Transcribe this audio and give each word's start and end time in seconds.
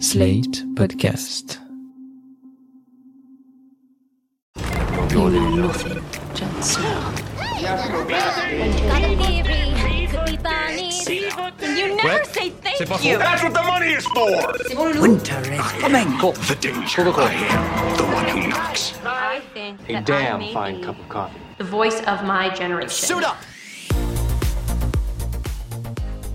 Slate 0.00 0.64
Podcast. 0.74 1.58
You 5.10 5.30
know 5.30 5.54
nothing, 5.56 6.02
Jon 6.34 6.62
Snow. 6.62 7.14
Got 7.62 7.88
a 7.88 9.16
theory. 9.16 10.08
Could 10.08 10.26
be 10.26 10.36
bunnies. 10.36 11.08
You 11.08 11.96
never 11.96 12.24
say 12.24 12.50
thank 12.50 13.04
you. 13.04 13.18
That's 13.18 13.42
what 13.42 13.54
the 13.54 13.62
money 13.62 13.92
is 13.92 14.06
for! 14.06 15.00
Winter 15.00 15.40
is 15.52 15.60
coming. 15.80 16.08
The 16.18 16.56
danger. 16.60 17.02
I 17.02 17.32
am 17.32 17.96
the 17.96 18.04
one 18.04 18.28
who 18.28 18.48
knocks. 18.48 18.94
I 19.04 19.40
think 19.54 19.80
A 19.88 19.92
that 19.94 20.06
damn 20.06 20.36
I 20.36 20.38
may 20.38 20.52
fine 20.52 20.76
be 20.78 20.82
cup 20.84 20.98
of 20.98 21.08
coffee. 21.08 21.38
the 21.58 21.64
voice 21.64 22.00
of 22.02 22.24
my 22.24 22.50
generation. 22.54 22.90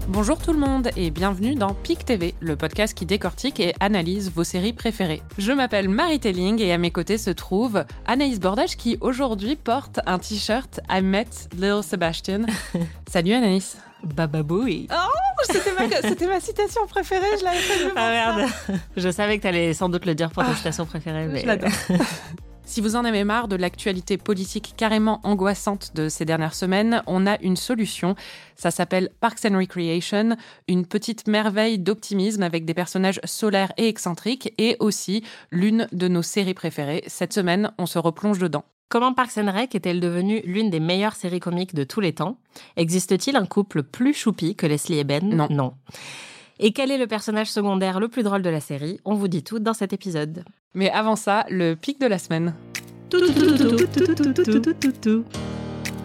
Bonjour 0.09 0.39
tout 0.39 0.53
le 0.53 0.57
monde 0.57 0.89
et 0.97 1.11
bienvenue 1.11 1.53
dans 1.53 1.75
PIC 1.75 2.03
TV, 2.03 2.33
le 2.39 2.55
podcast 2.55 2.97
qui 2.97 3.05
décortique 3.05 3.59
et 3.59 3.75
analyse 3.79 4.31
vos 4.31 4.43
séries 4.43 4.73
préférées. 4.73 5.21
Je 5.37 5.51
m'appelle 5.51 5.87
Marie 5.87 6.19
Telling 6.19 6.59
et 6.59 6.73
à 6.73 6.79
mes 6.79 6.89
côtés 6.89 7.19
se 7.19 7.29
trouve 7.29 7.85
Anaïs 8.07 8.39
Bordage 8.39 8.75
qui 8.75 8.97
aujourd'hui 9.01 9.55
porte 9.55 9.99
un 10.07 10.17
t-shirt 10.17 10.79
I 10.89 11.03
Met 11.03 11.27
Little 11.53 11.83
Sebastian. 11.83 12.47
Salut 13.07 13.33
Anaïs. 13.33 13.77
Baba 14.03 14.41
Booey. 14.41 14.87
Oh, 14.91 15.43
c'était 15.43 15.73
ma, 15.73 16.33
ma 16.33 16.39
citation 16.39 16.87
préférée, 16.87 17.37
je 17.39 17.43
l'avais 17.43 17.59
fait 17.59 17.91
Ah 17.95 18.09
merde. 18.09 18.51
Je 18.97 19.11
savais 19.11 19.37
que 19.37 19.43
t'allais 19.43 19.75
sans 19.75 19.89
doute 19.89 20.07
le 20.07 20.15
dire 20.15 20.31
pour 20.31 20.43
ta 20.43 20.55
citation 20.55 20.87
préférée. 20.87 21.27
Mais... 21.27 21.41
Je 21.41 21.45
l'adore. 21.45 21.69
Si 22.69 22.81
vous 22.81 22.95
en 22.95 23.03
avez 23.03 23.23
marre 23.23 23.47
de 23.47 23.55
l'actualité 23.55 24.19
politique 24.19 24.75
carrément 24.77 25.21
angoissante 25.23 25.93
de 25.95 26.07
ces 26.07 26.23
dernières 26.23 26.53
semaines, 26.53 27.01
on 27.07 27.25
a 27.25 27.41
une 27.41 27.55
solution. 27.55 28.13
Ça 28.55 28.69
s'appelle 28.69 29.09
Parks 29.21 29.43
and 29.45 29.57
Recreation, 29.57 30.37
une 30.67 30.85
petite 30.85 31.27
merveille 31.27 31.79
d'optimisme 31.79 32.43
avec 32.43 32.65
des 32.65 32.75
personnages 32.75 33.21
solaires 33.23 33.73
et 33.77 33.87
excentriques 33.87 34.53
et 34.59 34.77
aussi 34.79 35.23
l'une 35.49 35.87
de 35.93 36.07
nos 36.07 36.21
séries 36.21 36.53
préférées. 36.53 37.03
Cette 37.07 37.33
semaine, 37.33 37.71
on 37.79 37.87
se 37.87 37.97
replonge 37.97 38.37
dedans. 38.37 38.65
Comment 38.87 39.15
Parks 39.15 39.39
and 39.39 39.51
Rec 39.51 39.73
est-elle 39.73 39.99
devenue 39.99 40.41
l'une 40.45 40.69
des 40.69 40.79
meilleures 40.79 41.15
séries 41.15 41.39
comiques 41.39 41.73
de 41.73 41.83
tous 41.83 42.01
les 42.01 42.13
temps? 42.13 42.37
Existe-t-il 42.77 43.35
un 43.35 43.47
couple 43.47 43.81
plus 43.81 44.13
choupi 44.13 44.55
que 44.55 44.67
Leslie 44.67 44.99
et 44.99 45.03
Ben? 45.03 45.27
Non. 45.27 45.47
Non. 45.49 45.73
Et 46.61 46.73
quel 46.73 46.91
est 46.91 46.97
le 46.97 47.07
personnage 47.07 47.47
secondaire 47.47 48.01
le 48.01 48.09
plus 48.09 48.21
drôle 48.21 48.41
de 48.41 48.49
la 48.49 48.59
série 48.59 48.99
On 49.05 49.13
vous 49.13 49.29
dit 49.29 49.43
tout 49.43 49.59
dans 49.59 49.73
cet 49.73 49.93
épisode. 49.93 50.43
Mais 50.73 50.91
avant 50.91 51.15
ça, 51.15 51.45
le 51.49 51.75
pic 51.75 52.01
de 52.01 52.05
la 52.05 52.19
semaine. 52.19 52.53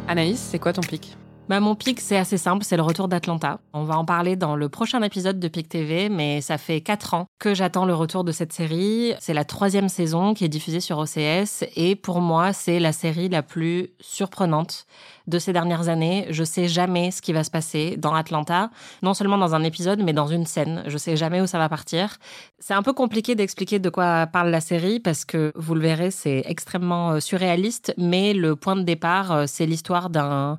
Anaïs, 0.06 0.38
c'est 0.38 0.60
quoi 0.60 0.72
ton 0.72 0.82
pic 0.82 1.16
Bah, 1.46 1.60
mon 1.60 1.74
pic, 1.74 2.00
c'est 2.00 2.16
assez 2.16 2.38
simple, 2.38 2.64
c'est 2.64 2.78
le 2.78 2.82
retour 2.82 3.06
d'Atlanta. 3.06 3.60
On 3.74 3.84
va 3.84 3.98
en 3.98 4.06
parler 4.06 4.34
dans 4.34 4.56
le 4.56 4.70
prochain 4.70 5.02
épisode 5.02 5.38
de 5.38 5.48
Pic 5.48 5.68
TV, 5.68 6.08
mais 6.08 6.40
ça 6.40 6.56
fait 6.56 6.80
quatre 6.80 7.12
ans 7.12 7.26
que 7.38 7.52
j'attends 7.52 7.84
le 7.84 7.94
retour 7.94 8.24
de 8.24 8.32
cette 8.32 8.54
série. 8.54 9.12
C'est 9.20 9.34
la 9.34 9.44
troisième 9.44 9.90
saison 9.90 10.32
qui 10.32 10.46
est 10.46 10.48
diffusée 10.48 10.80
sur 10.80 10.96
OCS, 10.96 11.64
et 11.76 11.96
pour 11.96 12.22
moi, 12.22 12.54
c'est 12.54 12.80
la 12.80 12.92
série 12.92 13.28
la 13.28 13.42
plus 13.42 13.90
surprenante 14.00 14.86
de 15.26 15.38
ces 15.38 15.52
dernières 15.52 15.90
années. 15.90 16.26
Je 16.30 16.44
sais 16.44 16.66
jamais 16.66 17.10
ce 17.10 17.20
qui 17.20 17.34
va 17.34 17.44
se 17.44 17.50
passer 17.50 17.96
dans 17.98 18.14
Atlanta, 18.14 18.70
non 19.02 19.12
seulement 19.12 19.36
dans 19.36 19.54
un 19.54 19.64
épisode, 19.64 20.02
mais 20.02 20.14
dans 20.14 20.28
une 20.28 20.46
scène. 20.46 20.82
Je 20.86 20.96
sais 20.96 21.14
jamais 21.14 21.42
où 21.42 21.46
ça 21.46 21.58
va 21.58 21.68
partir. 21.68 22.16
C'est 22.58 22.74
un 22.74 22.82
peu 22.82 22.94
compliqué 22.94 23.34
d'expliquer 23.34 23.78
de 23.78 23.90
quoi 23.90 24.26
parle 24.26 24.48
la 24.48 24.62
série 24.62 24.98
parce 24.98 25.26
que 25.26 25.52
vous 25.56 25.74
le 25.74 25.82
verrez, 25.82 26.10
c'est 26.10 26.42
extrêmement 26.46 27.10
euh, 27.10 27.20
surréaliste, 27.20 27.92
mais 27.98 28.32
le 28.32 28.56
point 28.56 28.76
de 28.76 28.82
départ, 28.82 29.32
euh, 29.32 29.44
c'est 29.46 29.66
l'histoire 29.66 30.08
d'un 30.08 30.58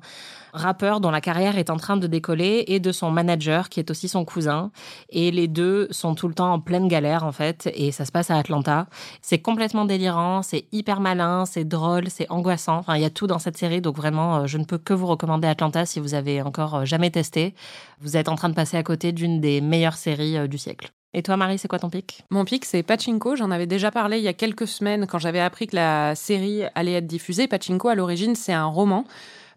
rappeur 0.56 1.00
dont 1.00 1.10
la 1.10 1.20
carrière 1.20 1.58
est 1.58 1.70
en 1.70 1.76
train 1.76 1.96
de 1.96 2.06
décoller 2.06 2.64
et 2.68 2.80
de 2.80 2.90
son 2.92 3.10
manager 3.10 3.68
qui 3.68 3.80
est 3.80 3.90
aussi 3.90 4.08
son 4.08 4.24
cousin. 4.24 4.70
Et 5.10 5.30
les 5.30 5.46
deux 5.46 5.86
sont 5.90 6.14
tout 6.14 6.28
le 6.28 6.34
temps 6.34 6.52
en 6.52 6.60
pleine 6.60 6.88
galère 6.88 7.24
en 7.24 7.32
fait 7.32 7.70
et 7.74 7.92
ça 7.92 8.04
se 8.04 8.12
passe 8.12 8.30
à 8.30 8.36
Atlanta. 8.36 8.86
C'est 9.22 9.38
complètement 9.38 9.84
délirant, 9.84 10.42
c'est 10.42 10.66
hyper 10.72 11.00
malin, 11.00 11.44
c'est 11.46 11.64
drôle, 11.64 12.08
c'est 12.08 12.30
angoissant. 12.30 12.78
Enfin, 12.78 12.96
il 12.96 13.02
y 13.02 13.06
a 13.06 13.10
tout 13.10 13.26
dans 13.26 13.38
cette 13.38 13.56
série 13.56 13.80
donc 13.80 13.96
vraiment 13.96 14.38
euh, 14.38 14.46
je 14.46 14.58
ne 14.58 14.64
peux 14.64 14.78
que 14.78 14.94
vous 14.94 15.06
recommander 15.06 15.46
Atlanta 15.46 15.86
si 15.86 16.00
vous 16.00 16.14
avez 16.14 16.42
encore 16.42 16.76
euh, 16.76 16.84
jamais 16.84 17.10
testé. 17.10 17.54
Vous 18.00 18.16
êtes 18.16 18.28
en 18.28 18.34
train 18.34 18.48
de 18.48 18.54
passer 18.54 18.76
à 18.76 18.82
côté 18.82 19.12
d'une 19.12 19.40
des 19.40 19.60
meilleures 19.60 19.96
séries 19.96 20.38
euh, 20.38 20.46
du 20.46 20.58
siècle. 20.58 20.90
Et 21.14 21.22
toi 21.22 21.38
Marie, 21.38 21.56
c'est 21.56 21.68
quoi 21.68 21.78
ton 21.78 21.88
pic? 21.88 22.24
Mon 22.30 22.44
pic, 22.44 22.66
c'est 22.66 22.82
Pachinko. 22.82 23.36
J'en 23.36 23.50
avais 23.50 23.66
déjà 23.66 23.90
parlé 23.90 24.18
il 24.18 24.22
y 24.24 24.28
a 24.28 24.34
quelques 24.34 24.66
semaines 24.66 25.06
quand 25.06 25.18
j'avais 25.18 25.40
appris 25.40 25.66
que 25.66 25.74
la 25.74 26.14
série 26.14 26.64
allait 26.74 26.92
être 26.92 27.06
diffusée. 27.06 27.48
Pachinko, 27.48 27.88
à 27.88 27.94
l'origine, 27.94 28.34
c'est 28.34 28.52
un 28.52 28.66
roman 28.66 29.04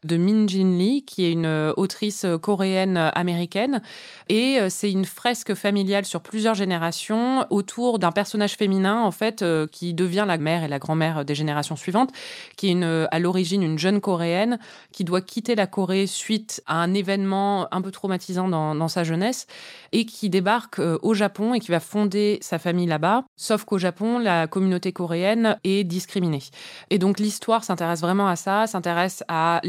de 0.04 0.18
Min 0.18 0.48
Jin 0.48 0.78
Lee, 0.78 1.04
qui 1.04 1.26
est 1.26 1.32
une 1.32 1.46
euh, 1.46 1.74
autrice 1.78 2.26
coréenne 2.42 2.98
euh, 2.98 3.10
américaine. 3.14 3.82
Et 4.28 4.60
euh, 4.60 4.68
c'est 4.70 4.92
une 4.92 5.06
fresque 5.06 5.54
familiale 5.54 6.06
sur 6.06 6.22
plusieurs 6.22 6.56
générations 6.56 7.46
autour 7.50 8.00
d'un 8.00 8.12
personnage 8.12 8.54
féminin, 8.54 9.02
en 9.02 9.12
fait, 9.12 9.44
qui 9.72 9.94
devient 9.94 10.26
la 10.28 10.38
mère 10.38 10.64
et 10.64 10.68
la 10.68 10.80
grand-mère 10.80 11.26
des 11.26 11.36
générations 11.36 11.76
suivantes, 11.76 12.12
qui 12.56 12.72
est 12.72 12.84
à 12.84 13.20
l'origine 13.20 13.64
une 13.64 13.78
jeune 13.78 14.00
coréenne 14.02 14.60
qui 14.92 15.04
doit 15.04 15.22
quitter 15.22 15.56
la 15.56 15.68
Corée 15.68 16.08
suite 16.08 16.62
à 16.66 16.76
un 16.76 16.94
événement 16.94 17.68
un 17.74 17.82
peu 17.82 17.92
traumatisant 17.92 18.48
dans, 18.48 18.88
sa 18.88 19.04
jeunesse 19.04 19.48
et 19.92 20.06
qui 20.06 20.30
débarque 20.30 20.80
au 21.02 21.14
Japon 21.14 21.54
et 21.54 21.60
qui 21.60 21.72
va 21.72 21.80
fonder 21.80 22.38
sa 22.42 22.60
famille 22.60 22.88
là-bas. 22.88 23.24
Sauf 23.36 23.66
qu'au 23.66 23.78
Japon, 23.78 24.20
la 24.20 24.48
communauté 24.48 24.92
coréenne 24.92 25.58
est 25.64 25.84
discriminée. 25.84 26.44
Et 26.90 26.98
donc 26.98 27.20
l'histoire 27.20 27.64
s'intéresse 27.64 28.02
vraiment 28.02 28.28
à 28.28 28.36
ça, 28.36 28.68
s'intéresse 28.68 29.24
à 29.28 29.60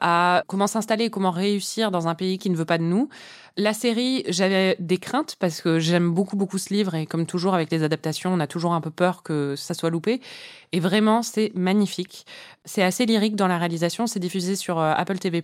à 0.00 0.42
comment 0.46 0.66
s'installer, 0.66 1.10
comment 1.10 1.30
réussir 1.30 1.90
dans 1.90 2.08
un 2.08 2.14
pays 2.14 2.38
qui 2.38 2.50
ne 2.50 2.56
veut 2.56 2.64
pas 2.64 2.78
de 2.78 2.84
nous. 2.84 3.08
La 3.58 3.72
série, 3.72 4.22
j'avais 4.28 4.76
des 4.80 4.98
craintes 4.98 5.36
parce 5.40 5.62
que 5.62 5.78
j'aime 5.78 6.10
beaucoup 6.10 6.36
beaucoup 6.36 6.58
ce 6.58 6.74
livre 6.74 6.94
et 6.94 7.06
comme 7.06 7.24
toujours 7.24 7.54
avec 7.54 7.70
les 7.70 7.82
adaptations, 7.82 8.30
on 8.30 8.38
a 8.38 8.46
toujours 8.46 8.74
un 8.74 8.82
peu 8.82 8.90
peur 8.90 9.22
que 9.22 9.54
ça 9.56 9.72
soit 9.72 9.88
loupé. 9.88 10.20
Et 10.72 10.80
vraiment, 10.80 11.22
c'est 11.22 11.52
magnifique. 11.54 12.26
C'est 12.66 12.82
assez 12.82 13.06
lyrique 13.06 13.34
dans 13.34 13.46
la 13.46 13.56
réalisation. 13.56 14.06
C'est 14.06 14.20
diffusé 14.20 14.56
sur 14.56 14.78
euh, 14.78 14.92
Apple 14.94 15.16
TV+. 15.16 15.42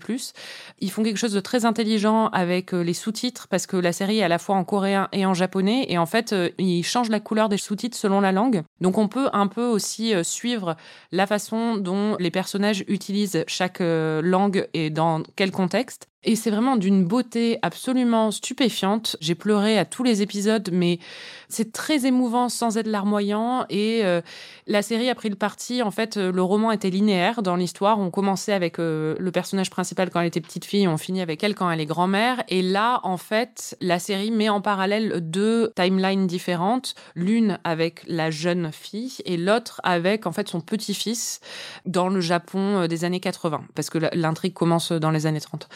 Ils 0.81 0.91
font 0.91 1.03
quelque 1.03 1.17
chose 1.17 1.33
de 1.33 1.41
très 1.41 1.65
intelligent 1.65 2.27
avec 2.28 2.75
euh, 2.75 2.83
les 2.83 2.93
sous-titres 2.93 3.49
parce 3.49 3.67
que 3.67 3.78
la 3.78 3.95
série 3.95 4.19
est 4.19 4.25
à 4.25 4.29
la 4.29 4.39
fois 4.39 4.56
en 4.56 4.65
coréen 4.65 5.09
et 5.12 5.25
en 5.25 5.33
japonais. 5.33 5.87
Et 5.89 5.97
en 5.97 6.05
fait, 6.05 6.34
euh, 6.34 6.50
ils 6.59 6.83
changent 6.83 7.09
la 7.09 7.21
couleur 7.21 7.49
des 7.49 7.56
sous-titres 7.56 7.97
selon 7.97 8.21
la 8.21 8.33
langue. 8.33 8.62
Donc 8.83 8.99
on 8.99 9.09
peut 9.09 9.31
un 9.33 9.47
peu 9.47 9.65
aussi 9.65 10.12
suivre 10.23 10.77
la 11.12 11.27
façon 11.27 11.79
dont 11.79 12.17
les 12.21 12.31
personnages 12.31 12.84
utilisent 12.89 13.43
chaque 13.47 13.79
langue 13.81 14.69
et 14.75 14.91
dans 14.91 15.23
quel 15.34 15.50
contexte. 15.50 16.12
Et 16.25 16.37
c'est 16.37 16.50
vraiment 16.50 16.77
d'une 16.77 17.05
beauté 17.05 17.59
absolument 17.62 18.31
stupéfiante. 18.31 19.16
J'ai 19.21 19.34
pleuré 19.34 19.78
à 19.78 19.84
tous 19.84 20.05
les 20.05 20.22
épisodes, 20.22 20.69
mais 20.72 21.00
c'est 21.49 21.72
très 21.72 22.06
émouvant 22.06 22.49
sans 22.49 22.78
être 22.78 22.87
larmoyant. 22.87 23.66
Et 23.71 24.05
euh, 24.05 24.21
la 24.69 24.82
série 24.82 25.11
a 25.11 25.15
pris 25.15 25.28
le 25.28 25.34
parti. 25.34 25.82
En 25.82 25.91
fait, 25.91 26.16
euh, 26.16 26.31
le 26.31 26.43
roman 26.43 26.71
était 26.71 26.91
linéaire 26.91 27.43
dans 27.43 27.56
l'histoire. 27.56 27.99
On 27.99 28.11
commençait 28.11 28.53
avec 28.53 28.78
euh, 28.78 29.16
le 29.19 29.32
personnage 29.32 29.71
principal 29.71 30.11
quand 30.11 30.21
elle 30.21 30.28
était 30.28 30.41
petite 30.41 30.65
fille, 30.65 30.87
on 30.87 30.97
finit 30.97 31.21
avec 31.21 31.43
elle 31.43 31.55
quand 31.55 31.71
elle 31.71 31.81
est 31.81 31.87
grand-mère. 31.87 32.44
Et 32.49 32.62
là, 32.62 33.00
en 33.03 33.16
fait, 33.16 33.77
la 33.81 33.99
série 33.99 34.31
met 34.31 34.49
en 34.49 34.61
parallèle 34.61 35.19
deux 35.21 35.72
timelines 35.75 36.27
différentes. 36.27 36.94
L'une 37.16 37.59
avec 37.65 38.03
la 38.06 38.31
jeune 38.31 38.71
fille 38.72 39.16
et 39.25 39.37
l'autre 39.37 39.81
avec, 39.82 40.27
en 40.27 40.32
fait, 40.32 40.49
son 40.49 40.61
petit-fils 40.61 41.41
dans 41.84 42.09
le 42.09 42.21
Japon 42.21 42.82
euh, 42.82 42.87
des 42.87 43.05
années 43.05 43.21
80. 43.21 43.65
Parce 43.75 43.91
que 43.91 43.99
l'intrigue 44.15 44.55
commence 44.55 44.93
dans 44.93 45.11
les 45.11 45.27
années 45.27 45.41
30. 45.41 45.69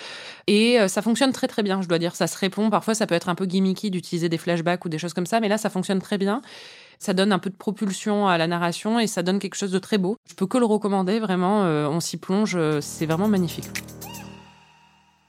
Et 0.47 0.79
euh, 0.81 0.89
ça 0.89 1.03
fonctionne 1.03 1.33
très 1.33 1.49
très 1.49 1.63
bien, 1.63 1.83
je 1.83 1.89
dois 1.89 1.99
dire. 1.99 2.15
Ça 2.15 2.27
se 2.27 2.39
répond. 2.39 2.71
Parfois, 2.71 2.95
ça 2.95 3.07
peut 3.07 3.15
être 3.15 3.29
un 3.29 3.35
peu 3.35 3.47
gimmicky 3.47 3.91
d'utiliser 3.91 4.29
des 4.29 4.39
flashbacks 4.39 4.85
ou 4.85 4.89
des 4.89 4.99
choses 4.99 5.13
comme 5.13 5.27
ça, 5.27 5.41
mais 5.41 5.49
là, 5.49 5.59
ça 5.59 5.71
fonctionne 5.71 6.01
très 6.01 6.19
bien. 6.19 6.41
Ça 6.99 7.13
donne 7.13 7.33
un 7.33 7.39
peu 7.39 7.51
de 7.51 7.57
propulsion 7.57 8.27
à 8.29 8.39
la 8.39 8.47
narration 8.47 8.99
et 8.99 9.07
ça 9.07 9.23
donne 9.23 9.39
quelque 9.39 9.57
chose 9.57 9.73
de 9.73 9.79
très 9.79 9.99
beau. 9.99 10.17
Je 10.29 10.35
peux 10.35 10.47
que 10.47 10.57
le 10.59 10.65
recommander, 10.65 11.19
vraiment. 11.19 11.65
euh, 11.65 11.89
on 11.89 12.01
s'y 12.01 12.17
plonge, 12.17 12.55
euh, 12.57 12.81
c'est 12.81 13.07
vraiment 13.07 13.29
magnifique. 13.29 13.67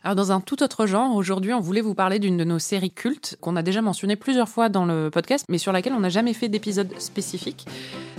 Alors 0.03 0.15
dans 0.15 0.31
un 0.31 0.39
tout 0.39 0.63
autre 0.63 0.85
genre, 0.85 1.13
aujourd'hui 1.15 1.53
on 1.53 1.59
voulait 1.59 1.81
vous 1.81 1.93
parler 1.93 2.19
d'une 2.19 2.37
de 2.37 2.45
nos 2.45 2.59
séries 2.59 2.91
cultes 2.91 3.35
qu'on 3.41 3.57
a 3.57 3.61
déjà 3.61 3.81
mentionné 3.81 4.15
plusieurs 4.15 4.47
fois 4.47 4.69
dans 4.69 4.85
le 4.85 5.09
podcast, 5.09 5.43
mais 5.49 5.57
sur 5.57 5.73
laquelle 5.73 5.91
on 5.91 5.99
n'a 5.99 6.07
jamais 6.07 6.33
fait 6.33 6.47
d'épisode 6.47 6.97
spécifique. 6.97 7.65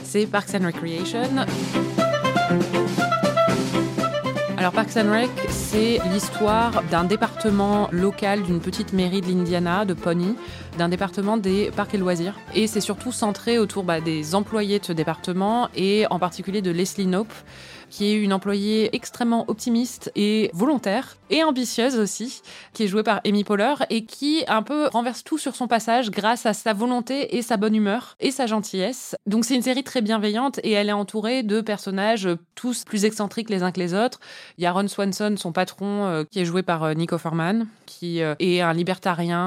C'est 0.02 0.26
Parks 0.26 0.55
and 0.55 0.67
Recreation. 0.67 1.46
Alors 4.58 4.72
Parks 4.72 4.96
and 4.96 5.12
Rec, 5.12 5.31
c'est 5.50 6.00
l'histoire 6.12 6.82
d'un 6.90 7.05
département 7.05 7.88
local 7.93 8.43
d'une 8.43 8.58
petite 8.58 8.93
mairie 8.93 9.20
de 9.20 9.28
l'Indiana, 9.28 9.84
de 9.84 9.94
Pony, 9.94 10.34
d'un 10.76 10.88
département 10.88 11.37
des 11.37 11.70
parcs 11.70 11.94
et 11.94 11.96
loisirs. 11.99 12.34
Et 12.56 12.66
c'est 12.66 12.81
surtout 12.81 13.12
centré 13.12 13.60
autour 13.60 13.84
bah, 13.84 14.00
des 14.00 14.34
employés 14.34 14.81
de 14.81 14.84
ce 14.84 14.93
département 14.93 15.69
et 15.76 16.06
en 16.10 16.19
particulier 16.19 16.60
de 16.60 16.72
Leslie 16.72 17.06
Knope, 17.06 17.32
qui 17.90 18.06
est 18.06 18.14
une 18.14 18.32
employée 18.32 18.94
extrêmement 18.94 19.44
optimiste 19.49 20.11
et 20.17 20.50
volontaire 20.52 21.17
et 21.31 21.44
ambitieuse 21.44 21.99
aussi, 21.99 22.43
qui 22.73 22.85
est 22.85 22.88
jouée 22.88 23.02
par 23.02 23.20
Amy 23.26 23.44
Poehler 23.44 23.75
et 23.90 24.05
qui 24.05 24.44
un 24.49 24.62
peu 24.62 24.88
renverse 24.88 25.25
tout 25.25 25.38
sur 25.38 25.55
son 25.55 25.69
passage 25.69 26.11
grâce 26.11 26.46
à 26.46 26.52
sa 26.52 26.73
volonté 26.73 27.37
et 27.37 27.43
sa 27.43 27.56
bonne 27.56 27.75
humeur 27.75 28.17
et 28.20 28.31
sa 28.31 28.46
gentillesse. 28.46 29.14
Donc 29.26 29.44
c'est 29.44 29.55
une 29.55 29.62
série 29.62 29.85
très 29.85 30.00
bienveillante 30.00 30.61
et 30.62 30.73
elle 30.73 30.88
est 30.88 30.93
entourée 30.93 31.43
de 31.43 31.61
personnages 31.61 32.29
tous 32.55 32.85
plus 32.85 33.05
excentriques 33.05 33.50
les 33.50 33.62
uns 33.62 33.73
que 33.73 33.81
les 33.81 33.94
autres. 33.94 34.20
Il 34.56 34.64
y 34.64 34.67
a 34.67 34.73
Ron 34.73 34.88
Swanson, 34.88 35.37
son 35.37 35.52
patron, 35.52 36.06
euh, 36.06 36.25
qui 36.25 36.40
est 36.40 36.44
joué 36.44 36.62
par 36.62 36.82
euh, 36.82 36.94
Nico 36.94 37.19
Forman, 37.19 37.67
qui 37.87 38.23
euh, 38.23 38.35
est 38.38 38.61
un 38.61 38.73
libertarien 38.73 39.38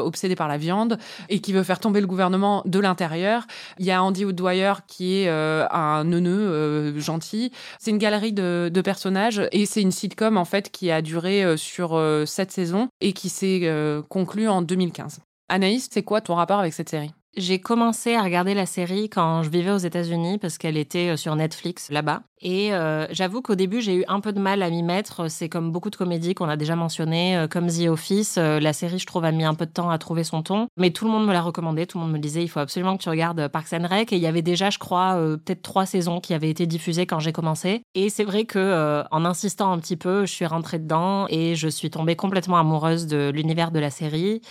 obsédé 0.00 0.36
par 0.36 0.48
la 0.48 0.58
viande 0.58 0.98
et 1.28 1.40
qui 1.40 1.52
veut 1.52 1.62
faire 1.62 1.80
tomber 1.80 2.00
le 2.00 2.06
gouvernement 2.06 2.62
de 2.64 2.78
l'intérieur. 2.78 3.46
Il 3.78 3.86
y 3.86 3.90
a 3.90 4.02
Andy 4.02 4.24
Woodwire 4.24 4.86
qui 4.86 5.22
est 5.22 5.28
un 5.28 6.04
neuneu 6.04 6.98
gentil. 6.98 7.52
C'est 7.86 7.92
une 7.92 7.98
galerie 7.98 8.32
de, 8.32 8.82
personnages 8.84 9.48
et 9.52 9.64
c'est 9.64 9.80
une 9.80 9.92
sitcom 9.92 10.38
en 10.38 10.44
fait 10.44 10.72
qui 10.72 10.90
a 10.90 11.02
duré 11.02 11.56
sur 11.56 11.96
sept 12.26 12.50
saisons 12.50 12.88
et 13.00 13.12
qui 13.12 13.28
s'est 13.28 13.70
conclue 14.08 14.48
en 14.48 14.60
2015. 14.60 15.20
Anaïs, 15.48 15.88
c'est 15.88 16.02
quoi 16.02 16.20
ton 16.20 16.34
rapport 16.34 16.58
avec 16.58 16.72
cette 16.72 16.88
série? 16.88 17.12
J'ai 17.36 17.60
commencé 17.60 18.14
à 18.14 18.22
regarder 18.22 18.54
la 18.54 18.64
série 18.64 19.10
quand 19.10 19.42
je 19.42 19.50
vivais 19.50 19.70
aux 19.70 19.76
États-Unis 19.76 20.38
parce 20.38 20.56
qu'elle 20.56 20.78
était 20.78 21.10
euh, 21.10 21.16
sur 21.18 21.36
Netflix 21.36 21.90
là-bas. 21.90 22.22
Et 22.40 22.74
euh, 22.74 23.06
j'avoue 23.10 23.40
qu'au 23.40 23.54
début, 23.54 23.80
j'ai 23.80 23.94
eu 23.96 24.04
un 24.08 24.20
peu 24.20 24.32
de 24.32 24.40
mal 24.40 24.62
à 24.62 24.68
m'y 24.68 24.82
mettre. 24.82 25.30
C'est 25.30 25.48
comme 25.48 25.72
beaucoup 25.72 25.90
de 25.90 25.96
comédies 25.96 26.34
qu'on 26.34 26.48
a 26.48 26.56
déjà 26.56 26.76
mentionnées, 26.76 27.36
euh, 27.36 27.48
comme 27.48 27.68
The 27.68 27.88
Office. 27.88 28.36
la 28.36 28.72
série, 28.72 28.98
je 28.98 29.06
trouve, 29.06 29.24
a 29.24 29.32
mis 29.32 29.44
un 29.44 29.54
peu 29.54 29.66
de 29.66 29.70
temps 29.70 29.90
à 29.90 29.98
trouver 29.98 30.24
son 30.24 30.42
ton. 30.42 30.68
Mais 30.76 30.90
tout 30.90 31.06
le 31.06 31.10
monde 31.10 31.26
me 31.26 31.32
l'a 31.32 31.42
recommandé. 31.42 31.86
Tout 31.86 31.98
le 31.98 32.04
monde 32.04 32.12
me 32.12 32.18
disait, 32.18 32.42
il 32.42 32.48
faut 32.48 32.60
absolument 32.60 32.96
que 32.96 33.02
tu 33.02 33.08
regardes 33.08 33.48
Parks 33.48 33.72
and 33.72 33.86
Rec. 33.88 34.12
Et 34.12 34.16
il 34.16 34.22
y 34.22 34.26
avait 34.26 34.42
déjà, 34.42 34.70
je 34.70 34.78
crois, 34.78 35.16
peut-être 35.44 35.62
trois 35.62 35.86
saisons 35.86 36.20
qui 36.20 36.34
avaient 36.34 36.50
été 36.50 36.66
diffusées 36.66 37.06
quand 37.06 37.20
j'ai 37.20 37.32
commencé. 37.32 37.82
Et 37.94 38.10
c'est 38.10 38.24
vrai 38.24 38.44
que, 38.44 39.02
en 39.10 39.24
insistant 39.24 39.72
un 39.72 39.78
petit 39.78 39.96
peu, 39.96 40.26
je 40.26 40.32
suis 40.32 40.46
rentrée 40.46 40.78
dedans 40.78 41.26
et 41.28 41.54
je 41.54 41.68
suis 41.68 41.90
tombée 41.90 42.16
complètement 42.16 42.58
amoureuse 42.58 43.06
de 43.06 43.30
l'univers 43.34 43.70
de 43.70 43.78
la 43.78 43.90
série. 43.90 44.42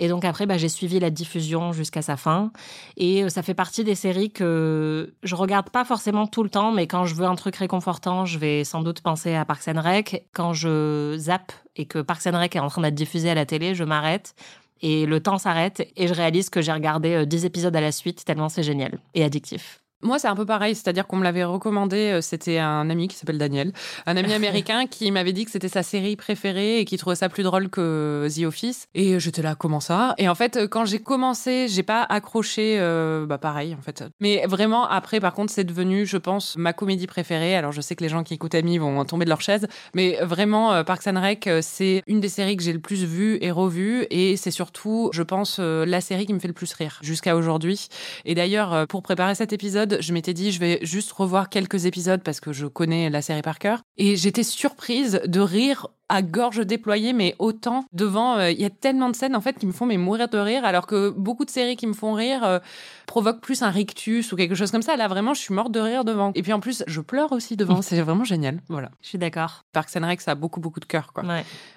Et 0.00 0.08
donc 0.08 0.24
après, 0.24 0.46
bah, 0.46 0.56
j'ai 0.56 0.70
suivi 0.70 0.98
la 0.98 1.10
diffusion 1.10 1.72
jusqu'à 1.72 2.00
sa 2.00 2.16
fin. 2.16 2.50
Et 2.96 3.22
euh, 3.22 3.28
ça 3.28 3.42
fait 3.42 3.54
partie 3.54 3.84
des 3.84 3.94
séries 3.94 4.30
que 4.30 5.12
je 5.22 5.34
regarde 5.34 5.68
pas 5.68 5.84
forcément 5.84 6.26
tout 6.26 6.42
le 6.42 6.48
temps, 6.48 6.72
mais 6.72 6.86
quand 6.86 7.04
je 7.04 7.14
veux 7.14 7.26
un 7.30 7.34
truc 7.36 7.56
réconfortant, 7.56 8.26
je 8.26 8.38
vais 8.38 8.64
sans 8.64 8.82
doute 8.82 9.00
penser 9.00 9.34
à 9.34 9.44
Parks 9.44 9.68
and 9.68 9.80
Rec. 9.80 10.26
Quand 10.32 10.52
je 10.52 11.16
zappe 11.18 11.52
et 11.76 11.86
que 11.86 12.00
Parks 12.00 12.26
and 12.26 12.38
Rec 12.38 12.56
est 12.56 12.60
en 12.60 12.68
train 12.68 12.82
d'être 12.82 12.94
diffusé 12.94 13.30
à 13.30 13.34
la 13.34 13.46
télé, 13.46 13.74
je 13.74 13.84
m'arrête. 13.84 14.34
Et 14.82 15.06
le 15.06 15.20
temps 15.20 15.38
s'arrête 15.38 15.86
et 15.96 16.06
je 16.08 16.14
réalise 16.14 16.50
que 16.50 16.62
j'ai 16.62 16.72
regardé 16.72 17.26
10 17.26 17.44
euh, 17.44 17.46
épisodes 17.46 17.76
à 17.76 17.80
la 17.80 17.92
suite 17.92 18.24
tellement 18.24 18.48
c'est 18.48 18.62
génial 18.62 18.98
et 19.14 19.24
addictif. 19.24 19.82
Moi, 20.02 20.18
c'est 20.18 20.28
un 20.28 20.36
peu 20.36 20.46
pareil, 20.46 20.74
c'est-à-dire 20.74 21.06
qu'on 21.06 21.16
me 21.16 21.24
l'avait 21.24 21.44
recommandé, 21.44 22.12
euh, 22.12 22.20
c'était 22.22 22.58
un 22.58 22.88
ami 22.88 23.06
qui 23.06 23.16
s'appelle 23.16 23.36
Daniel, 23.36 23.72
un 24.06 24.16
ami 24.16 24.32
américain 24.40 24.86
qui 24.86 25.10
m'avait 25.10 25.34
dit 25.34 25.44
que 25.44 25.50
c'était 25.50 25.68
sa 25.68 25.82
série 25.82 26.16
préférée 26.16 26.78
et 26.80 26.84
qui 26.86 26.96
trouvait 26.96 27.16
ça 27.16 27.28
plus 27.28 27.42
drôle 27.42 27.68
que 27.68 28.26
The 28.34 28.44
Office. 28.44 28.86
Et 28.94 29.20
j'étais 29.20 29.42
là, 29.42 29.54
comment 29.54 29.80
ça? 29.80 30.14
Et 30.16 30.26
en 30.30 30.34
fait, 30.34 30.56
euh, 30.56 30.68
quand 30.68 30.86
j'ai 30.86 31.00
commencé, 31.00 31.68
j'ai 31.68 31.82
pas 31.82 32.02
accroché, 32.02 32.78
euh, 32.78 33.26
bah 33.26 33.36
pareil 33.36 33.76
en 33.78 33.82
fait. 33.82 34.04
Mais 34.20 34.46
vraiment, 34.46 34.88
après, 34.88 35.20
par 35.20 35.34
contre, 35.34 35.52
c'est 35.52 35.64
devenu, 35.64 36.06
je 36.06 36.16
pense, 36.16 36.56
ma 36.56 36.72
comédie 36.72 37.06
préférée. 37.06 37.54
Alors, 37.54 37.72
je 37.72 37.82
sais 37.82 37.94
que 37.94 38.02
les 38.02 38.08
gens 38.08 38.22
qui 38.22 38.32
écoutent 38.32 38.54
Ami 38.54 38.78
vont 38.78 39.04
tomber 39.04 39.26
de 39.26 39.30
leur 39.30 39.42
chaise, 39.42 39.68
mais 39.94 40.18
vraiment, 40.22 40.82
Parks 40.84 41.06
and 41.08 41.20
Rec, 41.20 41.48
c'est 41.60 42.02
une 42.06 42.20
des 42.20 42.28
séries 42.30 42.56
que 42.56 42.62
j'ai 42.62 42.72
le 42.72 42.80
plus 42.80 43.04
vues 43.04 43.38
et 43.42 43.50
revues, 43.50 44.06
et 44.10 44.36
c'est 44.38 44.50
surtout, 44.50 45.10
je 45.12 45.22
pense, 45.22 45.58
la 45.58 46.00
série 46.00 46.26
qui 46.26 46.32
me 46.32 46.38
fait 46.38 46.48
le 46.48 46.54
plus 46.54 46.72
rire 46.72 46.98
jusqu'à 47.02 47.36
aujourd'hui. 47.36 47.88
Et 48.24 48.34
d'ailleurs, 48.34 48.86
pour 48.86 49.02
préparer 49.02 49.34
cet 49.34 49.52
épisode, 49.52 49.89
je 50.00 50.12
m'étais 50.12 50.34
dit, 50.34 50.52
je 50.52 50.60
vais 50.60 50.78
juste 50.82 51.12
revoir 51.12 51.48
quelques 51.48 51.86
épisodes 51.86 52.22
parce 52.22 52.40
que 52.40 52.52
je 52.52 52.66
connais 52.66 53.10
la 53.10 53.22
série 53.22 53.42
par 53.42 53.58
cœur. 53.58 53.80
Et 53.96 54.16
j'étais 54.16 54.42
surprise 54.42 55.20
de 55.26 55.40
rire 55.40 55.88
à 56.10 56.22
gorge 56.22 56.66
déployée, 56.66 57.12
mais 57.12 57.36
autant 57.38 57.84
devant. 57.92 58.36
Euh, 58.36 58.50
il 58.50 58.60
y 58.60 58.64
a 58.64 58.70
tellement 58.70 59.08
de 59.08 59.16
scènes 59.16 59.36
en 59.36 59.40
fait 59.40 59.58
qui 59.58 59.66
me 59.66 59.72
font 59.72 59.86
mais 59.86 59.96
mourir 59.96 60.28
de 60.28 60.38
rire, 60.38 60.64
alors 60.64 60.86
que 60.86 61.08
beaucoup 61.10 61.44
de 61.44 61.50
séries 61.50 61.76
qui 61.76 61.86
me 61.86 61.92
font 61.92 62.12
rire 62.12 62.42
euh, 62.44 62.58
provoquent 63.06 63.40
plus 63.40 63.62
un 63.62 63.70
rictus 63.70 64.32
ou 64.32 64.36
quelque 64.36 64.56
chose 64.56 64.72
comme 64.72 64.82
ça. 64.82 64.96
Là, 64.96 65.06
vraiment, 65.08 65.34
je 65.34 65.40
suis 65.40 65.54
morte 65.54 65.70
de 65.70 65.80
rire 65.80 66.04
devant. 66.04 66.32
Et 66.34 66.42
puis 66.42 66.52
en 66.52 66.60
plus, 66.60 66.82
je 66.86 67.00
pleure 67.00 67.30
aussi 67.32 67.56
devant. 67.56 67.80
c'est 67.82 68.00
vraiment 68.00 68.24
génial. 68.24 68.60
Voilà. 68.68 68.90
Je 69.02 69.08
suis 69.08 69.18
d'accord. 69.18 69.64
Parks 69.72 69.96
and 69.96 70.06
Rec, 70.06 70.20
ça 70.20 70.32
a 70.32 70.34
beaucoup 70.34 70.60
beaucoup 70.60 70.80
de 70.80 70.84
cœur, 70.84 71.12
quoi. 71.12 71.22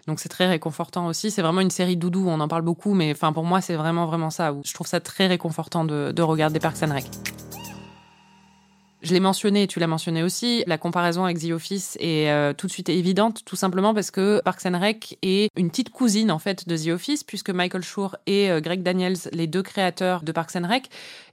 Donc 0.07 0.19
c'est 0.19 0.29
très 0.29 0.47
réconfortant 0.47 1.05
aussi. 1.05 1.29
C'est 1.29 1.43
vraiment 1.43 1.61
une 1.61 1.69
série 1.69 1.95
doudou. 1.95 2.25
On 2.27 2.39
en 2.39 2.47
parle 2.47 2.63
beaucoup, 2.63 2.95
mais 2.95 3.11
enfin 3.11 3.33
pour 3.33 3.43
moi, 3.43 3.61
c'est 3.61 3.75
vraiment 3.75 4.07
vraiment 4.07 4.31
ça. 4.31 4.55
Je 4.65 4.73
trouve 4.73 4.87
ça 4.87 4.99
très 4.99 5.27
réconfortant 5.27 5.85
de, 5.85 6.11
de 6.11 6.21
regarder 6.23 6.59
Parks 6.59 6.81
and 6.81 6.93
Rec. 6.93 7.05
Je 9.03 9.11
l'ai 9.11 9.19
mentionné, 9.19 9.67
tu 9.67 9.79
l'as 9.79 9.87
mentionné 9.87 10.23
aussi, 10.23 10.63
la 10.65 10.77
comparaison 10.77 11.25
avec 11.25 11.37
The 11.37 11.51
Office 11.51 11.97
est 11.99 12.29
euh, 12.29 12.53
tout 12.53 12.67
de 12.67 12.71
suite 12.71 12.87
évidente, 12.87 13.43
tout 13.43 13.57
simplement 13.57 13.93
parce 13.93 14.11
que 14.11 14.41
Parks 14.45 14.65
and 14.65 14.79
Rec 14.79 15.17
est 15.21 15.49
une 15.57 15.69
petite 15.69 15.89
cousine 15.89 16.31
en 16.31 16.39
fait 16.39 16.69
de 16.69 16.77
The 16.77 16.87
Office, 16.87 17.25
puisque 17.25 17.49
Michael 17.49 17.83
Schur 17.83 18.15
et 18.27 18.49
euh, 18.49 18.61
Greg 18.61 18.81
Daniels, 18.81 19.17
les 19.33 19.45
deux 19.45 19.61
créateurs 19.61 20.23
de 20.23 20.31
Parks 20.31 20.55
and 20.55 20.69
Rec, 20.69 20.89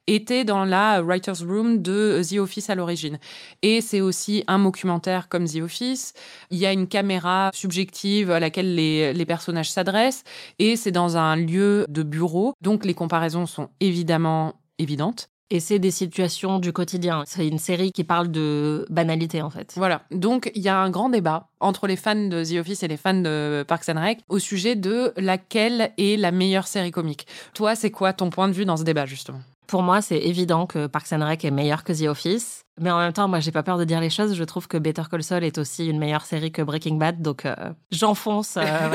étaient 0.08 0.42
dans 0.42 0.64
la 0.64 1.00
writer's 1.00 1.44
room 1.44 1.80
de 1.80 2.20
The 2.28 2.38
Office 2.38 2.70
à 2.70 2.74
l'origine. 2.74 3.20
Et 3.62 3.80
c'est 3.80 4.00
aussi 4.00 4.42
un 4.48 4.58
documentaire 4.58 5.28
comme 5.28 5.46
The 5.46 5.58
Office. 5.62 6.14
Il 6.50 6.58
y 6.58 6.66
a 6.66 6.72
une 6.72 6.88
caméra 6.88 7.52
subjective 7.54 8.32
à 8.32 8.40
laquelle 8.40 8.74
les 8.74 9.26
personnages 9.26 9.70
s'adressent 9.70 10.24
et 10.58 10.74
c'est 10.74 10.90
dans 10.90 11.16
un 11.16 11.36
lieu 11.36 11.84
de 11.88 12.02
bureau. 12.02 12.52
Donc 12.62 12.84
les 12.84 12.94
comparaisons 12.94 13.46
sont 13.46 13.68
évidemment 13.78 14.54
évidentes. 14.80 15.30
Et 15.52 15.58
c'est 15.58 15.80
des 15.80 15.90
situations 15.90 16.60
du 16.60 16.72
quotidien. 16.72 17.24
C'est 17.26 17.46
une 17.46 17.58
série 17.58 17.90
qui 17.90 18.04
parle 18.04 18.30
de 18.30 18.86
banalité, 18.88 19.42
en 19.42 19.50
fait. 19.50 19.72
Voilà. 19.76 20.02
Donc, 20.12 20.52
il 20.54 20.62
y 20.62 20.68
a 20.68 20.78
un 20.78 20.90
grand 20.90 21.08
débat 21.08 21.48
entre 21.58 21.88
les 21.88 21.96
fans 21.96 22.14
de 22.14 22.44
The 22.44 22.60
Office 22.60 22.84
et 22.84 22.88
les 22.88 22.96
fans 22.96 23.14
de 23.14 23.64
Parks 23.66 23.88
and 23.88 24.00
Rec 24.00 24.20
au 24.28 24.38
sujet 24.38 24.76
de 24.76 25.12
laquelle 25.16 25.92
est 25.98 26.16
la 26.18 26.30
meilleure 26.30 26.68
série 26.68 26.92
comique. 26.92 27.26
Toi, 27.52 27.74
c'est 27.74 27.90
quoi 27.90 28.12
ton 28.12 28.30
point 28.30 28.46
de 28.46 28.52
vue 28.52 28.64
dans 28.64 28.76
ce 28.76 28.84
débat, 28.84 29.06
justement? 29.06 29.40
Pour 29.70 29.82
moi, 29.84 30.02
c'est 30.02 30.18
évident 30.18 30.66
que 30.66 30.88
Parks 30.88 31.12
and 31.12 31.24
Rec 31.24 31.44
est 31.44 31.52
meilleur 31.52 31.84
que 31.84 31.92
The 31.92 32.08
Office. 32.08 32.64
Mais 32.80 32.90
en 32.90 32.98
même 32.98 33.12
temps, 33.12 33.28
moi, 33.28 33.38
j'ai 33.38 33.52
pas 33.52 33.62
peur 33.62 33.78
de 33.78 33.84
dire 33.84 34.00
les 34.00 34.10
choses. 34.10 34.34
Je 34.34 34.42
trouve 34.42 34.66
que 34.66 34.76
Better 34.76 35.02
Call 35.08 35.22
Saul 35.22 35.44
est 35.44 35.58
aussi 35.58 35.86
une 35.86 36.00
meilleure 36.00 36.24
série 36.24 36.50
que 36.50 36.60
Breaking 36.60 36.96
Bad. 36.96 37.22
Donc, 37.22 37.46
euh, 37.46 37.54
j'enfonce. 37.92 38.56
Euh, 38.56 38.62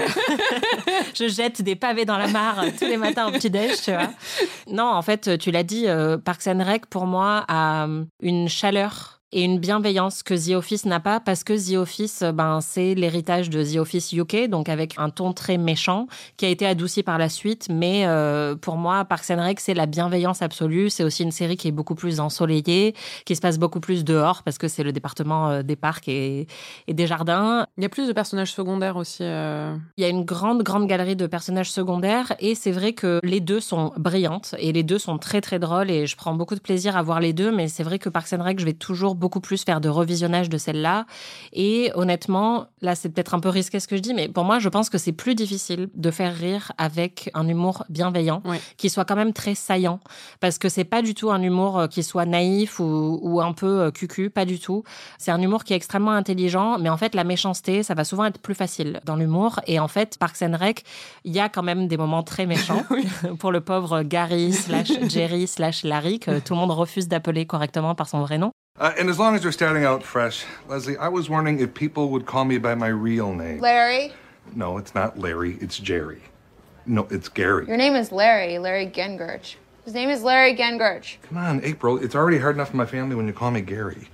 je 1.15 1.29
jette 1.29 1.61
des 1.61 1.77
pavés 1.77 2.03
dans 2.03 2.17
la 2.17 2.27
mare 2.27 2.65
tous 2.77 2.85
les 2.85 2.97
matins 2.97 3.27
au 3.27 3.31
petit-déj, 3.31 3.83
tu 3.83 3.91
vois. 3.91 4.09
Non, 4.69 4.91
en 4.91 5.01
fait, 5.01 5.37
tu 5.37 5.49
l'as 5.49 5.63
dit, 5.63 5.87
euh, 5.87 6.17
Parks 6.17 6.47
and 6.47 6.61
Rec, 6.61 6.87
pour 6.87 7.05
moi, 7.05 7.45
a 7.47 7.87
une 8.21 8.49
chaleur 8.49 9.14
et 9.35 9.43
une 9.43 9.59
bienveillance 9.59 10.23
que 10.23 10.33
The 10.33 10.55
Office 10.55 10.85
n'a 10.85 11.01
pas 11.01 11.19
parce 11.19 11.43
que 11.43 11.53
The 11.53 11.75
Office, 11.75 12.23
ben, 12.33 12.61
c'est 12.61 12.95
l'héritage 12.95 13.49
de 13.49 13.61
The 13.65 13.79
Office 13.79 14.13
UK, 14.13 14.47
donc 14.47 14.69
avec 14.69 14.93
un 14.97 15.09
ton 15.09 15.33
très 15.33 15.57
méchant 15.57 16.07
qui 16.37 16.45
a 16.45 16.47
été 16.47 16.65
adouci 16.65 17.03
par 17.03 17.17
la 17.17 17.27
suite. 17.27 17.67
Mais 17.69 18.05
euh, 18.05 18.55
pour 18.55 18.77
moi, 18.77 19.03
Parks 19.03 19.29
and 19.31 19.43
Rec, 19.43 19.59
c'est 19.59 19.73
la 19.73 19.87
bienveillance 19.87 20.41
absolue. 20.41 20.89
C'est 20.89 21.03
aussi 21.03 21.23
une 21.23 21.33
série 21.33 21.57
qui 21.57 21.67
est 21.67 21.73
beaucoup 21.73 21.95
plus 21.95 22.21
ensoleillée, 22.21 22.95
qui 23.25 23.35
se 23.35 23.41
passe 23.41 23.59
beaucoup 23.59 23.81
plus 23.81 24.05
dehors 24.05 24.41
parce 24.41 24.57
que 24.57 24.69
c'est 24.69 24.83
le 24.83 24.93
département 24.93 25.49
euh, 25.49 25.63
des 25.63 25.75
parcs 25.75 26.07
et, 26.07 26.47
des 26.87 27.05
jardins. 27.05 27.67
Il 27.77 27.83
y 27.83 27.85
a 27.85 27.89
plus 27.89 28.07
de 28.07 28.13
personnages 28.13 28.53
secondaires 28.53 28.95
aussi. 28.95 29.23
Euh. 29.23 29.75
Il 29.97 30.01
y 30.01 30.05
a 30.05 30.09
une 30.09 30.23
grande, 30.23 30.63
grande 30.63 30.87
galerie 30.87 31.17
de 31.17 31.27
personnages 31.27 31.71
secondaires 31.71 32.33
et 32.39 32.55
c'est 32.55 32.71
vrai 32.71 32.93
que 32.93 33.19
les 33.21 33.41
deux 33.41 33.59
sont 33.59 33.91
brillantes 33.97 34.55
et 34.59 34.71
les 34.71 34.83
deux 34.83 34.97
sont 34.97 35.17
très, 35.17 35.41
très 35.41 35.59
drôles 35.59 35.91
et 35.91 36.07
je 36.07 36.15
prends 36.15 36.35
beaucoup 36.35 36.55
de 36.55 36.61
plaisir 36.61 36.95
à 36.95 37.01
voir 37.01 37.19
les 37.19 37.33
deux. 37.33 37.51
Mais 37.51 37.67
c'est 37.67 37.83
vrai 37.83 37.99
que 37.99 38.07
Parks 38.07 38.31
and 38.31 38.41
Rec, 38.41 38.61
je 38.61 38.65
vais 38.65 38.71
toujours 38.71 39.13
beaucoup 39.25 39.39
plus 39.39 39.63
faire 39.63 39.81
de 39.81 39.89
revisionnage 39.89 40.49
de 40.49 40.59
celle-là. 40.59 41.07
Et 41.51 41.91
honnêtement, 41.95 42.67
là, 42.81 42.93
c'est 42.93 43.09
peut-être 43.09 43.33
un 43.33 43.39
peu 43.39 43.49
risqué 43.49 43.79
ce 43.79 43.87
que 43.87 43.95
je 43.97 44.01
dis, 44.03 44.13
mais 44.13 44.27
pour 44.27 44.43
moi, 44.43 44.59
je 44.59 44.69
pense 44.69 44.87
que 44.87 44.99
c'est 44.99 45.13
plus 45.13 45.33
difficile 45.33 45.89
de 45.95 46.11
faire 46.11 46.35
rire 46.35 46.71
avec 46.77 47.31
un 47.33 47.47
humour 47.47 47.85
bienveillant, 47.89 48.43
qui 48.77 48.91
soit 48.91 49.03
quand 49.03 49.15
même 49.15 49.33
très 49.33 49.55
saillant, 49.55 49.99
parce 50.41 50.59
que 50.59 50.69
c'est 50.69 50.83
pas 50.83 51.01
du 51.01 51.15
tout 51.15 51.31
un 51.31 51.41
humour 51.41 51.79
euh, 51.79 51.87
qui 51.87 52.03
soit 52.03 52.27
naïf 52.27 52.79
ou, 52.79 53.41
un 53.41 53.53
peu 53.53 53.81
euh, 53.81 53.91
cucu, 53.91 54.29
pas 54.29 54.45
du 54.45 54.59
tout. 54.59 54.83
C'est 55.17 55.31
un 55.31 55.41
humour 55.41 55.63
qui 55.63 55.73
est 55.73 55.75
extrêmement 55.75 56.11
intelligent, 56.11 56.77
mais 56.77 56.89
en 56.89 56.97
fait, 56.97 57.15
la 57.15 57.23
méchanceté, 57.23 57.81
ça 57.81 57.95
va 57.95 58.03
souvent 58.03 58.25
être 58.25 58.39
plus 58.39 58.53
facile 58.53 59.01
dans 59.05 59.15
l'humour. 59.15 59.59
Et 59.65 59.79
en 59.79 59.87
fait, 59.87 60.19
Parks 60.19 60.43
and 60.43 60.55
Rec, 60.59 60.83
il 61.23 61.33
y 61.33 61.39
a 61.39 61.49
quand 61.49 61.63
même 61.63 61.87
des 61.87 61.97
moments 61.97 62.21
très 62.21 62.45
méchants 62.45 62.83
pour 63.39 63.51
le 63.51 63.61
pauvre 63.61 64.03
Gary 64.03 64.53
slash 64.53 64.91
Jerry 65.09 65.47
slash 65.47 65.83
Larry, 65.83 66.19
que 66.19 66.37
tout 66.39 66.53
le 66.53 66.59
monde 66.59 66.71
refuse 66.71 67.07
d'appeler 67.07 67.47
correctement 67.47 67.95
par 67.95 68.07
son 68.07 68.19
vrai 68.19 68.37
nom. 68.37 68.51
Uh, 68.77 68.93
and 68.97 69.09
as 69.09 69.17
long 69.17 69.35
as 69.35 69.45
we're 69.45 69.53
starting 69.53 69.85
out 69.85 70.03
fresh, 70.03 70.43
Leslie, 70.67 70.97
I 70.97 71.07
was 71.07 71.29
wondering 71.29 71.61
if 71.61 71.73
people 71.73 72.09
would 72.09 72.25
call 72.25 72.43
me 72.43 72.57
by 72.57 72.75
my 72.75 72.87
real 72.87 73.33
name. 73.33 73.59
Larry? 73.59 74.11
No, 74.53 74.77
it's 74.77 74.93
not 74.93 75.17
Larry, 75.17 75.57
it's 75.61 75.79
Jerry. 75.79 76.21
No, 76.85 77.07
it's 77.09 77.29
Gary. 77.29 77.67
Your 77.67 77.77
name 77.77 77.95
is 77.95 78.11
Larry, 78.11 78.59
Larry 78.59 78.87
Gengurch. 78.87 79.55
His 79.85 79.93
name 79.93 80.09
is 80.09 80.23
Larry 80.23 80.57
Gengurch. 80.57 81.17
Come 81.21 81.37
on, 81.37 81.63
April, 81.63 82.03
it's 82.03 82.15
already 82.15 82.37
hard 82.37 82.55
enough 82.55 82.71
for 82.71 82.75
my 82.75 82.85
family 82.85 83.15
when 83.15 83.27
you 83.27 83.33
call 83.33 83.49
me 83.49 83.61
Gary. 83.61 84.09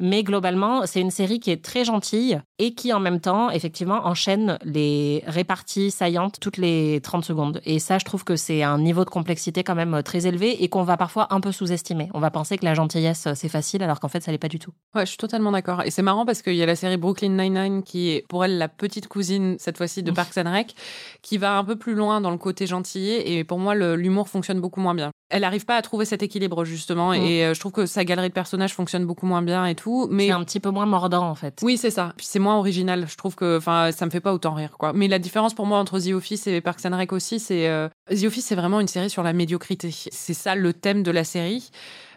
Mais 0.00 0.22
globalement, 0.22 0.86
c'est 0.86 1.00
une 1.00 1.10
série 1.10 1.40
qui 1.40 1.50
est 1.50 1.62
très 1.62 1.84
gentille 1.84 2.40
et 2.58 2.74
qui 2.74 2.92
en 2.92 3.00
même 3.00 3.20
temps, 3.20 3.50
effectivement, 3.50 4.06
enchaîne 4.06 4.58
les 4.64 5.22
réparties 5.26 5.90
saillantes 5.90 6.40
toutes 6.40 6.56
les 6.56 7.00
30 7.02 7.24
secondes. 7.24 7.60
Et 7.64 7.78
ça, 7.78 7.98
je 7.98 8.06
trouve 8.06 8.24
que 8.24 8.34
c'est 8.34 8.62
un 8.62 8.78
niveau 8.78 9.04
de 9.04 9.10
complexité 9.10 9.62
quand 9.62 9.74
même 9.74 10.02
très 10.02 10.26
élevé 10.26 10.64
et 10.64 10.68
qu'on 10.68 10.84
va 10.84 10.96
parfois 10.96 11.28
un 11.34 11.40
peu 11.40 11.52
sous-estimer. 11.52 12.08
On 12.14 12.20
va 12.20 12.30
penser 12.30 12.56
que 12.56 12.64
la 12.64 12.72
gentillesse, 12.72 13.28
c'est 13.34 13.48
facile, 13.48 13.82
alors 13.82 14.00
qu'en 14.00 14.08
fait, 14.08 14.22
ça 14.22 14.32
l'est 14.32 14.38
pas 14.38 14.48
du 14.48 14.58
tout. 14.58 14.72
Ouais, 14.94 15.04
je 15.04 15.10
suis 15.10 15.18
totalement 15.18 15.52
d'accord. 15.52 15.82
Et 15.82 15.90
c'est 15.90 16.02
marrant 16.02 16.24
parce 16.24 16.40
qu'il 16.40 16.54
y 16.54 16.62
a 16.62 16.66
la 16.66 16.76
série 16.76 16.96
Brooklyn 16.96 17.30
Nine-Nine 17.30 17.82
qui 17.82 18.10
est 18.10 18.24
pour 18.28 18.44
elle 18.44 18.56
la 18.56 18.68
petite 18.68 19.06
cousine, 19.06 19.56
cette 19.58 19.76
fois-ci, 19.76 20.02
de 20.02 20.10
Parks 20.10 20.38
and 20.38 20.50
Rec, 20.50 20.74
qui 21.20 21.36
va 21.36 21.58
un 21.58 21.64
peu 21.64 21.76
plus 21.76 21.94
loin 21.94 22.20
dans 22.20 22.30
le 22.30 22.38
côté 22.38 22.66
gentillet. 22.66 23.32
Et 23.32 23.44
pour 23.44 23.58
moi, 23.58 23.74
l'humour 23.74 24.28
fonctionne 24.28 24.60
beaucoup 24.60 24.80
moins 24.80 24.94
bien. 24.94 25.10
Elle 25.30 25.42
n'arrive 25.42 25.64
pas 25.64 25.76
à 25.76 25.82
trouver 25.82 26.04
cet 26.04 26.22
équilibre, 26.22 26.64
justement. 26.64 27.12
Et 27.12 27.44
euh, 27.44 27.54
je 27.54 27.60
trouve 27.60 27.72
que 27.72 27.86
sa 27.86 28.04
galerie 28.04 28.28
de 28.28 28.34
personnages 28.34 28.74
fonctionne 28.74 29.06
beaucoup 29.06 29.26
moins 29.26 29.42
bien 29.42 29.64
et 29.66 29.74
tout. 29.74 30.08
Mais 30.10 30.26
c'est 30.26 30.32
un 30.32 30.44
petit 30.44 30.60
peu 30.60 30.70
moins 30.70 30.86
mordant, 30.86 31.28
en 31.28 31.34
fait. 31.34 31.60
Oui, 31.62 31.76
c'est 31.76 31.90
ça. 31.90 32.12
Puis 32.16 32.26
c'est 32.28 32.38
moins 32.38 32.56
original. 32.58 33.06
Je 33.08 33.16
trouve 33.16 33.34
que, 33.34 33.56
enfin, 33.58 33.92
ça 33.92 34.04
me 34.06 34.10
fait 34.10 34.20
pas 34.20 34.32
autant 34.32 34.54
rire, 34.54 34.76
quoi. 34.78 34.92
Mais 34.92 35.08
la 35.08 35.18
différence 35.18 35.54
pour 35.54 35.66
moi 35.66 35.78
entre 35.78 35.98
The 36.00 36.12
Office 36.12 36.46
et 36.46 36.60
Parks 36.60 36.84
and 36.84 36.96
Rec 36.96 37.12
aussi, 37.12 37.38
c'est 37.40 37.68
euh, 37.68 37.88
The 38.10 38.24
Office, 38.24 38.46
c'est 38.46 38.54
vraiment 38.54 38.80
une 38.80 38.88
série 38.88 39.10
sur 39.10 39.22
la 39.22 39.32
médiocrité. 39.32 39.90
C'est 39.92 40.34
ça 40.34 40.54
le 40.54 40.72
thème 40.72 41.02
de 41.02 41.10
la 41.10 41.24
série 41.24 41.70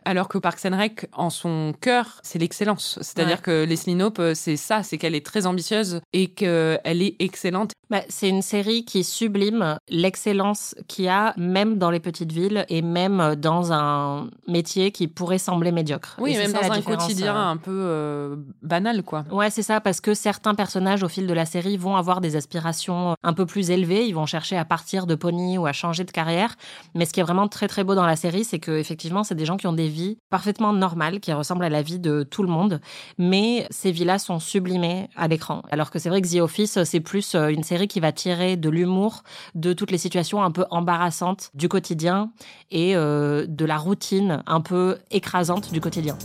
alors 0.05 0.27
que 0.27 0.37
Parks 0.37 0.65
and 0.65 0.77
Rec, 0.77 1.07
en 1.13 1.29
son 1.29 1.73
cœur, 1.79 2.19
c'est 2.23 2.39
l'excellence. 2.39 2.99
C'est-à-dire 3.01 3.41
que 3.41 3.63
Leslie 3.63 3.95
Knope, 3.95 4.19
euh, 4.19 4.33
c'est 4.33 4.57
ça, 4.57 4.83
c'est 4.83 4.97
qu'elle 4.97 5.15
est 5.15 5.25
très 5.25 5.45
ambitieuse 5.45 6.01
et 6.11 6.27
qu'elle 6.27 7.01
est 7.01 7.15
excellente. 7.19 7.71
Bah, 7.89 8.01
c'est 8.09 8.29
une 8.29 8.41
série 8.41 8.85
qui 8.85 9.03
sublime 9.03 9.77
l'excellence 9.89 10.75
qu'il 10.87 11.05
y 11.05 11.09
a 11.09 11.33
même 11.37 11.77
dans 11.77 11.91
les 11.91 11.99
petites 11.99 12.31
villes 12.31 12.65
et 12.69 12.81
même 12.81 13.35
dans 13.35 13.71
un 13.71 14.29
métier 14.47 14.91
qui 14.91 15.07
pourrait 15.07 15.37
sembler 15.37 15.71
médiocre. 15.71 16.15
Oui, 16.19 16.33
et 16.33 16.37
même 16.37 16.53
dans 16.53 16.71
un 16.71 16.81
quotidien 16.81 17.35
euh, 17.35 17.51
un 17.51 17.57
peu 17.57 17.71
euh, 17.71 18.35
banal, 18.61 19.03
quoi. 19.03 19.25
Ouais, 19.31 19.49
c'est 19.49 19.61
ça, 19.61 19.79
parce 19.79 20.01
que 20.01 20.13
certains 20.13 20.55
personnages 20.55 21.03
au 21.03 21.07
fil 21.07 21.27
de 21.27 21.33
la 21.33 21.45
série 21.45 21.77
vont 21.77 21.95
avoir 21.95 22.21
des 22.21 22.35
aspirations 22.35 23.15
un 23.21 23.33
peu 23.33 23.45
plus 23.45 23.69
élevées, 23.69 24.05
ils 24.07 24.15
vont 24.15 24.25
chercher 24.25 24.57
à 24.57 24.65
partir 24.65 25.05
de 25.05 25.15
Pony 25.15 25.57
ou 25.57 25.65
à 25.65 25.71
changer 25.83 26.03
de 26.03 26.11
carrière. 26.11 26.55
Mais 26.95 27.05
ce 27.05 27.13
qui 27.13 27.19
est 27.19 27.23
vraiment 27.23 27.47
très 27.47 27.67
très 27.67 27.83
beau 27.83 27.93
dans 27.93 28.05
la 28.05 28.15
série, 28.15 28.45
c'est 28.45 28.59
que 28.59 28.71
effectivement, 28.71 29.23
c'est 29.23 29.35
des 29.35 29.45
gens 29.45 29.57
qui 29.57 29.67
ont 29.67 29.73
des 29.73 29.89
vie 29.89 30.17
parfaitement 30.29 30.73
normale 30.73 31.19
qui 31.19 31.31
ressemble 31.33 31.65
à 31.65 31.69
la 31.69 31.81
vie 31.81 31.99
de 31.99 32.23
tout 32.23 32.41
le 32.41 32.49
monde, 32.49 32.79
mais 33.17 33.67
ces 33.69 33.91
vies-là 33.91 34.17
sont 34.17 34.39
sublimées 34.39 35.09
à 35.15 35.27
l'écran. 35.27 35.61
Alors 35.71 35.91
que 35.91 35.99
c'est 35.99 36.09
vrai 36.09 36.21
que 36.21 36.27
The 36.27 36.41
Office, 36.41 36.83
c'est 36.83 36.99
plus 36.99 37.35
euh, 37.35 37.47
une 37.49 37.63
série 37.63 37.87
qui 37.87 37.99
va 37.99 38.11
tirer 38.11 38.55
de 38.57 38.69
l'humour 38.69 39.23
de 39.55 39.73
toutes 39.73 39.91
les 39.91 39.97
situations 39.97 40.41
un 40.43 40.51
peu 40.51 40.65
embarrassantes 40.71 41.51
du 41.53 41.67
quotidien 41.67 42.31
et 42.71 42.95
euh, 42.95 43.45
de 43.47 43.65
la 43.65 43.77
routine 43.77 44.43
un 44.47 44.61
peu 44.61 44.97
écrasante 45.11 45.71
du 45.71 45.81
quotidien. 45.81 46.17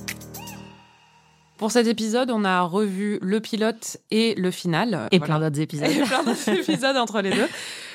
Pour 1.58 1.72
cet 1.72 1.88
épisode, 1.88 2.30
on 2.30 2.44
a 2.44 2.60
revu 2.60 3.18
le 3.20 3.40
pilote 3.40 3.96
et 4.12 4.36
le 4.36 4.52
final. 4.52 5.08
Et 5.10 5.18
plein 5.18 5.40
d'autres 5.40 5.60
épisodes. 5.60 5.90
Et 5.90 6.02
plein 6.02 6.22
d'autres 6.22 6.48
épisodes 6.60 6.96
entre 6.96 7.20
les 7.20 7.30
deux. 7.30 7.48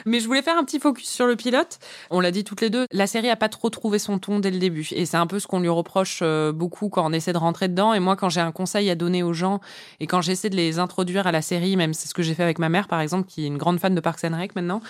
Mais 0.06 0.20
je 0.20 0.28
voulais 0.28 0.42
faire 0.42 0.58
un 0.58 0.64
petit 0.64 0.80
focus 0.80 1.10
sur 1.10 1.26
le 1.26 1.36
pilote. 1.36 1.80
On 2.10 2.20
l'a 2.20 2.32
dit 2.32 2.44
toutes 2.44 2.62
les 2.62 2.70
deux, 2.70 2.86
la 2.92 3.08
série 3.08 3.30
a 3.30 3.36
pas 3.36 3.50
trop 3.50 3.70
trouvé 3.70 4.00
son 4.00 4.20
ton 4.20 4.40
dès 4.40 4.52
le 4.52 4.60
début. 4.60 4.88
Et 4.92 5.06
c'est 5.06 5.18
un 5.18 5.28
peu 5.28 5.40
ce 5.40 5.48
qu'on 5.48 5.60
lui 5.60 5.70
reproche 5.70 6.20
euh, 6.22 6.52
beaucoup 6.52 6.90
quand 6.90 7.06
on 7.06 7.14
essaie 7.14 7.34
de 7.34 7.38
rentrer 7.38 7.68
dedans. 7.68 7.94
Et 7.94 8.00
moi, 8.00 8.16
quand 8.16 8.30
j'ai 8.30 8.42
un 8.42 8.52
conseil 8.52 8.90
à 8.90 8.96
donner 8.96 9.24
aux 9.24 9.34
gens 9.34 9.60
et 10.00 10.08
quand 10.08 10.22
j'essaie 10.22 10.50
de 10.50 10.56
les 10.56 10.80
introduire 10.80 11.28
à 11.28 11.32
la 11.32 11.42
série, 11.42 11.76
même 11.76 11.94
c'est 11.94 12.08
ce 12.08 12.14
que 12.14 12.24
j'ai 12.24 12.34
fait 12.34 12.44
avec 12.44 12.60
ma 12.60 12.70
mère, 12.70 12.88
par 12.88 13.00
exemple, 13.00 13.28
qui 13.28 13.44
est 13.44 13.48
une 13.48 13.58
grande 13.58 13.80
fan 13.80 13.96
de 13.96 14.02
Parks 14.02 14.24
and 14.24 14.38
Rec 14.38 14.56
maintenant, 14.56 14.82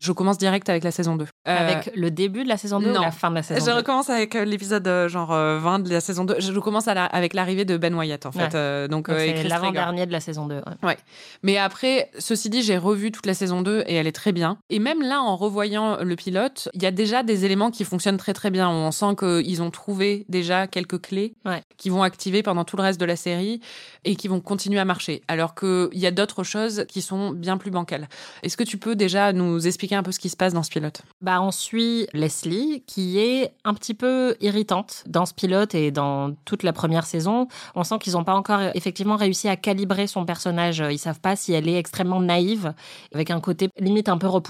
je 0.00 0.12
commence 0.12 0.38
direct 0.38 0.68
avec 0.68 0.84
la 0.84 0.90
saison 0.90 1.16
2. 1.16 1.24
Euh, 1.24 1.26
avec 1.46 1.90
le 1.94 2.10
début 2.10 2.44
de 2.44 2.48
la 2.48 2.56
saison 2.56 2.80
2 2.80 2.92
non. 2.92 3.00
ou 3.00 3.02
la 3.02 3.10
fin 3.10 3.30
de 3.30 3.34
la 3.34 3.42
saison 3.42 3.60
je 3.60 3.64
2 3.64 3.70
Je 3.70 3.76
recommence 3.76 4.10
avec 4.10 4.34
euh, 4.34 4.44
l'épisode 4.44 4.88
genre 5.08 5.30
20 5.30 5.80
de 5.80 5.90
la 5.90 6.00
saison 6.00 6.24
2. 6.24 6.36
Je 6.38 6.58
commence 6.58 6.88
avec 6.88 7.34
l'arrivée 7.34 7.64
de 7.64 7.76
Ben 7.76 7.94
Wyatt 7.94 8.26
en 8.26 8.32
fait. 8.32 8.54
Euh, 8.54 8.88
donc, 8.88 9.08
donc 9.08 9.18
c'est 9.18 9.42
l'avant-dernier 9.44 10.06
de 10.06 10.12
la 10.12 10.20
saison 10.20 10.46
2. 10.46 10.56
Ouais. 10.56 10.62
ouais. 10.82 10.98
Mais 11.42 11.58
après, 11.58 12.10
ceci 12.18 12.50
dit, 12.50 12.62
j'ai 12.62 12.78
revu 12.78 13.10
toute 13.10 13.26
la 13.26 13.34
saison 13.34 13.62
2 13.62 13.84
et 13.86 13.94
elle 13.94 14.06
est 14.06 14.12
très 14.12 14.32
bien. 14.32 14.58
Et 14.68 14.78
même 14.78 15.02
là, 15.02 15.20
en 15.22 15.36
revoyant 15.36 16.02
le 16.02 16.16
pilote, 16.16 16.68
il 16.74 16.82
y 16.82 16.86
a 16.86 16.90
déjà 16.90 17.22
des 17.22 17.44
éléments 17.44 17.70
qui 17.70 17.84
fonctionnent 17.84 18.16
très 18.16 18.34
très 18.34 18.50
bien. 18.50 18.68
On 18.68 18.90
sent 18.90 19.16
qu'ils 19.18 19.62
ont 19.62 19.70
trouvé 19.70 20.24
déjà 20.28 20.66
quelques 20.66 21.00
clés 21.00 21.34
ouais. 21.44 21.62
qui 21.76 21.88
vont 21.88 22.02
activer 22.02 22.42
pendant 22.42 22.64
tout 22.64 22.76
le 22.76 22.82
reste 22.82 23.00
de 23.00 23.04
la 23.04 23.16
série 23.16 23.60
et 24.04 24.16
qui 24.16 24.28
vont 24.28 24.40
continuer 24.40 24.78
à 24.78 24.84
marcher. 24.84 25.22
Alors 25.28 25.54
qu'il 25.54 25.88
y 25.94 26.06
a 26.06 26.10
d'autres 26.10 26.44
choses 26.44 26.84
qui 26.88 27.02
sont 27.02 27.30
bien 27.30 27.56
plus 27.56 27.70
bancales. 27.70 28.08
Est-ce 28.42 28.56
que 28.56 28.64
tu 28.64 28.78
peux 28.78 28.96
déjà 28.96 29.32
nous 29.32 29.66
expliquer 29.66 29.94
un 29.94 30.02
peu 30.02 30.12
ce 30.12 30.18
qui 30.18 30.28
se 30.28 30.36
passe 30.36 30.52
dans 30.52 30.62
ce 30.62 30.70
pilote? 30.70 31.02
Bah, 31.20 31.40
on 31.40 31.50
suit 31.50 32.06
Leslie 32.12 32.82
qui 32.86 33.18
est 33.18 33.52
un 33.64 33.74
petit 33.74 33.94
peu 33.94 34.36
irritante 34.40 35.04
dans 35.06 35.26
ce 35.26 35.34
pilote 35.34 35.74
et 35.74 35.90
dans 35.90 36.34
toute 36.44 36.62
la 36.62 36.72
première 36.72 37.06
saison. 37.06 37.48
On 37.74 37.84
sent 37.84 37.98
qu'ils 38.00 38.14
n'ont 38.14 38.24
pas 38.24 38.34
encore 38.34 38.60
effectivement 38.74 39.16
réussi 39.16 39.48
à 39.48 39.56
calibrer 39.56 40.06
son 40.06 40.24
personnage. 40.24 40.82
Ils 40.90 40.98
savent 40.98 41.20
pas 41.20 41.36
si 41.36 41.52
elle 41.52 41.68
est 41.68 41.78
extrêmement 41.78 42.20
naïve, 42.20 42.72
avec 43.14 43.30
un 43.30 43.40
côté 43.40 43.68
limite 43.78 44.08
un 44.08 44.18
peu 44.18 44.26
repoussant, 44.26 44.49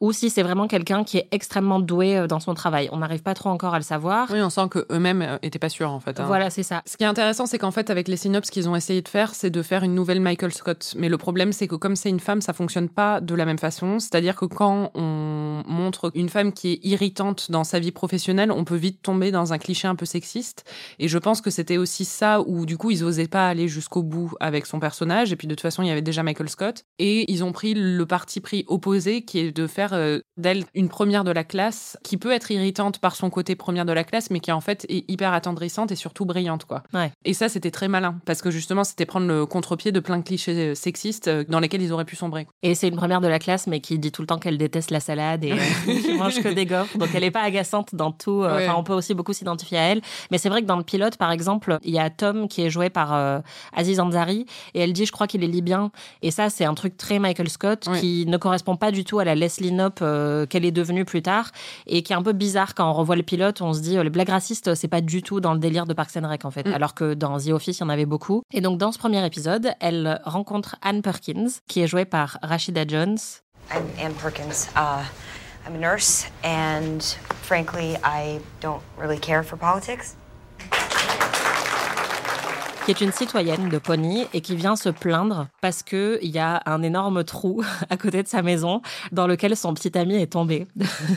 ou 0.00 0.12
si 0.12 0.30
c'est 0.30 0.42
vraiment 0.42 0.66
quelqu'un 0.66 1.04
qui 1.04 1.18
est 1.18 1.28
extrêmement 1.30 1.80
doué 1.80 2.16
euh, 2.16 2.26
dans 2.26 2.40
son 2.40 2.54
travail. 2.54 2.88
On 2.92 2.98
n'arrive 2.98 3.22
pas 3.22 3.34
trop 3.34 3.50
encore 3.50 3.74
à 3.74 3.78
le 3.78 3.84
savoir. 3.84 4.28
Oui, 4.30 4.40
on 4.40 4.50
sent 4.50 4.68
qu'eux-mêmes 4.70 5.38
n'étaient 5.42 5.58
pas 5.58 5.68
sûrs 5.68 5.90
en 5.90 6.00
fait. 6.00 6.20
Hein. 6.20 6.24
Voilà, 6.26 6.50
c'est 6.50 6.62
ça. 6.62 6.82
Ce 6.86 6.96
qui 6.96 7.04
est 7.04 7.06
intéressant, 7.06 7.46
c'est 7.46 7.58
qu'en 7.58 7.70
fait, 7.70 7.90
avec 7.90 8.08
les 8.08 8.16
synopses 8.16 8.50
qu'ils 8.50 8.68
ont 8.68 8.76
essayé 8.76 9.02
de 9.02 9.08
faire, 9.08 9.34
c'est 9.34 9.50
de 9.50 9.62
faire 9.62 9.82
une 9.82 9.94
nouvelle 9.94 10.20
Michael 10.20 10.52
Scott. 10.52 10.94
Mais 10.96 11.08
le 11.08 11.18
problème, 11.18 11.52
c'est 11.52 11.68
que 11.68 11.74
comme 11.74 11.96
c'est 11.96 12.10
une 12.10 12.20
femme, 12.20 12.40
ça 12.40 12.52
fonctionne 12.52 12.88
pas 12.88 13.20
de 13.20 13.34
la 13.34 13.44
même 13.44 13.58
façon. 13.58 13.98
C'est-à-dire 13.98 14.36
que 14.36 14.44
quand 14.44 14.90
on 14.94 15.62
montre 15.66 16.10
une 16.14 16.28
femme 16.28 16.52
qui 16.52 16.72
est 16.72 16.80
irritante 16.84 17.50
dans 17.50 17.64
sa 17.64 17.78
vie 17.78 17.92
professionnelle, 17.92 18.52
on 18.52 18.64
peut 18.64 18.76
vite 18.76 19.02
tomber 19.02 19.30
dans 19.30 19.52
un 19.52 19.58
cliché 19.58 19.88
un 19.88 19.94
peu 19.94 20.06
sexiste. 20.06 20.64
Et 20.98 21.08
je 21.08 21.18
pense 21.18 21.40
que 21.40 21.50
c'était 21.50 21.76
aussi 21.76 22.04
ça 22.04 22.40
où 22.40 22.66
du 22.66 22.76
coup 22.76 22.90
ils 22.90 23.04
osaient 23.04 23.28
pas 23.28 23.48
aller 23.48 23.68
jusqu'au 23.68 24.02
bout 24.02 24.34
avec 24.40 24.66
son 24.66 24.80
personnage. 24.80 25.32
Et 25.32 25.36
puis 25.36 25.46
de 25.46 25.54
toute 25.54 25.62
façon, 25.62 25.82
il 25.82 25.88
y 25.88 25.90
avait 25.90 26.02
déjà 26.02 26.22
Michael 26.22 26.48
Scott. 26.48 26.84
Et 26.98 27.30
ils 27.30 27.44
ont 27.44 27.52
pris 27.52 27.74
le 27.74 28.06
parti 28.06 28.40
pris 28.40 28.64
opposé, 28.68 29.15
qui 29.24 29.38
est 29.38 29.52
de 29.52 29.66
faire 29.66 29.92
euh, 29.92 30.20
d'elle 30.36 30.64
une 30.74 30.88
première 30.88 31.24
de 31.24 31.30
la 31.30 31.44
classe, 31.44 31.96
qui 32.02 32.16
peut 32.16 32.32
être 32.32 32.50
irritante 32.50 32.98
par 32.98 33.16
son 33.16 33.30
côté 33.30 33.56
première 33.56 33.84
de 33.84 33.92
la 33.92 34.04
classe, 34.04 34.30
mais 34.30 34.40
qui 34.40 34.52
en 34.52 34.60
fait 34.60 34.86
est 34.88 35.04
hyper 35.10 35.32
attendrissante 35.32 35.92
et 35.92 35.96
surtout 35.96 36.24
brillante, 36.24 36.64
quoi. 36.64 36.82
Ouais. 36.92 37.12
Et 37.24 37.34
ça, 37.34 37.48
c'était 37.48 37.70
très 37.70 37.88
malin, 37.88 38.18
parce 38.24 38.42
que 38.42 38.50
justement, 38.50 38.84
c'était 38.84 39.06
prendre 39.06 39.26
le 39.26 39.46
contre-pied 39.46 39.92
de 39.92 40.00
plein 40.00 40.18
de 40.18 40.22
clichés 40.22 40.70
euh, 40.70 40.74
sexistes 40.74 41.28
euh, 41.28 41.44
dans 41.48 41.60
lesquels 41.60 41.82
ils 41.82 41.92
auraient 41.92 42.04
pu 42.04 42.16
sombrer. 42.16 42.46
Et 42.62 42.74
c'est 42.74 42.88
une 42.88 42.96
première 42.96 43.20
de 43.20 43.28
la 43.28 43.38
classe, 43.38 43.66
mais 43.66 43.80
qui 43.80 43.98
dit 43.98 44.12
tout 44.12 44.22
le 44.22 44.26
temps 44.26 44.38
qu'elle 44.38 44.58
déteste 44.58 44.90
la 44.90 45.00
salade 45.00 45.44
et 45.44 45.54
qui 45.84 46.12
mange 46.14 46.42
que 46.42 46.48
des 46.48 46.66
gaufres. 46.66 46.98
Donc 46.98 47.08
elle 47.14 47.22
n'est 47.22 47.30
pas 47.30 47.42
agaçante 47.42 47.94
dans 47.94 48.12
tout. 48.12 48.44
Enfin, 48.44 48.74
on 48.76 48.84
peut 48.84 48.92
aussi 48.92 49.14
beaucoup 49.14 49.32
s'identifier 49.32 49.78
à 49.78 49.82
elle. 49.82 50.02
Mais 50.30 50.38
c'est 50.38 50.48
vrai 50.48 50.62
que 50.62 50.66
dans 50.66 50.76
le 50.76 50.84
pilote, 50.84 51.16
par 51.16 51.30
exemple, 51.30 51.78
il 51.82 51.94
y 51.94 51.98
a 51.98 52.10
Tom 52.10 52.48
qui 52.48 52.62
est 52.62 52.70
joué 52.70 52.90
par 52.90 53.42
Aziz 53.72 54.00
Ansari 54.00 54.46
et 54.74 54.80
elle 54.80 54.92
dit, 54.92 55.06
je 55.06 55.12
crois 55.12 55.26
qu'il 55.26 55.44
est 55.44 55.48
libyen. 55.48 55.90
Et 56.22 56.30
ça, 56.30 56.50
c'est 56.50 56.64
un 56.64 56.74
truc 56.74 56.96
très 56.96 57.18
Michael 57.18 57.48
Scott 57.48 57.88
qui 58.00 58.26
ne 58.26 58.36
correspond 58.36 58.76
pas 58.76 58.90
du 58.90 59.04
tout 59.06 59.18
à 59.18 59.24
la 59.24 59.34
Leslie 59.34 59.70
Knope 59.70 60.00
euh, 60.02 60.44
qu'elle 60.44 60.64
est 60.64 60.72
devenue 60.72 61.04
plus 61.04 61.22
tard 61.22 61.50
et 61.86 62.02
qui 62.02 62.12
est 62.12 62.16
un 62.16 62.22
peu 62.22 62.32
bizarre 62.32 62.74
quand 62.74 62.90
on 62.90 62.92
revoit 62.92 63.16
le 63.16 63.22
pilote. 63.22 63.62
On 63.62 63.72
se 63.72 63.80
dit, 63.80 63.96
euh, 63.96 64.02
les 64.02 64.10
blagues 64.10 64.28
racistes, 64.28 64.74
c'est 64.74 64.88
pas 64.88 65.00
du 65.00 65.22
tout 65.22 65.40
dans 65.40 65.54
le 65.54 65.58
délire 65.58 65.86
de 65.86 65.94
Parks 65.94 66.16
and 66.16 66.28
Rec 66.28 66.44
en 66.44 66.50
fait. 66.50 66.68
Mm. 66.68 66.74
Alors 66.74 66.94
que 66.94 67.14
dans 67.14 67.38
The 67.38 67.48
Office, 67.48 67.78
il 67.78 67.80
y 67.80 67.84
en 67.84 67.88
avait 67.88 68.06
beaucoup. 68.06 68.42
Et 68.52 68.60
donc, 68.60 68.78
dans 68.78 68.92
ce 68.92 68.98
premier 68.98 69.24
épisode, 69.24 69.70
elle 69.80 70.20
rencontre 70.24 70.76
Anne 70.82 71.00
Perkins, 71.00 71.46
qui 71.66 71.80
est 71.80 71.86
jouée 71.86 72.04
par 72.04 72.38
Rashida 72.42 72.86
Jones. 72.86 73.16
I'm 73.70 73.84
Anne 73.98 74.14
Perkins. 74.14 74.68
Uh, 74.76 75.02
I'm 75.66 75.74
a 75.74 75.78
nurse, 75.78 76.26
and 76.44 77.02
frankly, 77.42 77.96
I 78.04 78.40
don't 78.60 78.82
really 78.98 79.18
care 79.18 79.42
for 79.42 79.56
politics 79.56 80.16
qui 82.86 82.92
est 82.92 83.00
une 83.00 83.10
citoyenne 83.10 83.68
de 83.68 83.78
Pony 83.78 84.28
et 84.32 84.40
qui 84.40 84.54
vient 84.54 84.76
se 84.76 84.88
plaindre 84.90 85.48
parce 85.60 85.82
que 85.82 86.20
il 86.22 86.30
y 86.30 86.38
a 86.38 86.62
un 86.66 86.84
énorme 86.84 87.24
trou 87.24 87.64
à 87.90 87.96
côté 87.96 88.22
de 88.22 88.28
sa 88.28 88.42
maison 88.42 88.80
dans 89.10 89.26
lequel 89.26 89.56
son 89.56 89.74
petit 89.74 89.98
ami 89.98 90.14
est 90.14 90.28
tombé. 90.28 90.68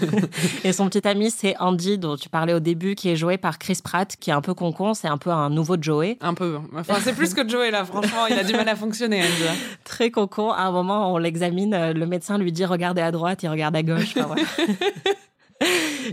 et 0.63 0.73
son 0.73 0.89
petit 0.89 1.07
ami, 1.07 1.29
c'est 1.29 1.55
Andy, 1.59 1.99
dont 1.99 2.15
tu 2.15 2.27
parlais 2.27 2.55
au 2.55 2.59
début, 2.59 2.95
qui 2.95 3.09
est 3.09 3.15
joué 3.15 3.37
par 3.37 3.59
Chris 3.59 3.77
Pratt, 3.83 4.15
qui 4.19 4.31
est 4.31 4.33
un 4.33 4.41
peu 4.41 4.55
concon, 4.55 4.95
c'est 4.95 5.07
un 5.07 5.19
peu 5.19 5.29
un 5.29 5.51
nouveau 5.51 5.75
Joey. 5.79 6.17
Un 6.21 6.33
peu. 6.33 6.57
Enfin, 6.75 6.95
c'est 7.03 7.13
plus 7.13 7.35
que 7.35 7.47
Joey, 7.47 7.69
là, 7.69 7.85
franchement, 7.85 8.25
il 8.27 8.39
a 8.39 8.43
du 8.43 8.53
mal 8.53 8.67
à 8.67 8.75
fonctionner, 8.75 9.21
Andy. 9.21 9.59
Très 9.83 10.09
concon. 10.09 10.49
À 10.49 10.63
un 10.63 10.71
moment, 10.71 11.13
on 11.13 11.19
l'examine, 11.19 11.91
le 11.91 12.05
médecin 12.07 12.39
lui 12.39 12.51
dit 12.51 12.65
regardez 12.65 13.03
à 13.03 13.11
droite, 13.11 13.43
il 13.43 13.47
regarde 13.47 13.75
à 13.75 13.83
gauche. 13.83 14.17
Enfin, 14.17 14.33
ouais. 14.33 14.65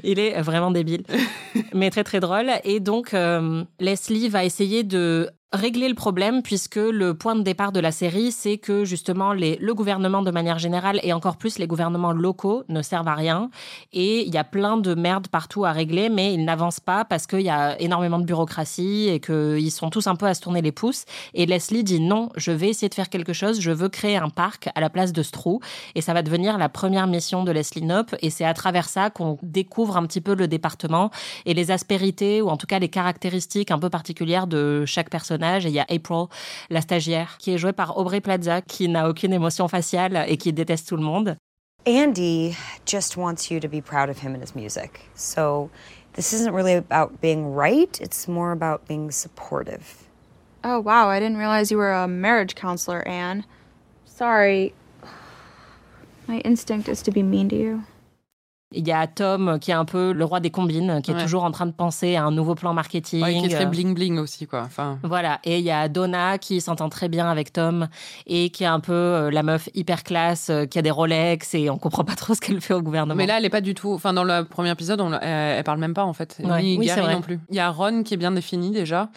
Il 0.03 0.19
est 0.19 0.41
vraiment 0.41 0.71
débile, 0.71 1.05
mais 1.73 1.91
très 1.91 2.05
très 2.05 2.21
drôle. 2.21 2.51
Et 2.65 2.81
donc, 2.81 3.15
euh, 3.15 3.65
Leslie 3.79 4.29
va 4.29 4.45
essayer 4.45 4.83
de 4.83 5.31
régler 5.53 5.89
le 5.89 5.95
problème 5.95 6.43
puisque 6.43 6.77
le 6.77 7.15
point 7.15 7.37
de 7.37 7.43
départ 7.43 7.73
de 7.73 7.81
la 7.81 7.93
série, 7.93 8.33
c'est 8.33 8.59
que 8.59 8.85
justement 8.85 9.33
le 9.33 9.73
gouvernement 9.73 10.23
de 10.23 10.31
manière 10.31 10.59
générale 10.59 10.99
et 11.03 11.13
encore 11.13 11.37
plus 11.37 11.59
les 11.59 11.67
gouvernements 11.67 12.13
locaux 12.13 12.65
ne 12.69 12.83
servent 12.83 13.09
à 13.09 13.15
rien. 13.15 13.51
Et 13.93 14.27
il 14.27 14.35
y 14.35 14.39
a 14.39 14.45
plein 14.45 14.77
de 14.77 14.95
merde 14.95 15.29
partout 15.29 15.65
à 15.65 15.73
régler 15.73 16.09
mais 16.09 16.35
ils 16.35 16.45
n'avancent 16.45 16.81
pas 16.81 17.05
parce 17.05 17.27
qu'il 17.27 17.43
y 17.43 17.51
a 17.51 17.81
énormément 17.81 18.19
de 18.19 18.25
bureaucratie 18.25 19.09
et 19.09 19.21
qu'ils 19.21 19.71
sont 19.71 19.91
tous 19.91 20.09
un 20.09 20.17
peu 20.17 20.27
à 20.27 20.35
se 20.35 20.41
tourner 20.41 20.63
les 20.63 20.73
pouces. 20.73 21.05
Et 21.33 21.47
Leslie 21.47 21.85
dit 21.85 22.01
non, 22.01 22.31
je 22.37 22.51
vais 22.51 22.69
essayer 22.69 22.89
de 22.89 22.95
faire 22.95 23.09
quelque 23.09 23.33
chose, 23.33 23.61
je 23.61 23.71
veux 23.71 23.89
créer 23.89 24.17
un 24.17 24.31
parc 24.31 24.69
à 24.75 24.81
la 24.81 24.91
place 24.91 25.13
de 25.13 25.23
ce 25.23 25.37
et 25.95 26.01
ça 26.01 26.15
va 26.15 26.23
devenir 26.23 26.57
la 26.57 26.71
première 26.71 27.07
mission 27.07 27.45
de 27.45 27.53
Leslie 27.53 27.83
Knope. 27.83 28.15
Et 28.23 28.31
c'est 28.31 28.45
à 28.45 28.55
travers 28.55 28.89
ça 28.89 29.11
qu'on 29.11 29.39
découvre 29.43 29.97
un 29.99 30.07
petit 30.07 30.23
peu 30.23 30.35
le 30.35 30.49
département 30.49 31.11
et 31.45 31.53
les 31.53 31.71
aspérités 31.71 32.41
ou 32.41 32.49
en 32.49 32.57
tout 32.57 32.67
cas 32.67 32.79
les 32.79 32.89
caractéristiques 32.89 33.71
un 33.71 33.79
peu 33.79 33.91
particulières 33.91 34.47
de 34.47 34.85
chaque 34.87 35.11
personnage 35.11 35.36
personnages. 35.37 35.67
Et 35.67 35.69
il 35.69 35.75
y 35.75 35.81
a 35.81 35.87
April, 35.89 36.27
la 36.71 36.81
stagiaire, 36.81 37.37
qui 37.39 37.53
est 37.53 37.59
jouée 37.59 37.73
par 37.73 37.97
Aubrey 37.99 38.21
Plaza, 38.21 38.61
qui 38.63 38.89
n'a 38.89 39.09
aucune 39.09 39.33
émotion 39.33 39.69
faciale 39.69 40.25
et 40.29 40.37
qui 40.37 40.53
déteste 40.53 40.89
tout 40.89 40.97
le 40.97 41.03
monde. 41.03 41.37
Andy 41.87 42.57
just 42.85 43.17
wants 43.17 43.51
you 43.51 43.61
to 43.61 43.69
be 43.69 43.81
proud 43.81 44.11
of 44.11 44.19
him 44.19 44.35
and 44.35 44.43
his 44.43 44.57
music. 44.57 45.09
So 45.15 45.71
this 46.15 46.33
isn't 46.33 46.53
really 46.53 46.75
about 46.75 47.21
being 47.21 47.55
right, 47.55 48.01
it's 48.01 48.27
more 48.27 48.51
about 48.51 48.89
being 48.89 49.13
supportive. 49.13 50.03
Oh, 50.65 50.81
wow, 50.81 51.09
I 51.09 51.21
didn't 51.21 51.37
realize 51.37 51.71
you 51.71 51.77
were 51.77 51.93
a 51.93 52.09
marriage 52.09 52.57
counselor, 52.57 53.07
Anne. 53.07 53.45
Sorry. 54.05 54.75
My 56.27 56.39
instinct 56.39 56.89
is 56.89 57.03
to 57.03 57.13
be 57.13 57.23
mean 57.23 57.49
to 57.51 57.57
you. 57.57 57.85
Il 58.77 58.87
y 58.87 58.93
a 58.93 59.07
Tom 59.07 59.59
qui 59.61 59.71
est 59.71 59.75
un 59.75 59.85
peu 59.85 60.13
le 60.13 60.25
roi 60.25 60.41
des 60.41 60.51
combines, 60.51 61.01
qui 61.03 61.11
est 61.11 61.19
toujours 61.19 61.45
en 61.45 61.51
train 61.51 61.67
de 61.67 61.73
penser 61.73 62.17
à 62.17 62.25
un 62.25 62.31
nouveau 62.31 62.55
plan 62.55 62.75
marketing. 62.75 63.23
Ouais, 63.23 63.35
qui 63.39 63.47
est 63.47 63.49
très 63.49 63.67
bling 63.67 63.95
bling 63.95 64.19
aussi, 64.19 64.47
quoi. 64.47 64.63
Enfin... 64.65 64.99
Voilà. 65.03 65.41
Et 65.45 65.59
il 65.59 65.65
y 65.65 65.71
a 65.71 65.89
Donna 65.89 66.39
qui 66.39 66.61
s'entend 66.61 66.89
très 66.89 67.09
bien 67.09 67.29
avec 67.29 67.53
Tom 67.53 67.89
et 68.27 68.51
qui 68.51 68.65
est 68.65 68.69
un 68.69 68.81
peu 68.81 68.93
euh, 68.93 69.31
la 69.31 69.43
meuf 69.43 69.69
hyper 69.75 70.05
classe, 70.05 70.51
euh, 70.51 70.67
qui 70.67 70.79
a 70.79 70.83
des 70.83 70.91
Rolex 70.91 71.55
et 71.55 71.71
on 71.71 71.79
comprend 71.79 72.05
pas 72.05 72.15
trop 72.15 72.35
ce 72.35 72.41
qu'elle 72.41 72.61
fait 72.61 72.75
au 72.75 72.83
gouvernement. 72.83 73.17
Mais 73.17 73.27
là, 73.27 73.39
elle 73.39 73.45
est 73.45 73.51
pas 73.51 73.61
du 73.61 73.75
tout. 73.75 73.93
Enfin, 73.93 74.13
dans 74.13 74.25
le 74.25 74.45
premier 74.45 74.71
épisode, 74.71 75.01
on... 75.01 75.13
elle, 75.13 75.65
parle 75.65 75.79
même 75.79 75.95
pas 75.95 76.05
en 76.05 76.13
fait. 76.13 76.37
Ouais. 76.43 76.63
Ni 76.63 76.79
Oui, 76.79 76.87
Gary 76.87 77.15
non 77.15 77.21
plus. 77.21 77.41
Il 77.51 77.57
y 77.57 77.61
a 77.61 77.71
Ron 77.71 78.03
qui 78.03 78.15
est 78.15 78.19
bien 78.19 78.33
défini 78.33 78.71
déjà. 78.71 79.09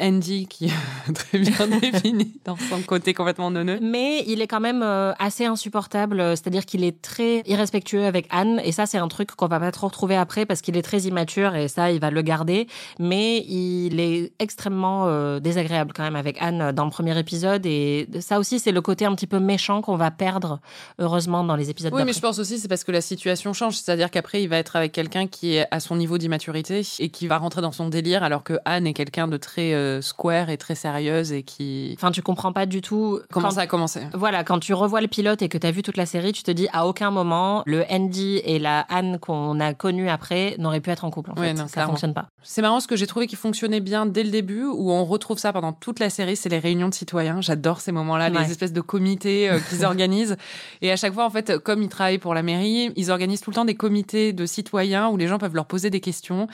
Andy 0.00 0.46
qui 0.46 0.66
est 0.66 1.12
très 1.14 1.38
bien 1.38 1.66
défini 1.80 2.32
dans 2.44 2.56
son 2.56 2.80
côté 2.82 3.14
complètement 3.14 3.50
neuneux. 3.50 3.78
Mais 3.82 4.24
il 4.26 4.40
est 4.40 4.46
quand 4.46 4.60
même 4.60 4.82
euh, 4.82 5.12
assez 5.18 5.44
insupportable, 5.44 6.20
euh, 6.20 6.30
c'est-à-dire 6.30 6.66
qu'il 6.66 6.84
est 6.84 7.00
très 7.02 7.42
irrespectueux 7.46 8.04
avec 8.04 8.26
Anne, 8.30 8.60
et 8.64 8.72
ça 8.72 8.86
c'est 8.86 8.98
un 8.98 9.08
truc 9.08 9.32
qu'on 9.32 9.46
va 9.46 9.60
pas 9.60 9.72
trop 9.72 9.88
retrouver 9.88 10.16
après 10.16 10.46
parce 10.46 10.60
qu'il 10.60 10.76
est 10.76 10.82
très 10.82 11.00
immature 11.02 11.54
et 11.54 11.68
ça 11.68 11.90
il 11.90 12.00
va 12.00 12.10
le 12.10 12.22
garder, 12.22 12.66
mais 12.98 13.38
il 13.46 14.00
est 14.00 14.32
extrêmement 14.38 15.04
euh, 15.06 15.40
désagréable 15.40 15.92
quand 15.94 16.02
même 16.02 16.16
avec 16.16 16.40
Anne 16.40 16.72
dans 16.72 16.84
le 16.84 16.90
premier 16.90 17.18
épisode, 17.18 17.66
et 17.66 18.08
ça 18.20 18.38
aussi 18.38 18.58
c'est 18.58 18.72
le 18.72 18.80
côté 18.80 19.04
un 19.04 19.14
petit 19.14 19.26
peu 19.26 19.38
méchant 19.38 19.82
qu'on 19.82 19.96
va 19.96 20.10
perdre 20.10 20.60
heureusement 20.98 21.44
dans 21.44 21.56
les 21.56 21.70
épisodes 21.70 21.92
Oui, 21.94 22.04
mais 22.04 22.12
je 22.12 22.20
pense 22.20 22.38
aussi 22.38 22.58
c'est 22.58 22.68
parce 22.68 22.84
que 22.84 22.92
la 22.92 23.00
situation 23.00 23.52
change. 23.52 23.76
C'est-à-dire 23.76 24.10
qu'après, 24.10 24.42
il 24.42 24.48
va 24.48 24.56
être 24.58 24.76
avec 24.76 24.92
quelqu'un 24.92 25.26
qui 25.26 25.56
est 25.56 25.66
à 25.70 25.80
son 25.80 25.96
niveau 25.96 26.18
d'immaturité 26.18 26.82
et 26.98 27.08
qui 27.08 27.26
va 27.26 27.38
rentrer 27.38 27.62
dans 27.62 27.72
son 27.72 27.88
délire, 27.88 28.22
alors 28.22 28.42
que 28.42 28.54
Anne 28.64 28.86
est 28.86 28.94
quelqu'un 28.94 29.28
de 29.28 29.36
très 29.36 29.74
euh, 29.74 29.87
square 30.00 30.50
et 30.50 30.56
très 30.56 30.74
sérieuse 30.74 31.32
et 31.32 31.42
qui. 31.42 31.92
Enfin, 31.96 32.10
tu 32.10 32.22
comprends 32.22 32.52
pas 32.52 32.66
du 32.66 32.80
tout 32.80 33.20
Comment 33.32 33.48
quand- 33.48 33.54
ça 33.54 33.62
a 33.62 33.66
commencé 33.66 34.00
Voilà, 34.14 34.44
quand 34.44 34.58
tu 34.58 34.74
revois 34.74 35.00
le 35.00 35.08
pilote 35.08 35.42
et 35.42 35.48
que 35.48 35.58
tu 35.58 35.66
as 35.66 35.70
vu 35.70 35.82
toute 35.82 35.96
la 35.96 36.06
série, 36.06 36.32
tu 36.32 36.42
te 36.42 36.50
dis 36.50 36.68
à 36.72 36.86
aucun 36.86 37.10
moment 37.10 37.62
le 37.66 37.84
Andy 37.90 38.40
et 38.44 38.58
la 38.58 38.80
Anne 38.88 39.18
qu'on 39.18 39.58
a 39.60 39.74
connue 39.74 40.08
après 40.08 40.54
n'auraient 40.58 40.80
pu 40.80 40.90
être 40.90 41.04
en 41.04 41.10
couple. 41.10 41.30
En 41.32 41.34
Ouais, 41.40 41.48
fait. 41.48 41.54
non, 41.54 41.66
ça 41.66 41.72
clairement. 41.72 41.92
fonctionne 41.92 42.14
pas. 42.14 42.28
C'est 42.42 42.62
marrant, 42.62 42.80
ce 42.80 42.86
que 42.88 42.96
j'ai 42.96 43.06
trouvé 43.06 43.26
qui 43.26 43.36
fonctionnait 43.36 43.80
bien 43.80 44.06
dès 44.06 44.22
le 44.22 44.30
début, 44.30 44.64
où 44.64 44.90
on 44.92 45.04
retrouve 45.04 45.38
ça 45.38 45.52
pendant 45.52 45.72
toute 45.72 45.98
la 46.00 46.08
série, 46.10 46.36
c'est 46.36 46.48
les 46.48 46.58
réunions 46.58 46.88
de 46.88 46.94
citoyens. 46.94 47.40
J'adore 47.40 47.80
ces 47.80 47.92
moments-là, 47.92 48.30
Ouais. 48.30 48.38
les 48.44 48.50
espèces 48.50 48.72
de 48.72 48.80
comités 48.80 49.50
euh, 49.50 49.58
qu'ils 49.68 49.84
organisent. 49.84 50.36
Et 50.82 50.90
à 50.90 50.96
chaque 50.96 51.12
fois, 51.14 51.24
en 51.26 51.30
fait, 51.30 51.58
comme 51.58 51.82
ils 51.82 51.88
travaillent 51.88 52.18
pour 52.18 52.34
la 52.34 52.42
mairie, 52.42 52.92
ils 52.96 53.10
organisent 53.10 53.40
tout 53.40 53.50
le 53.50 53.56
temps 53.56 53.64
des 53.64 53.74
comités 53.74 54.32
de 54.32 54.46
citoyens 54.46 55.08
où 55.08 55.16
les 55.16 55.26
gens 55.26 55.38
peuvent 55.38 55.54
leur 55.54 55.66
poser 55.66 55.90
des 55.90 56.00
questions. 56.00 56.46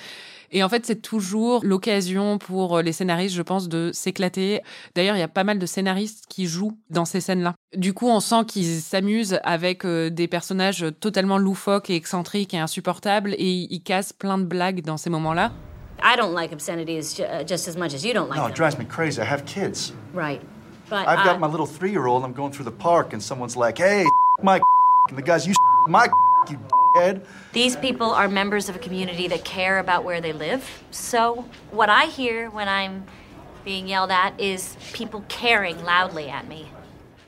Et 0.52 0.62
en 0.62 0.68
fait, 0.68 0.86
c'est 0.86 1.00
toujours 1.02 1.60
l'occasion 1.64 2.38
pour 2.38 2.78
euh, 2.78 2.82
les 2.82 2.92
scénaristes, 2.92 3.34
je 3.34 3.42
pense, 3.42 3.68
de 3.68 3.90
s'éclater. 3.92 4.60
D'ailleurs, 4.94 5.16
il 5.16 5.20
y 5.20 5.22
a 5.22 5.28
pas 5.28 5.44
mal 5.44 5.58
de 5.58 5.66
scénaristes 5.66 6.24
qui 6.28 6.46
jouent 6.46 6.76
dans 6.90 7.04
ces 7.04 7.20
scènes-là. 7.20 7.54
Du 7.76 7.92
coup, 7.92 8.08
on 8.08 8.20
sent 8.20 8.44
qu'ils 8.46 8.80
s'amusent 8.80 9.38
avec 9.44 9.84
euh, 9.84 10.10
des 10.10 10.28
personnages 10.28 10.86
totalement 11.00 11.38
loufoques 11.38 11.90
et 11.90 11.96
excentriques 11.96 12.54
et 12.54 12.58
insupportables, 12.58 13.34
et 13.38 13.66
ils 13.70 13.82
cassent 13.82 14.12
plein 14.12 14.38
de 14.38 14.44
blagues 14.44 14.82
dans 14.82 14.96
ces 14.96 15.10
moments-là. 15.10 15.52
I 16.02 16.16
don't 16.16 16.34
like 16.34 16.52
obscenities 16.52 17.16
ju- 17.16 17.22
uh, 17.22 17.44
just 17.46 17.68
as 17.68 17.76
much 17.76 17.94
as 17.94 18.04
you 18.04 18.12
don't 18.12 18.28
like 18.28 18.36
No, 18.36 18.42
them. 18.44 18.50
it 18.50 18.56
drives 18.56 18.78
me 18.78 18.84
crazy. 18.84 19.20
I 19.20 19.24
have 19.24 19.44
kids. 19.44 19.92
Right. 20.12 20.40
But 20.90 21.06
I've 21.08 21.20
I- 21.20 21.24
got 21.24 21.38
my 21.40 21.46
little 21.48 21.66
three-year-old. 21.66 22.24
I'm 22.24 22.34
going 22.34 22.52
through 22.52 22.64
the 22.66 22.76
park, 22.76 23.12
and 23.14 23.22
someone's 23.22 23.56
like, 23.56 23.78
"Hey, 23.78 24.04
my," 24.42 24.60
and 25.08 25.16
the 25.16 25.22
guy's, 25.22 25.46
"You 25.46 25.54
my," 25.88 26.08
you 26.50 26.58
head. 26.94 27.26
These 27.52 27.76
people 27.76 28.10
are 28.10 28.28
members 28.28 28.68
of 28.68 28.76
a 28.76 28.78
community 28.78 29.28
that 29.28 29.44
care 29.44 29.78
about 29.78 30.04
where 30.04 30.20
they 30.20 30.32
live. 30.32 30.84
So, 30.90 31.48
what 31.70 31.88
I 31.88 32.06
hear 32.06 32.48
when 32.50 32.68
I'm 32.68 33.04
being 33.64 33.88
yelled 33.88 34.10
at 34.10 34.38
is 34.40 34.76
people 34.92 35.24
caring 35.28 35.84
loudly 35.84 36.28
at 36.28 36.46
me. 36.46 36.68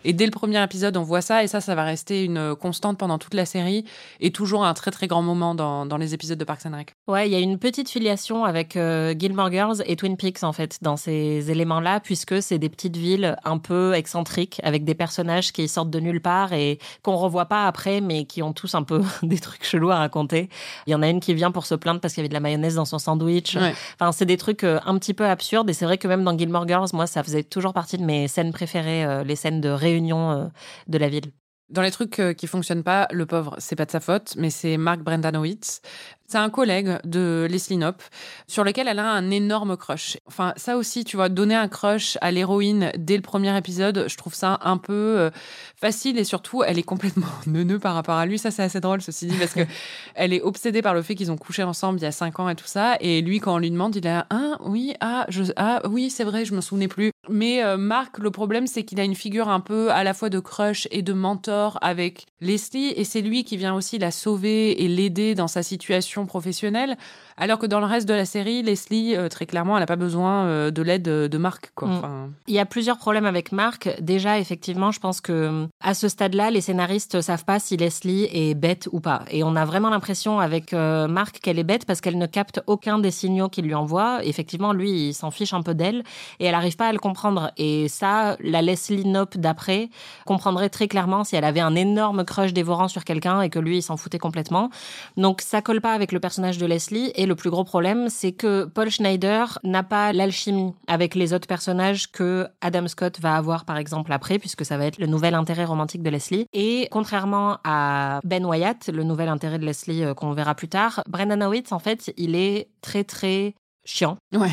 Et 0.09 0.13
dès 0.13 0.25
le 0.25 0.31
premier 0.31 0.63
épisode, 0.63 0.97
on 0.97 1.03
voit 1.03 1.21
ça, 1.21 1.43
et 1.43 1.49
ça, 1.49 1.61
ça 1.61 1.75
va 1.75 1.83
rester 1.83 2.23
une 2.23 2.55
constante 2.55 2.97
pendant 2.97 3.19
toute 3.19 3.35
la 3.35 3.45
série, 3.45 3.85
et 4.21 4.31
toujours 4.31 4.65
un 4.65 4.73
très 4.73 4.93
très 4.93 5.09
grand 5.09 5.21
moment 5.21 5.57
dans, 5.57 5.85
dans 5.85 5.97
les 5.97 6.15
épisodes 6.15 6.39
de 6.39 6.45
Parks 6.45 6.65
and 6.65 6.77
Rec. 6.77 6.95
Ouais, 7.09 7.29
il 7.29 7.33
y 7.33 7.35
a 7.35 7.41
une 7.41 7.59
petite 7.59 7.91
filiation 7.91 8.45
avec 8.45 8.77
euh, 8.77 9.17
Gilmore 9.19 9.51
Girls 9.51 9.83
et 9.85 9.97
Twin 9.97 10.17
Peaks 10.17 10.45
en 10.45 10.53
fait 10.53 10.79
dans 10.81 10.97
ces 10.97 11.51
éléments-là, 11.51 11.99
puisque 11.99 12.41
c'est 12.41 12.59
des 12.59 12.69
petites 12.69 12.97
villes 12.97 13.37
un 13.45 13.59
peu 13.59 13.95
excentriques 13.95 14.61
avec 14.63 14.85
des 14.85 14.95
personnages 14.95 15.53
qui 15.53 15.67
sortent 15.67 15.91
de 15.91 15.99
nulle 15.99 16.23
part 16.23 16.53
et 16.53 16.79
qu'on 17.03 17.17
revoit 17.17 17.47
pas 17.47 17.67
après, 17.67 18.01
mais 18.01 18.27
qui 18.27 18.45
ont 18.45 18.53
tous 18.53 18.77
un 18.77 18.85
peu 18.85 19.03
des 19.25 19.41
trucs 19.41 19.65
chelous 19.65 19.91
à 19.91 19.97
raconter. 19.97 20.49
Il 20.87 20.93
y 20.93 20.95
en 20.95 21.03
a 21.03 21.09
une 21.09 21.19
qui 21.19 21.35
vient 21.35 21.51
pour 21.51 21.67
se 21.67 21.75
plaindre 21.75 21.99
parce 22.01 22.15
qu'il 22.15 22.21
y 22.21 22.23
avait 22.23 22.29
de 22.29 22.35
la 22.35 22.41
mayonnaise 22.41 22.77
dans 22.77 22.85
son 22.85 23.01
sandwich. 23.01 23.57
Ouais. 23.57 23.75
Enfin, 23.99 24.13
c'est 24.13 24.25
des 24.25 24.37
trucs 24.37 24.63
euh, 24.63 24.79
un 24.87 24.97
petit 24.99 25.15
peu 25.15 25.27
absurdes 25.27 25.69
et 25.69 25.73
c'est 25.73 25.85
vrai 25.85 25.99
que 25.99 26.07
même 26.07 26.23
dans 26.23 26.39
Gilmore 26.39 26.69
Girls, 26.69 26.91
moi, 26.93 27.09
ça 27.09 27.25
faisait 27.25 27.43
toujours 27.43 27.73
partie 27.73 27.99
de 27.99 28.05
mes 28.05 28.29
scènes 28.29 28.53
préférées, 28.53 29.05
euh, 29.05 29.25
les 29.25 29.35
scènes 29.35 29.61
de 29.61 29.69
réunion 29.69 29.96
euh, 30.01 30.47
de 30.89 30.99
la 30.99 31.09
ville. 31.09 31.33
Dans 31.69 31.83
les 31.83 31.91
trucs 31.91 32.21
euh, 32.21 32.33
qui 32.33 32.47
fonctionnent 32.47 32.85
pas, 32.85 33.09
le 33.11 33.27
pauvre, 33.27 33.57
c'est 33.59 33.75
pas 33.75 33.87
de 33.87 33.91
sa 33.91 33.99
faute, 33.99 34.35
mais 34.37 34.51
c'est 34.51 34.77
Mark 34.77 35.01
Brendanowitz. 35.01 35.81
C'est 36.29 36.39
un 36.39 36.49
collègue 36.49 36.99
de 37.05 37.47
Leslie 37.51 37.77
Knope 37.77 38.03
sur 38.47 38.63
lequel 38.63 38.87
elle 38.87 39.01
a 39.01 39.11
un 39.11 39.31
énorme 39.31 39.77
crush. 39.77 40.17
Enfin, 40.27 40.53
ça 40.57 40.77
aussi, 40.77 41.05
tu 41.05 41.17
vois, 41.17 41.29
donner 41.29 41.57
un 41.57 41.67
crush 41.67 42.19
à 42.21 42.31
l'héroïne 42.31 42.93
dès 42.97 43.17
le 43.17 43.23
premier 43.23 43.57
épisode, 43.57 44.07
je 44.09 44.17
trouve 44.17 44.35
ça 44.35 44.61
un 44.63 44.77
peu 44.77 44.93
euh, 44.93 45.31
facile 45.77 46.19
et 46.19 46.25
surtout, 46.25 46.63
elle 46.63 46.79
est 46.79 46.85
complètement 46.85 47.27
neuneux 47.49 47.81
par 47.81 47.95
rapport 47.95 48.17
à 48.17 48.27
lui. 48.27 48.39
Ça, 48.39 48.53
c'est 48.53 48.63
assez 48.63 48.81
drôle, 48.81 49.03
ceci 49.03 49.27
dit, 49.27 49.37
parce 49.37 49.53
que 49.53 49.67
elle 50.15 50.33
est 50.33 50.43
obsédée 50.43 50.83
par 50.83 50.95
le 50.95 51.03
fait 51.03 51.17
qu'ils 51.17 51.33
ont 51.33 51.37
couché 51.37 51.65
ensemble 51.65 51.99
il 51.99 52.03
y 52.03 52.07
a 52.07 52.13
cinq 52.13 52.39
ans 52.39 52.49
et 52.49 52.55
tout 52.55 52.67
ça. 52.67 52.97
Et 53.01 53.23
lui, 53.23 53.41
quand 53.41 53.55
on 53.55 53.59
lui 53.59 53.73
demande, 53.73 53.97
il 53.97 54.07
a 54.07 54.27
un, 54.31 54.57
oui, 54.61 54.95
ah, 55.01 55.27
je, 55.31 55.43
ah, 55.57 55.81
oui, 55.89 56.11
c'est 56.11 56.25
vrai, 56.25 56.45
je 56.45 56.55
me 56.55 56.61
souvenais 56.61 56.89
plus. 56.89 57.11
Mais 57.29 57.63
euh, 57.65 57.77
Marc, 57.77 58.19
le 58.19 58.31
problème, 58.31 58.67
c'est 58.67 58.85
qu'il 58.85 59.01
a 59.01 59.05
une 59.05 59.15
figure 59.15 59.49
un 59.49 59.61
peu 59.61 59.91
à 59.91 60.05
la 60.05 60.15
fois 60.15 60.29
de 60.29 60.39
crush 60.39 60.87
et 60.91 61.03
de 61.03 61.13
mentor 61.13 61.79
avec 61.81 62.27
Leslie, 62.41 62.93
et 62.97 63.05
c'est 63.05 63.23
lui 63.23 63.45
qui 63.45 63.57
vient 63.57 63.75
aussi 63.75 63.99
la 63.99 64.11
sauver 64.11 64.83
et 64.85 64.89
l'aider 64.89 65.35
dans 65.35 65.49
sa 65.49 65.63
situation 65.63 66.27
professionnelle. 66.27 66.97
Alors 67.37 67.59
que 67.59 67.67
dans 67.67 67.81
le 67.81 67.87
reste 67.87 68.09
de 68.09 68.15
la 68.15 68.25
série, 68.25 68.63
Leslie, 68.63 69.17
euh, 69.17 69.29
très 69.29 69.47
clairement, 69.47 69.77
elle 69.77 69.83
n'a 69.83 69.87
pas 69.87 69.97
besoin 69.97 70.45
euh, 70.45 70.71
de 70.71 70.83
l'aide 70.83 71.03
de 71.03 71.39
Marc. 71.39 71.73
Quoi. 71.75 71.89
Mm. 71.89 71.93
Enfin, 71.93 72.29
Il 72.47 72.55
y 72.55 72.59
a 72.59 72.67
plusieurs 72.67 72.99
problèmes 72.99 73.27
avec 73.27 73.53
Marc. 73.53 73.91
Déjà, 74.01 74.39
effectivement, 74.39 74.91
je 74.91 75.01
pense 75.01 75.21
que 75.21 75.67
à 75.81 75.95
ce 75.95 76.09
stade-là, 76.09 76.51
les 76.51 76.61
scénaristes 76.61 77.21
savent 77.21 77.45
pas 77.45 77.59
si 77.59 77.77
Leslie 77.77 78.29
est 78.33 78.55
bête 78.55 78.89
ou 78.93 79.01
pas. 79.01 79.25
Et 79.31 79.43
on 79.43 79.57
a 79.57 79.65
vraiment 79.65 79.91
l'impression 79.91 80.41
avec 80.41 80.73
Marc 80.73 81.41
qu'elle 81.41 81.59
est 81.59 81.65
bête 81.65 81.85
parce 81.85 82.01
qu'elle 82.01 82.19
ne 82.19 82.27
capte 82.27 82.61
aucun 82.67 82.99
des 82.99 83.11
signaux 83.11 83.49
qu'il 83.49 83.67
lui 83.67 83.75
envoie. 83.75 84.25
Effectivement, 84.25 84.73
lui, 84.73 85.09
il 85.09 85.15
s'en 85.15 85.31
fiche 85.31 85.53
un 85.53 85.63
peu 85.63 85.75
d'elle 85.75 86.03
et 86.41 86.47
elle 86.47 86.53
n'arrive 86.53 86.77
pas 86.77 86.89
à 86.89 86.93
le 86.93 86.99
comprendre. 86.99 87.16
Et 87.57 87.89
ça, 87.89 88.37
la 88.41 88.63
Leslie 88.63 89.05
Knope 89.05 89.37
d'après 89.37 89.89
comprendrait 90.25 90.69
très 90.69 90.89
clairement 90.89 91.25
si 91.25 91.37
elle 91.37 91.45
avait 91.45 91.61
un 91.61 91.75
énorme 91.75 92.25
crush 92.25 92.53
dévorant 92.53 92.89
sur 92.89 93.05
quelqu'un 93.05 93.41
et 93.41 93.51
que 93.51 93.59
lui, 93.59 93.79
il 93.79 93.83
s'en 93.83 93.97
foutait 93.97 94.19
complètement. 94.19 94.71
Donc, 95.17 95.41
ça 95.41 95.63
colle 95.63 95.81
pas 95.81 95.93
avec 95.93 96.13
le 96.13 96.21
personnage 96.21 96.59
de 96.59 96.67
Leslie. 96.67 97.13
Et 97.15 97.27
le 97.27 97.35
plus 97.35 97.51
gros 97.51 97.65
problème, 97.65 98.09
c'est 98.09 98.33
que 98.33 98.65
Paul 98.65 98.91
Schneider 98.91 99.59
n'a 99.65 99.83
pas 99.83 100.13
l'alchimie 100.13 100.75
avec 100.87 101.15
les 101.15 101.33
autres 101.33 101.49
personnages 101.49 102.11
que 102.11 102.47
Adam 102.61 102.89
Scott 102.89 103.21
va 103.21 103.37
avoir, 103.37 103.65
par 103.65 103.77
exemple, 103.77 104.13
après, 104.13 104.39
puisque 104.39 104.65
ça 104.65 104.77
va 104.77 104.87
être 104.87 104.99
le 104.99 105.07
nouvel 105.07 105.35
intérêt 105.35 105.65
romantique 105.65 106.03
de 106.03 106.11
Leslie. 106.11 106.47
Et 106.53 106.89
contrairement 106.91 107.59
à 107.65 108.21
Ben 108.25 108.45
Wyatt, 108.45 108.89
le 108.89 109.03
nouvel 109.03 109.29
intérêt 109.29 109.59
de 109.59 109.65
Leslie 109.65 110.05
euh, 110.05 110.15
qu'on 110.15 110.33
verra 110.33 110.55
plus 110.55 110.69
tard, 110.69 111.03
Brendan 111.09 111.43
Howitz, 111.43 111.73
en 111.73 111.79
fait, 111.79 112.13
il 112.17 112.35
est 112.35 112.69
très, 112.81 113.05
très 113.05 113.55
chiant, 113.87 114.17
ouais. 114.35 114.51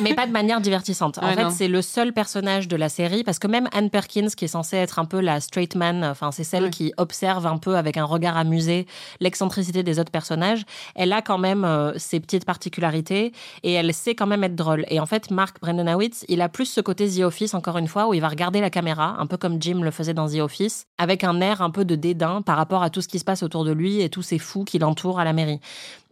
mais 0.00 0.14
pas 0.14 0.26
de 0.26 0.32
manière 0.32 0.60
divertissante. 0.60 1.18
En 1.18 1.26
Ouais, 1.26 1.34
fait, 1.34 1.50
c'est 1.50 1.66
le 1.68 1.80
seul 1.82 2.12
personnage 2.12 2.68
de 2.68 2.76
la 2.76 2.88
série, 2.88 3.24
parce 3.24 3.38
que 3.38 3.46
même 3.48 3.68
Anne 3.72 3.88
Perkins, 3.90 4.28
qui 4.36 4.44
est 4.44 4.48
censée 4.48 4.76
être 4.76 4.98
un 4.98 5.06
peu 5.06 5.20
la 5.20 5.40
straight 5.40 5.74
man, 5.74 6.04
enfin, 6.04 6.30
c'est 6.30 6.44
celle 6.44 6.64
Ouais. 6.64 6.70
qui 6.70 6.92
observe 6.98 7.46
un 7.46 7.56
peu 7.56 7.76
avec 7.76 7.96
un 7.96 8.04
regard 8.04 8.36
amusé 8.36 8.86
l'excentricité 9.18 9.82
des 9.82 9.98
autres 9.98 10.10
personnages, 10.12 10.62
elle 10.94 11.12
a 11.12 11.22
quand 11.22 11.38
même 11.38 11.64
euh, 11.64 11.92
ses 11.96 12.20
petites 12.20 12.44
particularités 12.44 13.32
et 13.62 13.72
elle 13.72 13.92
sait 13.94 14.14
quand 14.14 14.26
même 14.26 14.44
être 14.44 14.54
drôle. 14.56 14.84
Et 14.88 15.00
en 15.00 15.06
fait, 15.06 15.30
Mark 15.30 15.58
Brendanawitz, 15.60 16.24
il 16.28 16.40
a 16.42 16.48
plus 16.50 16.66
ce 16.66 16.80
côté 16.82 17.08
The 17.08 17.20
Office, 17.20 17.54
encore 17.54 17.78
une 17.78 17.88
fois, 17.88 18.08
où 18.08 18.14
il 18.14 18.20
va 18.20 18.28
regarder 18.28 18.60
la 18.60 18.70
caméra, 18.70 19.16
un 19.18 19.26
peu 19.26 19.38
comme 19.38 19.60
Jim 19.60 19.80
le 19.82 19.90
faisait 19.90 20.14
dans 20.14 20.28
The 20.28 20.36
Office, 20.40 20.84
avec 20.98 21.24
un 21.24 21.40
air 21.40 21.62
un 21.62 21.70
peu 21.70 21.84
de 21.86 21.94
dédain 21.94 22.42
par 22.42 22.56
rapport 22.58 22.82
à 22.82 22.90
tout 22.90 23.00
ce 23.00 23.08
qui 23.08 23.18
se 23.18 23.24
passe 23.24 23.42
autour 23.42 23.64
de 23.64 23.72
lui 23.72 24.00
et 24.02 24.10
tous 24.10 24.22
ces 24.22 24.38
fous 24.38 24.64
qui 24.64 24.78
l'entourent 24.78 25.18
à 25.18 25.24
la 25.24 25.32
mairie. 25.32 25.60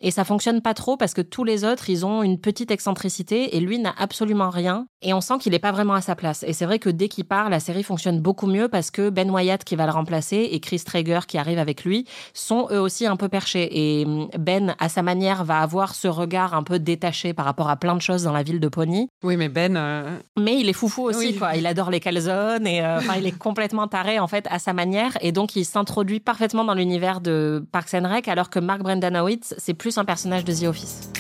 Et 0.00 0.10
ça 0.10 0.24
fonctionne 0.24 0.60
pas 0.62 0.74
trop 0.74 0.96
parce 0.96 1.12
que 1.14 1.22
tous 1.22 1.44
les 1.44 1.64
autres, 1.64 1.90
ils 1.90 2.06
ont 2.06 2.22
une 2.22 2.38
petite 2.38 2.70
excentricité 2.70 3.56
et 3.56 3.60
lui 3.60 3.78
n'a 3.78 3.94
absolument 3.98 4.50
rien. 4.50 4.86
Et 5.02 5.12
on 5.14 5.20
sent 5.20 5.34
qu'il 5.40 5.54
est 5.54 5.58
pas 5.58 5.72
vraiment 5.72 5.94
à 5.94 6.00
sa 6.00 6.14
place. 6.16 6.44
Et 6.46 6.52
c'est 6.52 6.66
vrai 6.66 6.78
que 6.78 6.88
dès 6.90 7.08
qu'il 7.08 7.24
part, 7.24 7.48
la 7.50 7.60
série 7.60 7.82
fonctionne 7.82 8.20
beaucoup 8.20 8.46
mieux 8.46 8.68
parce 8.68 8.90
que 8.90 9.10
Ben 9.10 9.30
Wyatt 9.30 9.62
qui 9.64 9.76
va 9.76 9.86
le 9.86 9.92
remplacer 9.92 10.48
et 10.52 10.60
Chris 10.60 10.82
Traeger 10.84 11.20
qui 11.26 11.38
arrive 11.38 11.58
avec 11.58 11.84
lui 11.84 12.04
sont 12.34 12.68
eux 12.70 12.80
aussi 12.80 13.06
un 13.06 13.16
peu 13.16 13.28
perchés. 13.28 13.68
Et 14.00 14.04
hum, 14.06 14.28
Ben, 14.38 14.74
à 14.78 14.88
sa 14.88 15.02
manière, 15.02 15.44
va 15.44 15.60
avoir 15.60 15.94
ce 15.94 16.08
regard 16.08 16.54
un 16.54 16.62
peu 16.62 16.78
détaché 16.78 17.32
par 17.32 17.44
rapport 17.44 17.68
à 17.70 17.76
plein 17.76 17.94
de 17.96 18.02
choses 18.02 18.22
dans 18.24 18.32
la 18.32 18.42
ville 18.42 18.60
de 18.60 18.68
Pony. 18.68 19.08
Oui, 19.24 19.36
mais 19.36 19.48
Ben. 19.48 19.76
euh, 19.76 20.16
Mais 20.38 20.58
il 20.58 20.68
est 20.68 20.72
foufou 20.72 21.02
aussi, 21.04 21.18
Oui. 21.28 21.36
quoi. 21.36 21.56
Il 21.56 21.66
adore 21.66 21.90
les 21.90 22.00
calzones 22.00 22.66
et 22.66 22.84
euh, 22.84 23.00
il 23.18 23.26
est 23.26 23.36
complètement 23.38 23.86
taré 23.88 24.18
en 24.18 24.26
fait 24.26 24.46
à 24.50 24.58
sa 24.58 24.72
manière 24.72 25.16
et 25.20 25.32
donc 25.32 25.56
il 25.56 25.64
s'introduit 25.64 26.20
parfaitement 26.20 26.64
dans 26.64 26.74
l'univers 26.74 27.20
de 27.20 27.64
Parks 27.72 27.94
and 27.94 28.08
Rec 28.08 28.28
alors 28.28 28.50
que 28.50 28.58
Mark 28.58 28.80
Brendanawicz 28.82 29.54
c'est 29.58 29.74
plus 29.74 29.87
un 29.96 30.04
personnage 30.04 30.44
de 30.44 30.52
The 30.52 30.64
Office. 30.64 31.10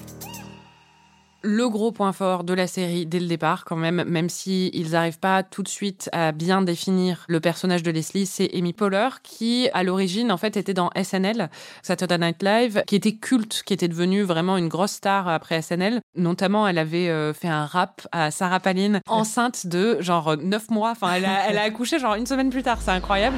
le 1.42 1.68
gros 1.68 1.92
point 1.92 2.12
fort 2.12 2.42
de 2.42 2.52
la 2.52 2.66
série 2.66 3.06
dès 3.06 3.20
le 3.20 3.26
départ, 3.26 3.64
quand 3.64 3.76
même, 3.76 4.02
même 4.04 4.28
si 4.28 4.70
ils 4.74 4.90
n'arrivent 4.90 5.20
pas 5.20 5.44
tout 5.44 5.62
de 5.62 5.68
suite 5.68 6.10
à 6.12 6.32
bien 6.32 6.62
définir 6.62 7.24
le 7.28 7.38
personnage 7.38 7.84
de 7.84 7.90
Leslie, 7.92 8.26
c'est 8.26 8.50
Amy 8.54 8.72
Poehler 8.72 9.08
qui, 9.22 9.68
à 9.72 9.84
l'origine, 9.84 10.32
en 10.32 10.36
fait, 10.36 10.56
était 10.56 10.74
dans 10.74 10.90
SNL, 11.00 11.48
Saturday 11.82 12.18
Night 12.18 12.42
Live, 12.42 12.82
qui 12.86 12.96
était 12.96 13.14
culte, 13.14 13.62
qui 13.64 13.72
était 13.72 13.88
devenue 13.88 14.22
vraiment 14.22 14.56
une 14.56 14.68
grosse 14.68 14.92
star 14.92 15.28
après 15.28 15.62
SNL. 15.62 16.00
Notamment, 16.16 16.66
elle 16.66 16.78
avait 16.78 17.08
euh, 17.08 17.32
fait 17.32 17.48
un 17.48 17.66
rap 17.66 18.06
à 18.10 18.30
Sarah 18.32 18.60
Palin, 18.60 19.00
enceinte 19.06 19.68
de 19.68 19.96
genre 20.00 20.36
9 20.36 20.70
mois. 20.70 20.90
Enfin, 20.90 21.12
elle 21.14 21.24
a, 21.24 21.48
elle 21.48 21.58
a 21.58 21.62
accouché 21.62 22.00
genre 22.00 22.16
une 22.16 22.26
semaine 22.26 22.50
plus 22.50 22.64
tard. 22.64 22.78
C'est 22.82 22.90
incroyable. 22.90 23.36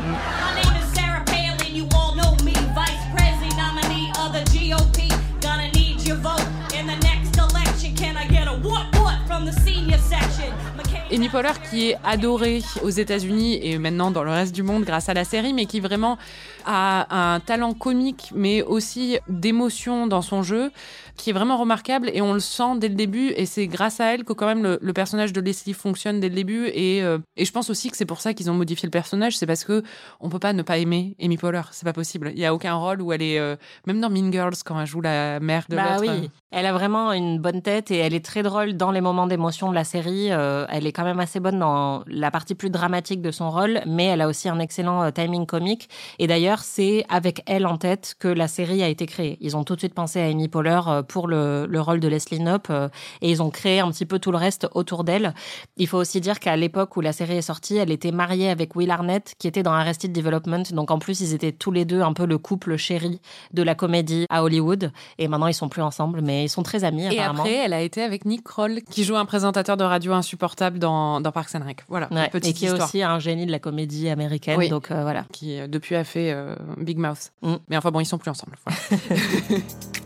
Amy 11.12 11.28
Poehler 11.28 11.52
qui 11.68 11.90
est 11.90 11.96
adorée 12.04 12.62
aux 12.82 12.90
États-Unis 12.90 13.58
et 13.62 13.78
maintenant 13.78 14.12
dans 14.12 14.22
le 14.22 14.30
reste 14.30 14.54
du 14.54 14.62
monde 14.62 14.84
grâce 14.84 15.08
à 15.08 15.14
la 15.14 15.24
série, 15.24 15.52
mais 15.52 15.66
qui 15.66 15.80
vraiment 15.80 16.18
a 16.66 17.34
un 17.34 17.40
talent 17.40 17.74
comique, 17.74 18.30
mais 18.34 18.62
aussi 18.62 19.18
d'émotion 19.28 20.06
dans 20.06 20.22
son 20.22 20.42
jeu, 20.42 20.70
qui 21.16 21.30
est 21.30 21.32
vraiment 21.32 21.58
remarquable 21.58 22.10
et 22.14 22.22
on 22.22 22.32
le 22.32 22.40
sent 22.40 22.78
dès 22.78 22.88
le 22.88 22.94
début. 22.94 23.32
Et 23.36 23.44
c'est 23.46 23.66
grâce 23.66 24.00
à 24.00 24.14
elle 24.14 24.24
que 24.24 24.32
quand 24.32 24.46
même 24.46 24.62
le, 24.62 24.78
le 24.80 24.92
personnage 24.92 25.32
de 25.32 25.40
Leslie 25.40 25.74
fonctionne 25.74 26.18
dès 26.20 26.28
le 26.28 26.34
début. 26.34 26.68
Et, 26.72 27.02
euh, 27.02 27.18
et 27.36 27.44
je 27.44 27.52
pense 27.52 27.68
aussi 27.68 27.90
que 27.90 27.96
c'est 27.96 28.06
pour 28.06 28.20
ça 28.20 28.32
qu'ils 28.32 28.50
ont 28.50 28.54
modifié 28.54 28.86
le 28.86 28.90
personnage, 28.90 29.36
c'est 29.36 29.46
parce 29.46 29.64
que 29.64 29.82
on 30.20 30.28
peut 30.30 30.38
pas 30.38 30.52
ne 30.52 30.62
pas 30.62 30.78
aimer 30.78 31.16
Amy 31.20 31.36
Poehler, 31.36 31.62
c'est 31.72 31.84
pas 31.84 31.92
possible. 31.92 32.30
Il 32.34 32.40
y 32.40 32.46
a 32.46 32.54
aucun 32.54 32.74
rôle 32.74 33.02
où 33.02 33.12
elle 33.12 33.22
est, 33.22 33.38
euh, 33.38 33.56
même 33.86 34.00
dans 34.00 34.08
Mean 34.10 34.32
Girls 34.32 34.54
quand 34.64 34.80
elle 34.80 34.86
joue 34.86 35.00
la 35.02 35.40
mère 35.40 35.66
de 35.68 35.76
bah 35.76 35.96
l'autre. 35.98 36.10
euh, 36.10 36.20
oui, 36.22 36.30
elle 36.52 36.66
a 36.66 36.72
vraiment 36.72 37.12
une 37.12 37.38
bonne 37.38 37.60
tête 37.60 37.90
et 37.90 37.96
elle 37.98 38.14
est 38.14 38.24
très 38.24 38.42
drôle 38.42 38.74
dans 38.76 38.90
les 38.90 39.00
moments 39.02 39.26
d'émotion 39.26 39.68
de 39.68 39.74
la 39.74 39.84
série. 39.84 40.28
Euh, 40.32 40.64
elle 40.70 40.86
est 40.86 40.92
quand 40.92 41.04
même 41.04 41.20
assez 41.20 41.38
bonne 41.40 41.58
dans 41.58 42.02
la 42.06 42.30
partie 42.30 42.54
plus 42.54 42.70
dramatique 42.70 43.20
de 43.20 43.30
son 43.30 43.50
rôle, 43.50 43.80
mais 43.86 44.06
elle 44.06 44.20
a 44.22 44.28
aussi 44.28 44.48
un 44.48 44.58
excellent 44.58 45.02
euh, 45.02 45.10
timing 45.10 45.44
comique. 45.46 45.88
Et 46.18 46.26
d'ailleurs, 46.26 46.59
c'est 46.62 47.04
avec 47.08 47.42
elle 47.46 47.66
en 47.66 47.76
tête 47.76 48.14
que 48.18 48.28
la 48.28 48.48
série 48.48 48.82
a 48.82 48.88
été 48.88 49.06
créée. 49.06 49.36
Ils 49.40 49.56
ont 49.56 49.64
tout 49.64 49.74
de 49.74 49.80
suite 49.80 49.94
pensé 49.94 50.20
à 50.20 50.26
Amy 50.26 50.48
Poehler 50.48 50.80
euh, 50.86 51.02
pour 51.02 51.28
le, 51.28 51.66
le 51.66 51.80
rôle 51.80 52.00
de 52.00 52.08
Leslie 52.08 52.38
Knope 52.40 52.68
euh, 52.70 52.88
et 53.22 53.30
ils 53.30 53.42
ont 53.42 53.50
créé 53.50 53.80
un 53.80 53.90
petit 53.90 54.06
peu 54.06 54.18
tout 54.18 54.30
le 54.32 54.38
reste 54.38 54.68
autour 54.74 55.04
d'elle. 55.04 55.34
Il 55.76 55.86
faut 55.86 55.98
aussi 55.98 56.20
dire 56.20 56.38
qu'à 56.40 56.56
l'époque 56.56 56.96
où 56.96 57.00
la 57.00 57.12
série 57.12 57.36
est 57.36 57.42
sortie, 57.42 57.76
elle 57.76 57.90
était 57.90 58.12
mariée 58.12 58.50
avec 58.50 58.76
Will 58.76 58.90
Arnett 58.90 59.34
qui 59.38 59.48
était 59.48 59.62
dans 59.62 59.72
Arrested 59.72 60.12
Development. 60.12 60.62
Donc 60.72 60.90
en 60.90 60.98
plus, 60.98 61.20
ils 61.20 61.34
étaient 61.34 61.52
tous 61.52 61.70
les 61.70 61.84
deux 61.84 62.00
un 62.02 62.12
peu 62.12 62.26
le 62.26 62.38
couple 62.38 62.76
chéri 62.76 63.20
de 63.52 63.62
la 63.62 63.74
comédie 63.74 64.26
à 64.30 64.42
Hollywood. 64.42 64.92
Et 65.18 65.28
maintenant, 65.28 65.46
ils 65.46 65.54
sont 65.54 65.68
plus 65.68 65.82
ensemble, 65.82 66.20
mais 66.22 66.44
ils 66.44 66.48
sont 66.48 66.62
très 66.62 66.84
amis 66.84 67.04
Et 67.04 67.18
apparemment. 67.18 67.42
après, 67.42 67.54
elle 67.54 67.72
a 67.72 67.80
été 67.80 68.02
avec 68.02 68.24
Nick 68.24 68.44
Kroll, 68.44 68.80
qui 68.90 69.04
joue 69.04 69.16
un 69.16 69.24
présentateur 69.24 69.76
de 69.76 69.84
radio 69.84 70.12
insupportable 70.12 70.78
dans, 70.78 71.20
dans 71.20 71.32
Parks 71.32 71.54
and 71.54 71.64
Rec. 71.64 71.84
Voilà, 71.88 72.08
Ouais, 72.10 72.28
petite 72.30 72.50
et 72.50 72.58
qui 72.58 72.66
est 72.66 72.70
aussi 72.72 73.02
un 73.02 73.18
génie 73.18 73.46
de 73.46 73.52
la 73.52 73.58
comédie 73.58 74.08
américaine. 74.08 74.58
Oui. 74.58 74.68
Donc 74.68 74.90
euh, 74.90 75.02
voilà. 75.02 75.24
Qui 75.32 75.58
depuis 75.68 75.94
a 75.96 76.04
fait 76.04 76.32
Big 76.78 76.98
Mouth. 76.98 77.32
Mm. 77.42 77.54
Mais 77.68 77.76
enfin 77.76 77.90
bon, 77.90 78.00
ils 78.00 78.06
sont 78.06 78.18
plus 78.18 78.30
ensemble. 78.30 78.56
voilà. 78.64 79.62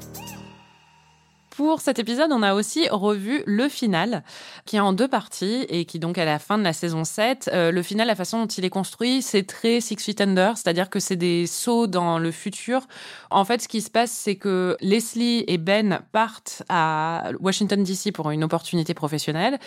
Pour 1.56 1.80
cet 1.80 2.00
épisode, 2.00 2.32
on 2.32 2.42
a 2.42 2.52
aussi 2.52 2.88
revu 2.88 3.44
le 3.46 3.68
final, 3.68 4.24
qui 4.64 4.74
est 4.74 4.80
en 4.80 4.92
deux 4.92 5.06
parties 5.06 5.64
et 5.68 5.84
qui 5.84 6.00
donc 6.00 6.18
à 6.18 6.24
la 6.24 6.40
fin 6.40 6.58
de 6.58 6.64
la 6.64 6.72
saison 6.72 7.04
7. 7.04 7.48
euh, 7.52 7.70
le 7.70 7.80
final, 7.82 8.08
la 8.08 8.16
façon 8.16 8.40
dont 8.40 8.48
il 8.48 8.64
est 8.64 8.70
construit, 8.70 9.22
c'est 9.22 9.44
très 9.44 9.80
Six 9.80 9.94
Feet 9.98 10.20
Under, 10.20 10.56
c'est-à-dire 10.56 10.90
que 10.90 10.98
c'est 10.98 11.14
des 11.14 11.46
sauts 11.46 11.86
dans 11.86 12.18
le 12.18 12.32
futur. 12.32 12.88
En 13.30 13.44
fait, 13.44 13.62
ce 13.62 13.68
qui 13.68 13.82
se 13.82 13.90
passe, 13.90 14.10
c'est 14.10 14.34
que 14.34 14.76
Leslie 14.80 15.44
et 15.46 15.58
Ben 15.58 16.00
partent 16.10 16.64
à 16.68 17.30
Washington 17.38 17.84
DC 17.84 18.12
pour 18.12 18.32
une 18.32 18.42
opportunité 18.42 18.92
professionnelle. 18.92 19.60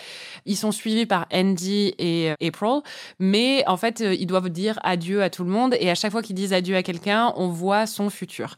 Ils 0.44 0.58
sont 0.58 0.72
suivis 0.72 1.06
par 1.06 1.26
Andy 1.32 1.94
et 1.98 2.32
euh, 2.32 2.46
April, 2.46 2.82
mais 3.18 3.64
en 3.66 3.78
fait, 3.78 4.02
euh, 4.02 4.14
ils 4.14 4.26
doivent 4.26 4.50
dire 4.50 4.78
adieu 4.82 5.22
à 5.22 5.30
tout 5.30 5.42
le 5.42 5.50
monde 5.50 5.74
et 5.80 5.88
à 5.88 5.94
chaque 5.94 6.12
fois 6.12 6.20
qu'ils 6.20 6.36
disent 6.36 6.52
adieu 6.52 6.76
à 6.76 6.82
quelqu'un, 6.82 7.32
on 7.36 7.48
voit 7.48 7.86
son 7.86 8.10
futur. 8.10 8.56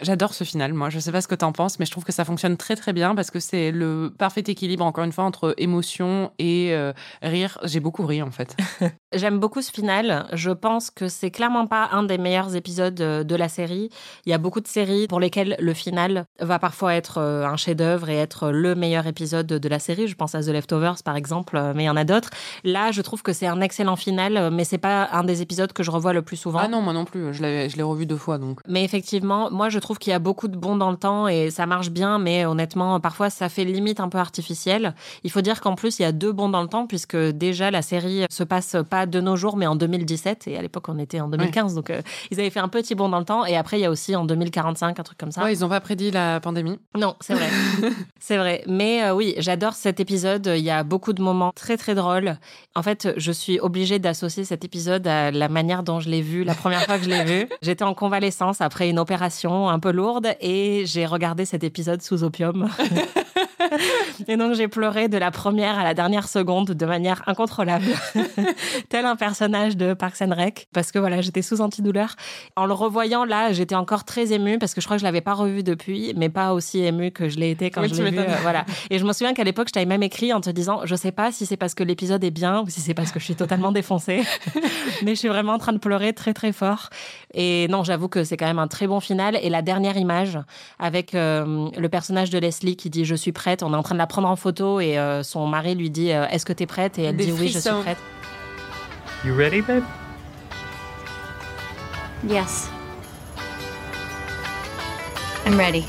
J'adore 0.00 0.32
ce 0.32 0.44
final, 0.44 0.72
moi. 0.72 0.88
Je 0.88 0.98
sais 0.98 1.12
pas 1.12 1.20
ce 1.20 1.28
que 1.28 1.34
t'en 1.34 1.52
penses, 1.52 1.78
mais 1.78 1.84
je 1.84 1.90
trouve 1.90 2.04
que 2.04 2.12
ça 2.12 2.24
fonctionne 2.24 2.56
très 2.56 2.69
très 2.76 2.92
bien 2.92 3.14
parce 3.14 3.30
que 3.30 3.40
c'est 3.40 3.70
le 3.70 4.12
parfait 4.16 4.44
équilibre, 4.46 4.84
encore 4.84 5.04
une 5.04 5.12
fois, 5.12 5.24
entre 5.24 5.54
émotion 5.58 6.32
et 6.38 6.72
euh, 6.72 6.92
rire. 7.22 7.58
J'ai 7.64 7.80
beaucoup 7.80 8.06
ri 8.06 8.22
en 8.22 8.30
fait. 8.30 8.56
J'aime 9.14 9.38
beaucoup 9.38 9.62
ce 9.62 9.70
final. 9.70 10.26
Je 10.32 10.50
pense 10.50 10.90
que 10.90 11.08
c'est 11.08 11.30
clairement 11.30 11.66
pas 11.66 11.88
un 11.92 12.02
des 12.02 12.18
meilleurs 12.18 12.54
épisodes 12.54 13.00
euh, 13.00 13.24
de 13.24 13.34
la 13.34 13.48
série. 13.48 13.90
Il 14.26 14.30
y 14.30 14.32
a 14.32 14.38
beaucoup 14.38 14.60
de 14.60 14.68
séries 14.68 15.06
pour 15.08 15.20
lesquelles 15.20 15.56
le 15.58 15.74
final 15.74 16.24
va 16.40 16.58
parfois 16.58 16.94
être 16.94 17.18
euh, 17.18 17.44
un 17.44 17.56
chef-d'œuvre 17.56 18.08
et 18.08 18.16
être 18.16 18.50
le 18.50 18.74
meilleur 18.74 19.06
épisode 19.06 19.46
de 19.46 19.68
la 19.68 19.78
série. 19.78 20.06
Je 20.06 20.14
pense 20.14 20.34
à 20.34 20.42
The 20.42 20.48
Leftovers 20.48 21.02
par 21.04 21.16
exemple, 21.16 21.60
mais 21.74 21.84
il 21.84 21.86
y 21.86 21.90
en 21.90 21.96
a 21.96 22.04
d'autres. 22.04 22.30
Là, 22.64 22.92
je 22.92 23.02
trouve 23.02 23.22
que 23.22 23.32
c'est 23.32 23.46
un 23.46 23.60
excellent 23.60 23.96
final, 23.96 24.50
mais 24.52 24.64
c'est 24.64 24.78
pas 24.78 25.08
un 25.12 25.24
des 25.24 25.42
épisodes 25.42 25.72
que 25.72 25.82
je 25.82 25.90
revois 25.90 26.12
le 26.12 26.22
plus 26.22 26.36
souvent. 26.36 26.60
Ah 26.62 26.68
non, 26.68 26.80
moi 26.80 26.92
non 26.92 27.04
plus. 27.04 27.34
Je 27.34 27.42
l'ai 27.42 27.68
je 27.68 27.76
l'ai 27.76 27.82
revu 27.82 28.06
deux 28.06 28.16
fois 28.16 28.38
donc. 28.38 28.60
Mais 28.68 28.84
effectivement, 28.84 29.50
moi 29.50 29.68
je 29.68 29.78
trouve 29.78 29.98
qu'il 29.98 30.10
y 30.10 30.14
a 30.14 30.18
beaucoup 30.18 30.48
de 30.48 30.56
bons 30.56 30.76
dans 30.76 30.90
le 30.90 30.96
temps 30.96 31.28
et 31.28 31.50
ça 31.50 31.66
marche 31.66 31.90
bien, 31.90 32.18
mais 32.18 32.44
honnêtement, 32.60 33.00
parfois 33.00 33.30
ça 33.30 33.48
fait 33.48 33.64
limite 33.64 34.00
un 34.00 34.08
peu 34.08 34.18
artificiel. 34.18 34.94
Il 35.24 35.30
faut 35.30 35.40
dire 35.40 35.60
qu'en 35.60 35.74
plus 35.74 35.98
il 35.98 36.02
y 36.02 36.04
a 36.04 36.12
deux 36.12 36.32
bons 36.32 36.50
dans 36.50 36.60
le 36.60 36.68
temps 36.68 36.86
puisque 36.86 37.16
déjà 37.16 37.70
la 37.70 37.80
série 37.80 38.26
se 38.30 38.44
passe 38.44 38.76
pas 38.88 39.06
de 39.06 39.20
nos 39.20 39.36
jours 39.36 39.56
mais 39.56 39.66
en 39.66 39.76
2017 39.76 40.46
et 40.48 40.58
à 40.58 40.62
l'époque 40.62 40.88
on 40.88 40.98
était 40.98 41.20
en 41.20 41.28
2015 41.28 41.74
donc 41.74 41.88
euh, 41.88 42.02
ils 42.30 42.38
avaient 42.38 42.50
fait 42.50 42.60
un 42.60 42.68
petit 42.68 42.94
bond 42.94 43.08
dans 43.08 43.18
le 43.18 43.24
temps 43.24 43.46
et 43.46 43.56
après 43.56 43.78
il 43.78 43.82
y 43.82 43.86
a 43.86 43.90
aussi 43.90 44.14
en 44.14 44.26
2045 44.26 44.98
un 44.98 45.02
truc 45.02 45.16
comme 45.16 45.32
ça. 45.32 45.42
Ouais, 45.42 45.52
ils 45.52 45.64
ont 45.64 45.68
pas 45.68 45.80
prédit 45.80 46.10
la 46.10 46.40
pandémie. 46.40 46.78
Non, 46.96 47.16
c'est 47.20 47.34
vrai. 47.34 47.48
c'est 48.20 48.36
vrai. 48.36 48.62
Mais 48.66 49.04
euh, 49.04 49.14
oui, 49.14 49.34
j'adore 49.38 49.72
cet 49.72 50.00
épisode. 50.00 50.52
Il 50.54 50.62
y 50.62 50.70
a 50.70 50.82
beaucoup 50.82 51.14
de 51.14 51.22
moments 51.22 51.52
très, 51.54 51.76
très 51.76 51.94
drôles. 51.94 52.36
En 52.74 52.82
fait, 52.82 53.08
je 53.16 53.32
suis 53.32 53.58
obligée 53.58 53.98
d'associer 53.98 54.44
cet 54.44 54.64
épisode 54.64 55.06
à 55.06 55.30
la 55.30 55.48
manière 55.48 55.82
dont 55.82 56.00
je 56.00 56.10
l'ai 56.10 56.22
vu 56.22 56.44
la 56.44 56.54
première 56.54 56.82
fois 56.82 56.98
que 56.98 57.04
je 57.04 57.10
l'ai 57.10 57.24
vu. 57.24 57.48
J'étais 57.62 57.84
en 57.84 57.94
convalescence 57.94 58.60
après 58.60 58.90
une 58.90 58.98
opération 58.98 59.68
un 59.68 59.78
peu 59.78 59.90
lourde 59.90 60.34
et 60.40 60.84
j'ai 60.86 61.06
regardé 61.06 61.44
cet 61.44 61.64
épisode 61.64 62.02
sous 62.02 62.22
opium. 62.24 62.49
Et 64.28 64.36
donc 64.36 64.54
j'ai 64.54 64.68
pleuré 64.68 65.08
de 65.08 65.18
la 65.18 65.30
première 65.30 65.78
à 65.78 65.84
la 65.84 65.94
dernière 65.94 66.28
seconde 66.28 66.70
de 66.70 66.86
manière 66.86 67.22
incontrôlable, 67.26 67.84
tel 68.88 69.04
un 69.06 69.16
personnage 69.16 69.76
de 69.76 69.94
Parks 69.94 70.22
and 70.22 70.34
Rec, 70.34 70.68
parce 70.72 70.92
que 70.92 70.98
voilà, 70.98 71.20
j'étais 71.20 71.42
sous 71.42 71.60
antidouleur. 71.60 72.16
En 72.56 72.66
le 72.66 72.72
revoyant 72.72 73.24
là, 73.24 73.52
j'étais 73.52 73.74
encore 73.74 74.04
très 74.04 74.32
émue 74.32 74.58
parce 74.58 74.74
que 74.74 74.80
je 74.80 74.86
crois 74.86 74.96
que 74.96 75.00
je 75.00 75.04
l'avais 75.06 75.20
pas 75.20 75.34
revu 75.34 75.62
depuis, 75.62 76.12
mais 76.16 76.28
pas 76.28 76.52
aussi 76.52 76.80
émue 76.84 77.10
que 77.10 77.28
je 77.28 77.38
l'ai 77.38 77.50
été 77.50 77.70
quand 77.70 77.82
Oui, 77.82 77.90
je 77.92 78.02
l'ai 78.02 78.10
vu. 78.10 78.18
euh, 78.18 78.26
voilà. 78.42 78.64
Et 78.90 78.98
je 78.98 79.04
me 79.04 79.12
souviens 79.12 79.34
qu'à 79.34 79.44
l'époque, 79.44 79.68
je 79.68 79.72
t'avais 79.72 79.86
même 79.86 80.02
écrit 80.02 80.32
en 80.32 80.40
te 80.40 80.50
disant, 80.50 80.80
je 80.84 80.94
sais 80.94 81.12
pas 81.12 81.30
si 81.32 81.46
c'est 81.46 81.56
parce 81.56 81.74
que 81.74 81.84
l'épisode 81.84 82.22
est 82.24 82.30
bien 82.30 82.60
ou 82.62 82.68
si 82.68 82.80
c'est 82.80 82.94
parce 82.94 83.12
que 83.12 83.20
je 83.20 83.24
suis 83.24 83.36
totalement 83.36 83.72
défoncée, 83.72 84.22
mais 85.02 85.14
je 85.14 85.18
suis 85.20 85.28
vraiment 85.28 85.52
en 85.54 85.58
train 85.58 85.72
de 85.72 85.78
pleurer 85.78 86.12
très 86.12 86.34
très 86.34 86.52
fort. 86.52 86.88
Et 87.34 87.68
non, 87.68 87.84
j'avoue 87.84 88.08
que 88.08 88.24
c'est 88.24 88.36
quand 88.36 88.46
même 88.46 88.58
un 88.58 88.68
très 88.68 88.86
bon 88.86 89.00
final. 89.00 89.38
Et 89.42 89.50
la 89.50 89.62
dernière 89.62 89.96
image 89.96 90.38
avec 90.78 91.14
euh, 91.14 91.68
le 91.76 91.88
personnage 91.88 92.30
de 92.30 92.38
Leslie 92.40 92.76
qui 92.76 92.90
dit 92.90 93.04
je 93.04 93.14
suis 93.14 93.32
prête, 93.32 93.62
on 93.62 93.72
est 93.72 93.76
en 93.76 93.82
train 93.82 93.94
de 93.94 94.00
la 94.00 94.06
prendre 94.06 94.28
en 94.28 94.36
photo 94.36 94.80
et 94.80 94.98
euh, 94.98 95.22
son 95.22 95.46
mari 95.46 95.74
lui 95.74 95.90
dit 95.90 96.12
euh, 96.12 96.26
est-ce 96.28 96.44
que 96.44 96.52
tu 96.52 96.64
es 96.64 96.66
prête? 96.66 96.98
Et 96.98 97.04
elle 97.04 97.16
Des 97.16 97.26
dit 97.26 97.32
oui, 97.32 97.48
je 97.48 97.58
suis 97.58 97.70
prête. 97.82 97.98
You 99.24 99.36
ready, 99.36 99.60
babe? 99.60 99.84
Yes. 102.28 102.68
I'm 105.46 105.58
ready. 105.58 105.84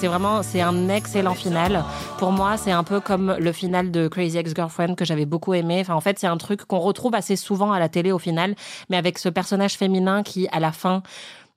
C'est 0.00 0.06
vraiment, 0.06 0.42
c'est 0.42 0.62
un 0.62 0.88
excellent 0.88 1.34
final. 1.34 1.84
Pour 2.18 2.32
moi, 2.32 2.56
c'est 2.56 2.70
un 2.70 2.84
peu 2.84 3.00
comme 3.00 3.36
le 3.38 3.52
final 3.52 3.90
de 3.90 4.08
Crazy 4.08 4.38
Ex-Girlfriend 4.38 4.94
que 4.94 5.04
j'avais 5.04 5.26
beaucoup 5.26 5.52
aimé. 5.52 5.78
Enfin, 5.82 5.94
en 5.94 6.00
fait, 6.00 6.18
c'est 6.18 6.26
un 6.26 6.38
truc 6.38 6.64
qu'on 6.64 6.78
retrouve 6.78 7.14
assez 7.14 7.36
souvent 7.36 7.70
à 7.72 7.78
la 7.78 7.90
télé 7.90 8.10
au 8.10 8.18
final, 8.18 8.54
mais 8.88 8.96
avec 8.96 9.18
ce 9.18 9.28
personnage 9.28 9.74
féminin 9.74 10.22
qui, 10.22 10.48
à 10.52 10.58
la 10.58 10.72
fin, 10.72 11.02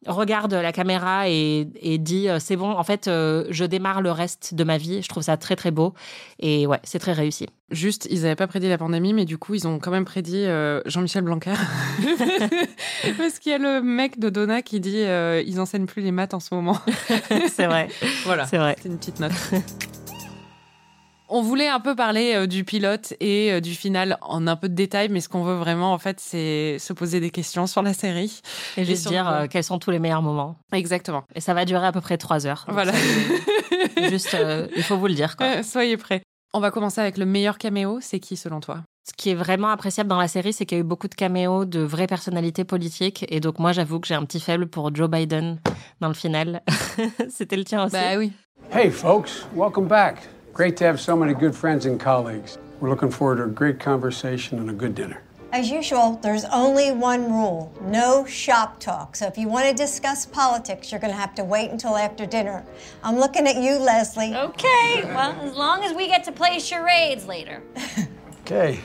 regarde 0.08 0.54
la 0.54 0.72
caméra 0.72 1.30
et, 1.30 1.68
et 1.82 1.98
dit 1.98 2.30
euh, 2.30 2.40
c'est 2.40 2.56
bon, 2.56 2.72
en 2.72 2.84
fait, 2.84 3.08
euh, 3.08 3.46
je 3.50 3.66
démarre 3.66 4.02
le 4.02 4.12
reste 4.12 4.54
de 4.54 4.64
ma 4.64 4.78
vie. 4.78 5.02
Je 5.02 5.08
trouve 5.08 5.24
ça 5.24 5.38
très 5.38 5.56
très 5.56 5.72
beau 5.72 5.94
et 6.40 6.68
ouais, 6.68 6.80
c'est 6.84 7.00
très 7.00 7.14
réussi. 7.14 7.48
Juste, 7.72 8.08
ils 8.12 8.22
n'avaient 8.22 8.36
pas 8.36 8.46
prédit 8.48 8.70
la 8.70 8.78
pandémie, 8.78 9.14
mais 9.14 9.26
du 9.26 9.38
coup, 9.38 9.56
ils 9.56 9.68
ont 9.68 9.80
quand 9.80 9.90
même 9.90 10.06
prédit 10.06 10.46
euh, 10.46 10.82
Jean-Michel 10.86 11.24
Blanquer. 11.24 11.54
Parce 13.18 13.40
qu'il 13.40 13.52
y 13.52 13.56
a 13.56 13.58
le 13.58 13.82
mec 13.82 14.20
de 14.20 14.30
Donna 14.30 14.62
qui 14.62 14.80
dit 14.80 15.02
euh, 15.04 15.42
ils 15.46 15.60
enseignent 15.60 15.88
plus 15.88 16.02
les 16.02 16.12
maths 16.12 16.34
en 16.34 16.40
ce 16.40 16.54
moment. 16.54 16.78
c'est 17.52 17.66
vrai. 17.66 17.88
voilà, 18.26 18.46
C'est 18.46 18.58
vrai. 18.58 18.76
c'est 18.82 18.90
une 18.90 18.98
petite 18.98 19.20
note. 19.20 19.32
On 21.30 21.42
voulait 21.42 21.68
un 21.68 21.80
peu 21.80 21.96
parler 21.96 22.34
euh, 22.36 22.48
du 22.48 22.64
pilote 22.64 23.14
et 23.20 23.52
euh, 23.52 23.62
du 23.62 23.74
final 23.76 24.18
en 24.22 24.46
un 24.48 24.56
peu 24.56 24.70
de 24.70 24.76
détail, 24.76 25.10
mais 25.10 25.22
ce 25.22 25.30
qu'on 25.30 25.44
veut 25.44 25.56
vraiment, 25.56 25.94
en 25.94 25.98
fait, 25.98 26.20
c'est 26.20 26.78
se 26.80 26.94
poser 26.94 27.20
des 27.20 27.30
questions 27.30 27.66
sur 27.66 27.82
la 27.82 27.94
série. 27.94 28.42
Et 28.78 28.86
juste 28.86 29.08
dire 29.08 29.28
euh, 29.28 29.48
quels 29.50 29.64
sont 29.64 29.80
tous 29.80 29.92
les 29.92 30.00
meilleurs 30.00 30.22
moments. 30.22 30.58
Exactement. 30.74 31.24
Et 31.36 31.42
ça 31.42 31.54
va 31.54 31.66
durer 31.66 31.88
à 31.88 31.92
peu 31.92 32.02
près 32.02 32.18
trois 32.18 32.46
heures. 32.46 32.66
Voilà. 32.68 32.92
Juste, 34.10 34.34
euh, 34.34 34.68
il 34.76 34.84
faut 34.84 34.98
vous 34.98 35.08
le 35.08 35.14
dire. 35.14 35.38
Quoi. 35.38 35.48
Euh, 35.48 35.64
soyez 35.64 35.98
prêts. 35.98 36.22
On 36.54 36.60
va 36.60 36.72
commencer 36.72 37.02
avec 37.02 37.18
le 37.18 37.26
meilleur 37.26 37.58
caméo. 37.58 38.00
C'est 38.02 38.20
qui, 38.20 38.38
selon 38.38 38.60
toi? 38.60 38.82
Ce 39.06 39.14
qui 39.18 39.32
est 39.32 39.36
vraiment 39.36 39.70
appréciable 39.70 40.10
dans 40.10 40.20
la 40.20 40.28
série, 40.28 40.54
c'est 40.54 40.66
qu'il 40.66 40.78
y 40.78 40.82
a 40.82 40.84
eu 40.84 40.88
beaucoup 40.88 41.08
de 41.08 41.16
caméos 41.16 41.66
de 41.66 41.80
vraies 41.80 42.08
personnalités 42.08 42.64
politiques. 42.64 43.26
Et 43.30 43.40
donc, 43.40 43.60
moi, 43.60 43.72
j'avoue 43.72 44.00
que 44.00 44.08
j'ai 44.08 44.14
un 44.14 44.24
petit 44.24 44.40
faible 44.40 44.68
pour 44.68 44.94
Joe 44.96 45.10
Biden 45.10 45.60
dans 46.00 46.08
le 46.08 46.14
final. 46.14 46.62
C'était 47.30 47.58
le 47.58 47.64
tien 47.64 47.84
aussi. 47.84 47.94
Bah 47.94 48.18
oui. 48.18 48.32
Hey, 48.72 48.92
folks, 48.92 49.46
welcome 49.56 49.88
back. 49.88 50.18
Great 50.54 50.78
to 50.78 50.84
have 50.84 51.02
so 51.02 51.16
many 51.18 51.34
good 51.34 51.56
friends 51.56 51.88
and 51.88 52.00
colleagues. 52.00 52.60
We're 52.80 52.90
looking 52.90 53.10
forward 53.10 53.38
to 53.38 53.46
a 53.46 53.48
great 53.48 53.80
conversation 53.80 54.60
and 54.60 54.70
a 54.70 54.74
good 54.74 54.94
dinner. 54.94 55.20
As 55.52 55.72
usual, 55.72 56.20
there's 56.22 56.46
only 56.46 56.92
one 56.92 57.32
rule 57.32 57.74
no 57.82 58.24
shop 58.26 58.80
talk. 58.80 59.16
So 59.16 59.26
if 59.26 59.36
you 59.36 59.48
want 59.48 59.68
to 59.68 59.74
discuss 59.74 60.28
politics, 60.28 60.92
you're 60.92 61.02
going 61.02 61.12
to 61.12 61.20
have 61.20 61.34
to 61.36 61.44
wait 61.44 61.72
until 61.72 61.98
after 61.98 62.28
dinner. 62.28 62.64
I'm 63.04 63.18
looking 63.18 63.48
at 63.48 63.56
you, 63.56 63.80
Leslie. 63.80 64.36
Okay, 64.36 65.02
well, 65.06 65.32
as 65.42 65.56
long 65.56 65.84
as 65.84 65.96
we 65.96 66.06
get 66.08 66.24
to 66.26 66.32
play 66.32 66.60
charades 66.60 67.26
later. 67.26 67.64
Okay. 68.46 68.82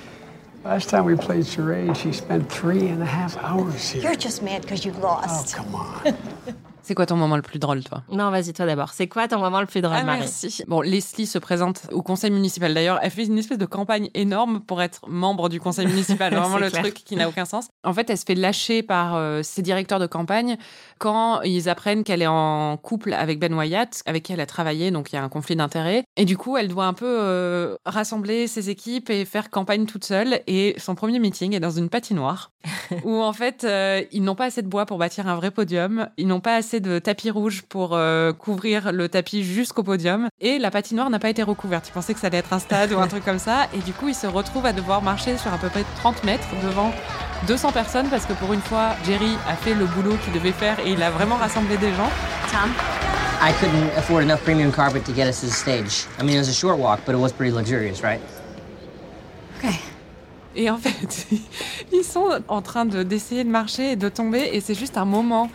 Last 0.62 0.88
time 0.88 1.04
we 1.04 1.16
played 1.16 1.44
charades, 1.44 1.98
she 1.98 2.12
spent 2.12 2.48
three 2.48 2.86
and 2.86 3.02
a 3.02 3.06
half 3.06 3.36
hours 3.38 3.90
here. 3.90 4.04
You're 4.04 4.14
just 4.14 4.40
mad 4.40 4.62
because 4.62 4.84
you 4.84 4.92
lost. 4.92 5.56
Oh, 5.58 5.64
come 5.64 5.74
on. 5.74 6.16
C'est 6.88 6.94
quoi 6.94 7.04
ton 7.04 7.16
moment 7.16 7.36
le 7.36 7.42
plus 7.42 7.58
drôle, 7.58 7.84
toi? 7.84 8.02
Non, 8.10 8.30
vas-y, 8.30 8.54
toi 8.54 8.64
d'abord. 8.64 8.94
C'est 8.94 9.08
quoi 9.08 9.28
ton 9.28 9.38
moment 9.40 9.60
le 9.60 9.66
plus 9.66 9.82
drôle, 9.82 9.98
Ah, 10.00 10.04
Marie? 10.04 10.20
merci. 10.20 10.64
Bon, 10.68 10.80
Leslie 10.80 11.26
se 11.26 11.38
présente 11.38 11.82
au 11.92 12.00
conseil 12.00 12.30
municipal. 12.30 12.72
D'ailleurs, 12.72 12.98
elle 13.02 13.10
fait 13.10 13.26
une 13.26 13.36
espèce 13.36 13.58
de 13.58 13.66
campagne 13.66 14.08
énorme 14.14 14.60
pour 14.60 14.80
être 14.80 15.06
membre 15.06 15.50
du 15.50 15.60
conseil 15.60 15.86
municipal. 15.86 16.32
Vraiment 16.34 16.56
le 16.56 16.70
clair. 16.70 16.80
truc 16.82 16.94
qui 16.94 17.14
n'a 17.14 17.28
aucun 17.28 17.44
sens. 17.44 17.68
En 17.84 17.92
fait, 17.92 18.08
elle 18.08 18.16
se 18.16 18.24
fait 18.24 18.34
lâcher 18.34 18.82
par 18.82 19.16
euh, 19.16 19.42
ses 19.42 19.60
directeurs 19.60 19.98
de 19.98 20.06
campagne 20.06 20.56
quand 20.98 21.42
ils 21.42 21.68
apprennent 21.68 22.04
qu'elle 22.04 22.22
est 22.22 22.26
en 22.26 22.78
couple 22.78 23.12
avec 23.12 23.38
Ben 23.38 23.52
Wyatt, 23.52 24.00
avec 24.06 24.22
qui 24.22 24.32
elle 24.32 24.40
a 24.40 24.46
travaillé. 24.46 24.90
Donc, 24.90 25.12
il 25.12 25.16
y 25.16 25.18
a 25.18 25.22
un 25.22 25.28
conflit 25.28 25.56
d'intérêts. 25.56 26.04
Et 26.16 26.24
du 26.24 26.38
coup, 26.38 26.56
elle 26.56 26.68
doit 26.68 26.86
un 26.86 26.94
peu 26.94 27.04
euh, 27.06 27.76
rassembler 27.84 28.46
ses 28.46 28.70
équipes 28.70 29.10
et 29.10 29.26
faire 29.26 29.50
campagne 29.50 29.84
toute 29.84 30.06
seule. 30.06 30.40
Et 30.46 30.74
son 30.78 30.94
premier 30.94 31.18
meeting 31.18 31.54
est 31.54 31.60
dans 31.60 31.70
une 31.70 31.90
patinoire 31.90 32.50
où, 33.04 33.20
en 33.20 33.34
fait, 33.34 33.64
euh, 33.64 34.02
ils 34.10 34.22
n'ont 34.22 34.34
pas 34.34 34.46
assez 34.46 34.62
de 34.62 34.68
bois 34.68 34.86
pour 34.86 34.96
bâtir 34.96 35.28
un 35.28 35.36
vrai 35.36 35.50
podium. 35.50 36.08
Ils 36.16 36.26
n'ont 36.26 36.40
pas 36.40 36.54
assez 36.78 36.80
de 36.80 36.98
tapis 36.98 37.30
rouge 37.30 37.62
pour 37.68 37.94
euh, 37.94 38.32
couvrir 38.32 38.92
le 38.92 39.08
tapis 39.08 39.42
jusqu'au 39.42 39.82
podium. 39.82 40.28
Et 40.40 40.58
la 40.58 40.70
patinoire 40.70 41.10
n'a 41.10 41.18
pas 41.18 41.30
été 41.30 41.42
recouverte. 41.42 41.88
Ils 41.88 41.92
pensaient 41.92 42.14
que 42.14 42.20
ça 42.20 42.28
allait 42.28 42.38
être 42.38 42.52
un 42.52 42.58
stade 42.58 42.92
ou 42.92 42.98
un 42.98 43.08
truc 43.08 43.24
comme 43.24 43.38
ça. 43.38 43.66
Et 43.74 43.78
du 43.78 43.92
coup, 43.92 44.08
ils 44.08 44.14
se 44.14 44.26
retrouvent 44.26 44.66
à 44.66 44.72
devoir 44.72 45.02
marcher 45.02 45.36
sur 45.38 45.52
à 45.52 45.58
peu 45.58 45.68
près 45.68 45.84
30 45.96 46.24
mètres 46.24 46.46
devant 46.62 46.92
200 47.46 47.72
personnes 47.72 48.08
parce 48.08 48.26
que 48.26 48.32
pour 48.34 48.52
une 48.52 48.60
fois, 48.60 48.90
Jerry 49.04 49.32
a 49.48 49.54
fait 49.56 49.74
le 49.74 49.86
boulot 49.86 50.16
qu'il 50.24 50.32
devait 50.32 50.52
faire 50.52 50.78
et 50.84 50.92
il 50.92 51.02
a 51.02 51.10
vraiment 51.10 51.36
rassemblé 51.36 51.76
des 51.78 51.92
gens. 51.94 52.10
Tom? 52.52 52.70
I 53.40 53.52
couldn't 53.60 53.96
afford 53.96 54.22
enough 54.22 54.40
premium 54.44 54.72
carpet 54.72 55.00
to 55.00 55.14
get 55.14 55.28
us 55.28 55.40
to 55.40 55.46
the 55.46 55.52
stage. 55.52 56.06
I 56.20 56.24
mean, 56.24 56.34
it 56.36 56.38
was 56.38 56.48
a 56.48 56.52
short 56.52 56.78
walk, 56.78 57.00
but 57.06 57.14
it 57.14 57.18
was 57.18 57.32
pretty 57.32 57.52
luxurious, 57.52 58.02
right? 58.02 58.20
Et 60.56 60.70
en 60.70 60.76
fait, 60.76 61.26
ils 61.92 62.02
sont 62.04 62.26
en 62.48 62.62
train 62.62 62.84
de- 62.84 63.04
d'essayer 63.04 63.44
de 63.44 63.48
marcher 63.48 63.92
et 63.92 63.96
de 63.96 64.08
tomber. 64.08 64.50
Et 64.52 64.60
c'est 64.60 64.74
juste 64.74 64.96
un 64.96 65.04
moment 65.04 65.48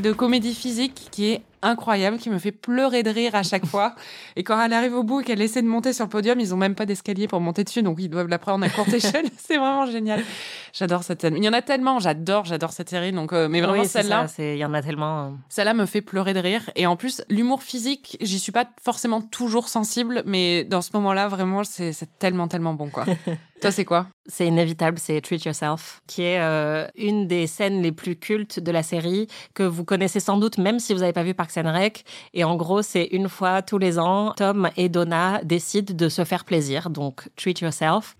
de 0.00 0.12
comédie 0.12 0.54
physique 0.54 1.08
qui 1.10 1.30
est 1.32 1.42
incroyable, 1.62 2.18
qui 2.18 2.30
me 2.30 2.38
fait 2.38 2.52
pleurer 2.52 3.02
de 3.02 3.10
rire 3.10 3.34
à 3.34 3.42
chaque 3.42 3.66
fois. 3.72 3.94
Et 4.36 4.44
quand 4.44 4.60
elle 4.62 4.72
arrive 4.72 4.94
au 4.94 5.02
bout 5.02 5.20
et 5.20 5.24
qu'elle 5.24 5.40
essaie 5.42 5.62
de 5.62 5.68
monter 5.68 5.92
sur 5.92 6.04
le 6.04 6.10
podium, 6.10 6.38
ils 6.40 6.54
ont 6.54 6.56
même 6.56 6.74
pas 6.74 6.86
d'escalier 6.86 7.28
pour 7.28 7.40
monter 7.40 7.64
dessus, 7.64 7.82
donc 7.82 7.96
ils 8.00 8.08
doivent 8.08 8.28
la 8.28 8.38
prendre 8.38 8.64
à 8.64 8.68
courte 8.68 8.88
échelle. 8.92 9.26
c'est 9.38 9.56
vraiment 9.56 9.86
génial. 9.86 10.22
J'adore 10.72 11.02
cette 11.04 11.20
scène. 11.22 11.36
Il 11.36 11.44
y 11.44 11.48
en 11.48 11.52
a 11.52 11.62
tellement, 11.62 11.98
j'adore, 12.00 12.44
j'adore 12.44 12.72
cette 12.72 12.90
série. 12.90 13.12
Donc, 13.12 13.32
euh, 13.32 13.48
mais 13.48 13.60
vraiment 13.60 13.82
Oui, 13.82 13.88
celle-là, 13.88 14.26
Il 14.38 14.56
y 14.56 14.64
en 14.64 14.74
a 14.74 14.82
tellement. 14.82 15.26
euh. 15.26 15.30
celle-là 15.48 15.74
me 15.74 15.86
fait 15.86 16.02
pleurer 16.02 16.34
de 16.34 16.40
rire. 16.40 16.62
Et 16.76 16.86
en 16.86 16.96
plus, 16.96 17.22
l'humour 17.30 17.62
physique, 17.62 18.16
j'y 18.20 18.38
suis 18.38 18.52
pas 18.52 18.66
forcément 18.82 19.20
toujours 19.20 19.68
sensible, 19.68 20.22
mais 20.26 20.64
dans 20.64 20.82
ce 20.82 20.90
moment-là, 20.94 21.28
vraiment, 21.28 21.64
c'est 21.64 21.92
tellement, 22.18 22.48
tellement 22.48 22.74
bon, 22.74 22.88
quoi. 22.90 23.04
Toi, 23.62 23.70
c'est 23.70 23.86
quoi? 23.86 24.06
C'est 24.26 24.46
inévitable, 24.46 24.98
c'est 24.98 25.18
Treat 25.22 25.42
Yourself, 25.46 26.02
qui 26.06 26.22
est 26.22 26.38
euh, 26.40 26.86
une 26.94 27.26
des 27.26 27.46
scènes 27.46 27.80
les 27.80 27.92
plus 27.92 28.16
cultes 28.16 28.60
de 28.60 28.70
la 28.70 28.82
série, 28.82 29.28
que 29.54 29.62
vous 29.62 29.84
connaissez 29.84 30.20
sans 30.20 30.36
doute 30.36 30.58
même 30.58 30.78
si 30.78 30.92
vous 30.92 31.00
n'avez 31.00 31.14
pas 31.14 31.22
vu 31.22 31.32
And 31.56 31.72
Rec. 31.72 32.04
Et 32.34 32.44
en 32.44 32.56
gros, 32.56 32.82
c'est 32.82 33.04
une 33.04 33.28
fois 33.28 33.62
tous 33.62 33.78
les 33.78 33.98
ans, 33.98 34.32
Tom 34.36 34.70
et 34.76 34.88
Donna 34.88 35.40
décident 35.44 35.94
de 35.94 36.08
se 36.08 36.24
faire 36.24 36.44
plaisir, 36.44 36.90
donc 36.90 37.28
Treat 37.36 37.60
Yourself. 37.60 38.16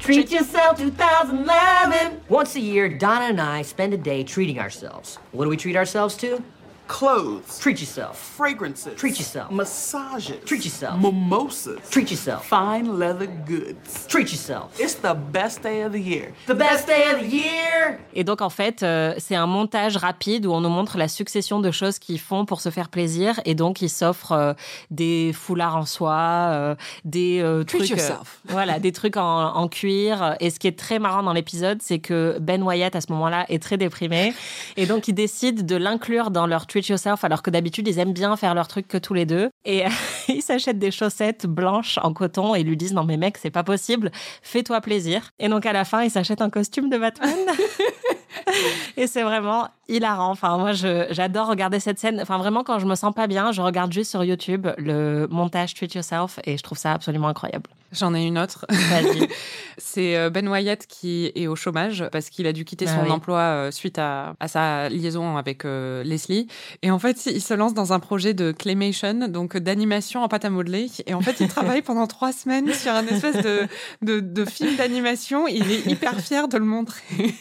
Treat 0.00 0.30
yourself 0.30 0.78
2011! 0.78 2.20
Once 2.28 2.56
a 2.56 2.60
year, 2.60 2.88
Donna 2.88 3.30
and 3.30 3.40
I 3.40 3.62
spend 3.62 3.92
a 3.92 3.96
day 3.96 4.24
treating 4.24 4.58
ourselves. 4.58 5.18
What 5.32 5.44
do 5.44 5.50
we 5.50 5.56
treat 5.56 5.76
ourselves 5.76 6.16
to? 6.18 6.42
Clothes. 6.88 7.58
Treat 7.60 7.80
yourself. 7.80 8.16
Fragrances. 8.16 8.94
Treat 8.96 9.18
yourself. 9.18 9.50
Massages. 9.50 10.40
Treat 10.46 10.64
yourself. 10.64 10.98
Mimosas. 10.98 11.76
Treat 11.90 12.10
yourself. 12.10 12.46
Fine 12.46 12.98
leather 12.98 13.28
goods. 13.46 14.06
Treat 14.08 14.32
yourself. 14.32 14.72
It's 14.80 14.94
the 14.94 15.14
best 15.14 15.62
day 15.62 15.82
of 15.82 15.92
the 15.92 16.00
year. 16.00 16.32
The 16.46 16.54
best 16.54 16.86
day 16.86 17.12
of 17.12 17.20
the 17.20 17.30
year! 17.30 17.98
Et 18.14 18.24
donc, 18.24 18.40
en 18.40 18.48
fait, 18.48 18.82
euh, 18.82 19.14
c'est 19.18 19.36
un 19.36 19.46
montage 19.46 19.98
rapide 19.98 20.46
où 20.46 20.52
on 20.52 20.62
nous 20.62 20.70
montre 20.70 20.96
la 20.96 21.08
succession 21.08 21.60
de 21.60 21.70
choses 21.70 21.98
qu'ils 21.98 22.18
font 22.18 22.46
pour 22.46 22.62
se 22.62 22.70
faire 22.70 22.88
plaisir. 22.88 23.38
Et 23.44 23.54
donc, 23.54 23.82
ils 23.82 23.90
s'offrent 23.90 24.32
euh, 24.32 24.54
des 24.90 25.32
foulards 25.34 25.76
en 25.76 25.84
soie, 25.84 26.48
euh, 26.52 26.74
des 27.04 27.40
euh, 27.42 27.64
Treat 27.64 27.82
trucs. 27.82 27.90
yourself. 27.90 28.40
voilà, 28.46 28.78
des 28.78 28.92
trucs 28.92 29.18
en, 29.18 29.54
en 29.54 29.68
cuir. 29.68 30.36
Et 30.40 30.48
ce 30.48 30.58
qui 30.58 30.66
est 30.66 30.78
très 30.78 30.98
marrant 30.98 31.22
dans 31.22 31.34
l'épisode, 31.34 31.82
c'est 31.82 31.98
que 31.98 32.38
Ben 32.40 32.62
Wyatt, 32.62 32.96
à 32.96 33.02
ce 33.02 33.12
moment-là, 33.12 33.44
est 33.50 33.62
très 33.62 33.76
déprimé. 33.76 34.32
Et 34.78 34.86
donc, 34.86 35.06
ils 35.06 35.14
décident 35.14 35.62
de 35.62 35.76
l'inclure 35.76 36.30
dans 36.30 36.46
leur 36.46 36.66
Treat 36.78 36.88
Yourself, 36.90 37.24
alors 37.24 37.42
que 37.42 37.50
d'habitude, 37.50 37.88
ils 37.88 37.98
aiment 37.98 38.12
bien 38.12 38.36
faire 38.36 38.54
leur 38.54 38.68
truc 38.68 38.86
que 38.86 38.98
tous 38.98 39.12
les 39.12 39.26
deux. 39.26 39.50
Et 39.64 39.82
ils 40.28 40.42
s'achètent 40.42 40.78
des 40.78 40.92
chaussettes 40.92 41.46
blanches 41.46 41.98
en 42.02 42.12
coton 42.12 42.54
et 42.54 42.62
lui 42.62 42.76
disent 42.76 42.94
Non, 42.94 43.02
mais 43.02 43.16
mec, 43.16 43.36
c'est 43.36 43.50
pas 43.50 43.64
possible, 43.64 44.12
fais-toi 44.42 44.80
plaisir. 44.80 45.30
Et 45.40 45.48
donc, 45.48 45.66
à 45.66 45.72
la 45.72 45.84
fin, 45.84 46.04
ils 46.04 46.10
s'achètent 46.10 46.40
un 46.40 46.50
costume 46.50 46.88
de 46.88 46.98
Batman. 46.98 47.34
Et 48.96 49.06
c'est 49.08 49.22
vraiment 49.22 49.68
hilarant. 49.88 50.30
Enfin, 50.30 50.58
moi, 50.58 50.72
j'adore 50.72 51.48
regarder 51.48 51.80
cette 51.80 51.98
scène. 51.98 52.20
Enfin, 52.20 52.38
vraiment, 52.38 52.64
quand 52.64 52.78
je 52.78 52.86
me 52.86 52.94
sens 52.94 53.14
pas 53.14 53.26
bien, 53.26 53.52
je 53.52 53.62
regarde 53.62 53.92
juste 53.92 54.10
sur 54.10 54.24
YouTube 54.24 54.66
le 54.78 55.26
montage 55.30 55.74
Treat 55.74 55.94
Yourself 55.94 56.38
et 56.44 56.56
je 56.56 56.62
trouve 56.62 56.78
ça 56.78 56.92
absolument 56.92 57.28
incroyable. 57.28 57.68
J'en 57.90 58.14
ai 58.14 58.22
une 58.24 58.38
autre. 58.38 58.66
C'est 59.78 60.16
euh, 60.16 60.28
Ben 60.28 60.46
Wyatt 60.46 60.86
qui 60.86 61.32
est 61.34 61.46
au 61.46 61.56
chômage 61.56 62.04
parce 62.12 62.28
qu'il 62.28 62.46
a 62.46 62.52
dû 62.52 62.66
quitter 62.66 62.84
Ah 62.86 62.96
son 62.96 63.04
oui. 63.04 63.10
emploi 63.10 63.38
euh, 63.38 63.70
suite 63.70 63.98
à, 63.98 64.34
à 64.40 64.48
sa 64.48 64.90
liaison 64.90 65.38
avec 65.38 65.64
euh, 65.64 66.04
Leslie. 66.04 66.48
Et 66.82 66.90
en 66.90 66.98
fait, 66.98 67.24
il 67.26 67.40
se 67.40 67.54
lance 67.54 67.72
dans 67.72 67.94
un 67.94 67.98
projet 68.00 68.34
de 68.34 68.52
claymation, 68.52 69.28
donc 69.28 69.56
d'animation 69.56 70.22
en 70.22 70.28
pâte 70.28 70.44
à 70.44 70.50
modeler. 70.50 70.90
Et 71.06 71.14
en 71.14 71.22
fait, 71.22 71.36
il 71.40 71.48
travaille 71.48 71.80
pendant 71.80 72.06
trois 72.08 72.32
semaines 72.32 72.72
sur 72.74 72.92
un 72.92 73.06
espèce 73.06 73.42
de, 73.42 73.66
de, 74.02 74.20
de 74.20 74.44
film 74.44 74.76
d'animation. 74.76 75.48
Il 75.48 75.70
est 75.70 75.86
hyper 75.86 76.20
fier 76.20 76.46
de 76.48 76.58
le 76.58 76.64
montrer. 76.66 77.34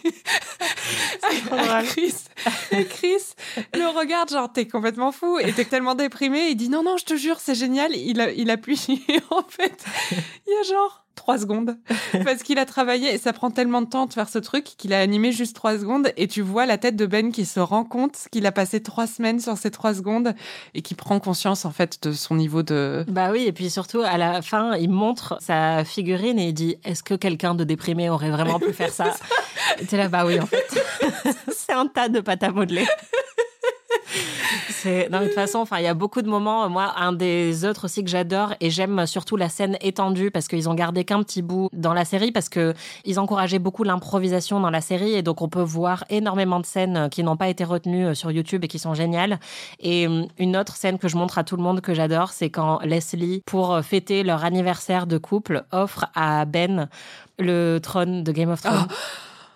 à 1.51 1.83
Chris, 1.87 2.13
et 2.71 2.85
Chris 2.85 3.23
le 3.73 3.87
regarde 3.97 4.29
genre 4.29 4.51
t'es 4.51 4.67
complètement 4.67 5.11
fou 5.11 5.39
et 5.39 5.51
t'es 5.53 5.65
tellement 5.65 5.95
déprimé. 5.95 6.49
Il 6.49 6.55
dit 6.55 6.69
non 6.69 6.83
non 6.83 6.97
je 6.97 7.05
te 7.05 7.15
jure 7.15 7.39
c'est 7.39 7.55
génial. 7.55 7.95
Il 7.95 8.21
a- 8.21 8.31
il 8.31 8.49
appuie 8.51 8.79
en 9.31 9.43
fait 9.47 9.83
il 10.47 10.53
y 10.53 10.57
a 10.57 10.63
genre 10.63 11.03
trois 11.17 11.37
secondes 11.37 11.77
parce 12.23 12.43
qu'il 12.43 12.57
a 12.59 12.65
travaillé 12.65 13.13
et 13.13 13.17
ça 13.17 13.33
prend 13.33 13.51
tellement 13.51 13.81
de 13.81 13.87
temps 13.87 14.05
de 14.05 14.13
faire 14.13 14.29
ce 14.29 14.39
truc 14.39 14.63
qu'il 14.63 14.93
a 14.93 14.99
animé 14.99 15.33
juste 15.33 15.55
trois 15.55 15.77
secondes 15.77 16.13
et 16.15 16.27
tu 16.27 16.41
vois 16.41 16.65
la 16.65 16.77
tête 16.77 16.95
de 16.95 17.05
Ben 17.05 17.31
qui 17.33 17.45
se 17.45 17.59
rend 17.59 17.83
compte 17.83 18.27
qu'il 18.31 18.45
a 18.45 18.51
passé 18.51 18.81
trois 18.81 19.07
semaines 19.07 19.39
sur 19.39 19.57
ces 19.57 19.71
trois 19.71 19.93
secondes 19.93 20.33
et 20.73 20.81
qui 20.81 20.95
prend 20.95 21.19
conscience 21.19 21.65
en 21.65 21.71
fait 21.71 22.01
de 22.03 22.13
son 22.13 22.35
niveau 22.35 22.63
de 22.63 23.03
Bah 23.09 23.29
oui, 23.31 23.45
et 23.45 23.51
puis 23.51 23.69
surtout, 23.69 24.01
à 24.01 24.17
la 24.17 24.41
fin, 24.41 24.75
il 24.75 24.89
montre 24.89 25.37
sa 25.41 25.83
figurine 25.83 26.39
et 26.39 26.49
il 26.49 26.53
dit 26.53 26.77
Est-ce 26.85 27.03
que 27.03 27.15
quelqu'un 27.15 27.55
de 27.55 27.63
déprimé 27.63 28.09
aurait 28.09 28.31
vraiment 28.31 28.59
pu 28.59 28.71
faire 28.71 28.89
ça? 28.93 29.13
Et 29.79 29.85
T'es 29.85 29.97
là, 29.97 30.07
bah 30.07 30.25
oui, 30.25 30.39
en 30.39 30.45
fait. 30.45 30.65
c'est 31.49 31.73
un 31.73 31.87
tas 31.87 32.09
de 32.09 32.19
pâte 32.19 32.43
à 32.43 32.51
modeler. 32.51 32.85
Non, 35.11 35.19
de 35.19 35.25
toute 35.25 35.35
façon, 35.35 35.59
enfin, 35.59 35.79
il 35.79 35.83
y 35.83 35.87
a 35.87 35.93
beaucoup 35.93 36.21
de 36.21 36.29
moments. 36.29 36.69
Moi, 36.69 36.93
un 36.97 37.11
des 37.11 37.65
autres 37.65 37.85
aussi 37.85 38.03
que 38.03 38.09
j'adore 38.09 38.53
et 38.61 38.69
j'aime 38.69 39.05
surtout 39.05 39.35
la 39.35 39.49
scène 39.49 39.77
étendue 39.81 40.31
parce 40.31 40.47
qu'ils 40.47 40.69
ont 40.69 40.73
gardé 40.73 41.03
qu'un 41.03 41.23
petit 41.23 41.41
bout 41.41 41.69
dans 41.73 41.93
la 41.93 42.05
série 42.05 42.31
parce 42.31 42.49
que 42.49 42.73
ils 43.05 43.19
encourageaient 43.19 43.59
beaucoup 43.59 43.83
l'improvisation 43.83 44.59
dans 44.59 44.69
la 44.69 44.81
série 44.81 45.13
et 45.13 45.21
donc 45.21 45.41
on 45.41 45.49
peut 45.49 45.61
voir 45.61 46.05
énormément 46.09 46.59
de 46.59 46.65
scènes 46.65 47.09
qui 47.09 47.23
n'ont 47.23 47.37
pas 47.37 47.49
été 47.49 47.63
retenues 47.63 48.07
euh, 48.07 48.13
sur 48.13 48.31
YouTube 48.31 48.63
et 48.63 48.67
qui 48.67 48.79
sont 48.79 48.93
géniales. 48.93 49.39
Et 49.79 50.07
une 50.37 50.57
autre 50.57 50.75
scène 50.75 50.97
que 50.97 51.07
je 51.07 51.17
montre 51.17 51.37
à 51.37 51.43
tout 51.43 51.57
le 51.57 51.63
monde 51.63 51.81
que 51.81 51.93
j'adore, 51.93 52.31
c'est 52.31 52.49
quand 52.49 52.79
Leslie, 52.83 53.43
pour 53.45 53.73
euh, 53.73 53.81
fêter 53.81 54.23
leur 54.23 54.45
anniversaire 54.45 55.07
de 55.07 55.17
couple, 55.17 55.63
offre 55.71 56.05
à 56.15 56.45
Ben 56.45 56.87
le 57.39 57.79
trône 57.79 58.23
de 58.23 58.31
Game 58.31 58.49
of 58.49 58.61
Thrones. 58.61 58.87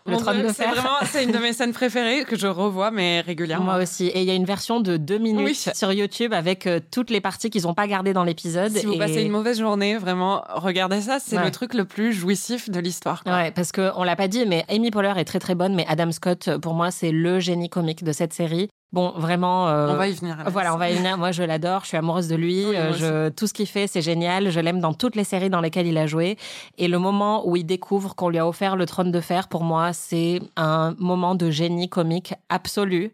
Le 0.07 0.17
c'est 0.53 0.65
vraiment, 0.65 0.89
c'est 1.05 1.23
une 1.23 1.31
de 1.31 1.37
mes 1.37 1.53
scènes 1.53 1.73
préférées 1.73 2.25
que 2.25 2.35
je 2.35 2.47
revois, 2.47 2.89
mais 2.91 3.21
régulièrement. 3.21 3.65
Moi 3.65 3.83
aussi. 3.83 4.07
Et 4.07 4.21
il 4.21 4.25
y 4.25 4.31
a 4.31 4.33
une 4.33 4.45
version 4.45 4.79
de 4.79 4.97
deux 4.97 5.19
minutes 5.19 5.45
Oui. 5.45 5.73
sur 5.75 5.91
YouTube 5.91 6.33
avec 6.33 6.65
euh, 6.65 6.79
toutes 6.91 7.09
les 7.11 7.21
parties 7.21 7.49
qu'ils 7.51 7.63
n'ont 7.63 7.73
pas 7.75 7.87
gardées 7.87 8.13
dans 8.13 8.23
l'épisode. 8.23 8.71
Si 8.71 8.85
vous 8.85 8.97
passez 8.97 9.21
une 9.21 9.31
mauvaise 9.31 9.59
journée, 9.59 9.97
vraiment, 9.97 10.43
regardez 10.55 11.01
ça, 11.01 11.19
c'est 11.19 11.37
Ouais. 11.37 11.45
le 11.45 11.51
truc 11.51 11.73
le 11.75 11.85
plus 11.85 12.13
jouissif 12.13 12.69
de 12.69 12.79
l'histoire. 12.79 13.21
Ouais, 13.25 13.51
parce 13.51 13.71
qu'on 13.71 14.03
l'a 14.03 14.15
pas 14.15 14.27
dit, 14.27 14.45
mais 14.47 14.65
Amy 14.69 14.89
Poehler 14.91 15.13
est 15.17 15.25
très 15.25 15.39
très 15.39 15.55
bonne, 15.55 15.75
mais 15.75 15.85
Adam 15.87 16.11
Scott, 16.11 16.49
pour 16.61 16.73
moi, 16.73 16.89
c'est 16.91 17.11
le 17.11 17.39
génie 17.39 17.69
comique 17.69 18.03
de 18.03 18.11
cette 18.11 18.33
série. 18.33 18.69
Bon, 18.93 19.11
vraiment. 19.15 19.69
euh, 19.69 19.87
On 19.89 19.95
va 19.95 20.07
y 20.09 20.13
venir, 20.13 20.35
Alex. 20.37 20.51
Voilà, 20.51 20.73
on 20.73 20.77
va 20.77 20.89
y 20.89 20.95
venir. 20.95 21.17
Moi, 21.17 21.31
je 21.31 21.43
l'adore. 21.43 21.81
Je 21.83 21.87
suis 21.87 21.97
amoureuse 21.97 22.27
de 22.27 22.35
lui. 22.35 22.65
Oui, 22.65 22.75
Euh, 22.75 22.93
je, 22.93 23.29
tout 23.29 23.47
ce 23.47 23.53
qu'il 23.53 23.67
fait, 23.67 23.87
c'est 23.87 24.01
génial. 24.01 24.49
Je 24.51 24.59
l'aime 24.59 24.81
dans 24.81 24.93
toutes 24.93 25.15
les 25.15 25.23
séries 25.23 25.49
dans 25.49 25.61
lesquelles 25.61 25.87
il 25.87 25.97
a 25.97 26.07
joué. 26.07 26.37
Et 26.77 26.87
le 26.89 26.99
moment 26.99 27.47
où 27.47 27.55
il 27.55 27.63
découvre 27.65 28.15
qu'on 28.15 28.27
lui 28.27 28.37
a 28.39 28.45
offert 28.47 28.75
le 28.75 28.85
trône 28.85 29.11
de 29.11 29.21
fer, 29.21 29.47
pour 29.47 29.63
moi, 29.63 29.93
c'est 29.93 30.41
un 30.57 30.93
moment 30.97 31.35
de 31.35 31.49
génie 31.51 31.87
comique 31.87 32.33
absolu. 32.49 33.11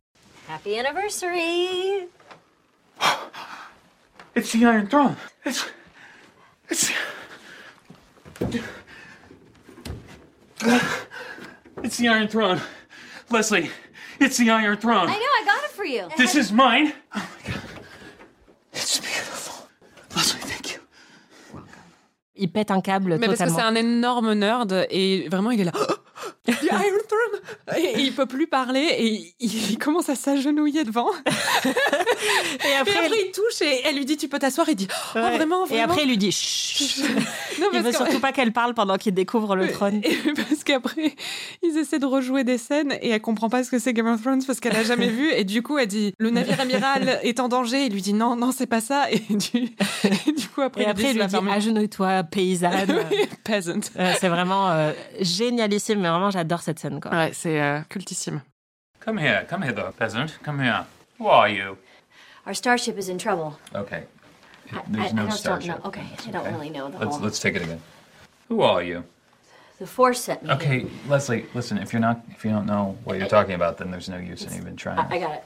Happy 0.49 0.79
anniversary! 0.79 2.07
It's 4.35 4.51
the 4.51 4.61
Iron 4.61 4.87
Throne. 4.87 5.15
It's. 5.45 5.65
It's. 6.71 6.91
It's 11.83 11.97
the 11.97 12.07
Iron 12.07 12.27
Throne. 12.27 12.59
Leslie, 13.29 13.69
it's 14.19 14.37
the 14.37 14.49
Iron 14.49 14.77
Throne. 14.77 15.09
I 15.09 15.13
know, 15.13 15.33
I 15.41 15.45
got 15.45 15.63
it 15.65 15.71
for 15.71 15.85
you. 15.85 16.07
This 16.17 16.35
is 16.35 16.51
mine. 16.51 16.93
Oh 17.15 17.19
my 17.45 17.51
god. 17.51 17.61
It's 18.73 18.99
beautiful. 18.99 19.67
Leslie, 20.15 20.41
thank 20.41 20.73
you. 20.73 20.79
Il 22.35 22.51
pète 22.51 22.69
un 22.71 22.81
câble 22.81 23.17
Mais 23.19 23.27
parce 23.27 23.39
que 23.39 23.45
totalement. 23.45 23.57
c'est 23.57 23.63
un 23.63 23.75
énorme 23.75 24.33
nerd 24.33 24.85
et 24.91 25.27
vraiment 25.29 25.51
il 25.51 25.61
est 25.61 25.63
là. 25.65 25.71
The 26.47 26.63
Iron 26.63 26.81
Throne 27.07 27.77
Et 27.77 27.99
il 28.01 28.13
peut 28.13 28.25
plus 28.25 28.47
parler 28.47 28.79
et 28.97 29.33
il, 29.39 29.71
il 29.71 29.77
commence 29.77 30.09
à 30.09 30.15
s'agenouiller 30.15 30.83
devant. 30.83 31.09
Et 31.65 32.73
après, 32.79 33.09
il 33.09 33.31
touche 33.33 33.61
et 33.61 33.81
elle 33.85 33.95
lui 33.95 34.05
dit 34.05 34.17
Tu 34.17 34.27
peux 34.27 34.39
t'asseoir. 34.39 34.67
Il 34.69 34.75
dit 34.75 34.87
Oh, 35.15 35.19
Ouais. 35.19 35.35
vraiment, 35.37 35.65
Et 35.67 35.79
après, 35.81 36.03
il 36.03 36.09
lui 36.09 36.17
dit 36.17 36.31
Chut. 36.31 37.03
Non, 37.59 37.67
Il 37.73 37.81
veut 37.81 37.91
surtout 37.91 38.19
pas 38.19 38.31
qu'elle 38.31 38.53
parle 38.53 38.73
pendant 38.73 38.97
qu'il 38.97 39.13
découvre 39.13 39.55
le 39.55 39.69
trône. 39.71 40.01
Et 40.03 40.15
parce 40.35 40.63
qu'après, 40.63 41.15
ils 41.63 41.77
essaient 41.77 41.99
de 41.99 42.05
rejouer 42.05 42.43
des 42.43 42.57
scènes 42.57 42.93
et 43.01 43.09
elle 43.09 43.21
comprend 43.21 43.49
pas 43.49 43.63
ce 43.63 43.71
que 43.71 43.79
c'est 43.79 43.93
Game 43.93 44.07
of 44.07 44.21
Thrones 44.21 44.43
parce 44.45 44.59
qu'elle 44.59 44.75
a 44.75 44.83
jamais 44.83 45.07
vu. 45.09 45.31
Et 45.31 45.43
du 45.43 45.61
coup, 45.63 45.77
elle 45.77 45.87
dit 45.87 46.13
le 46.17 46.29
navire 46.29 46.59
amiral 46.59 47.19
est 47.23 47.39
en 47.39 47.47
danger. 47.49 47.85
Il 47.85 47.93
lui 47.93 48.01
dit 48.01 48.13
non, 48.13 48.35
non, 48.35 48.51
c'est 48.51 48.67
pas 48.67 48.81
ça. 48.81 49.05
Et 49.11 49.19
du, 49.19 49.57
et 50.27 50.31
du 50.31 50.47
coup, 50.47 50.61
après, 50.61 50.83
Et 50.83 50.85
après, 50.85 51.11
il 51.11 51.17
lui 51.17 51.25
dit 51.25 51.31
fermer- 51.35 51.51
agenouille-toi, 51.51 52.23
paysanne. 52.23 52.99
Peasant. 53.43 53.79
Euh, 53.97 54.13
c'est 54.19 54.27
vraiment 54.29 54.69
euh, 54.69 54.91
génialissime, 55.21 55.99
mais 56.01 56.09
vraiment, 56.09 56.29
j'adore 56.37 56.61
cette 56.61 56.79
scène. 56.79 56.99
Quoi. 56.99 57.11
Ouais, 57.11 57.31
c'est 57.33 57.59
euh, 57.61 57.79
cultissime. 57.89 58.41
Come 59.03 59.17
here, 59.19 59.45
come 59.49 59.63
hither, 59.63 59.91
peasant. 59.97 60.27
Come 60.43 60.59
here. 60.61 60.85
Who 61.19 61.27
are 61.27 61.49
you? 61.49 61.77
Our 62.45 62.53
starship 62.53 62.97
is 62.97 63.09
in 63.09 63.17
trouble. 63.17 63.53
Okay. 63.73 64.03
I- 64.71 64.81
There's 64.87 65.11
I- 65.11 65.15
no 65.15 65.23
I 65.23 65.25
don't 65.27 65.31
starship. 65.37 65.79
know. 65.83 65.87
Okay, 65.89 66.05
I 66.27 66.31
don't 66.31 66.45
really 66.53 66.69
know 66.69 66.89
the 66.89 66.99
Let's 66.99 67.15
whole- 67.15 67.23
let's 67.25 67.39
take 67.39 67.55
it 67.55 67.63
again. 67.63 67.81
Who 68.49 68.61
are 68.61 68.83
you? 68.83 69.03
The 69.79 69.87
Force 69.87 70.19
sent 70.21 70.43
me. 70.43 70.51
Okay, 70.51 70.87
Leslie, 71.07 71.45
listen. 71.53 71.77
If 71.77 71.93
you're 71.93 71.99
not, 72.01 72.19
if 72.31 72.43
you 72.43 72.51
don't 72.51 72.65
know 72.65 72.97
what 73.03 73.17
you're 73.17 73.27
talking 73.27 73.53
about, 73.55 73.77
then 73.77 73.91
there's 73.91 74.09
no 74.09 74.17
use 74.17 74.43
in 74.43 74.53
even 74.55 74.75
trying. 74.75 74.99
I, 74.99 75.15
I 75.15 75.19
got 75.19 75.31
it. 75.35 75.43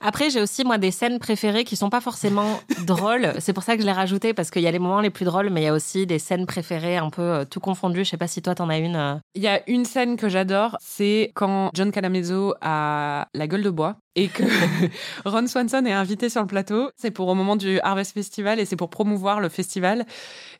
Après, 0.00 0.30
j'ai 0.30 0.40
aussi, 0.40 0.62
moi, 0.64 0.78
des 0.78 0.92
scènes 0.92 1.18
préférées 1.18 1.64
qui 1.64 1.74
sont 1.74 1.90
pas 1.90 2.00
forcément 2.00 2.60
drôles. 2.86 3.32
C'est 3.40 3.52
pour 3.52 3.64
ça 3.64 3.74
que 3.74 3.80
je 3.82 3.86
l'ai 3.86 3.92
rajouté, 3.92 4.32
parce 4.32 4.50
qu'il 4.50 4.62
y 4.62 4.66
a 4.68 4.70
les 4.70 4.78
moments 4.78 5.00
les 5.00 5.10
plus 5.10 5.24
drôles, 5.24 5.50
mais 5.50 5.62
il 5.62 5.64
y 5.64 5.68
a 5.68 5.72
aussi 5.74 6.06
des 6.06 6.18
scènes 6.20 6.46
préférées 6.46 6.96
un 6.96 7.10
peu 7.10 7.22
euh, 7.22 7.44
tout 7.44 7.58
confondu. 7.60 8.04
Je 8.04 8.10
sais 8.10 8.16
pas 8.16 8.28
si 8.28 8.40
toi, 8.40 8.54
t'en 8.54 8.68
as 8.68 8.78
une. 8.78 8.94
euh. 8.96 9.14
Il 9.34 9.42
y 9.42 9.48
a 9.48 9.60
une 9.68 9.84
scène 9.84 10.16
que 10.16 10.28
j'adore, 10.28 10.76
c'est 10.80 11.32
quand 11.34 11.70
John 11.74 11.90
Calamezzo 11.90 12.54
a 12.60 13.26
la 13.34 13.46
gueule 13.48 13.62
de 13.62 13.70
bois 13.70 13.96
et 14.14 14.28
que 14.28 14.44
Ron 15.24 15.46
Swanson 15.48 15.84
est 15.84 15.92
invité 15.92 16.28
sur 16.28 16.40
le 16.42 16.46
plateau. 16.46 16.90
C'est 16.96 17.10
pour 17.10 17.26
au 17.28 17.34
moment 17.34 17.56
du 17.56 17.80
Harvest 17.80 18.12
Festival 18.14 18.60
et 18.60 18.64
c'est 18.64 18.76
pour 18.76 18.90
promouvoir 18.90 19.40
le 19.40 19.48
festival. 19.48 20.04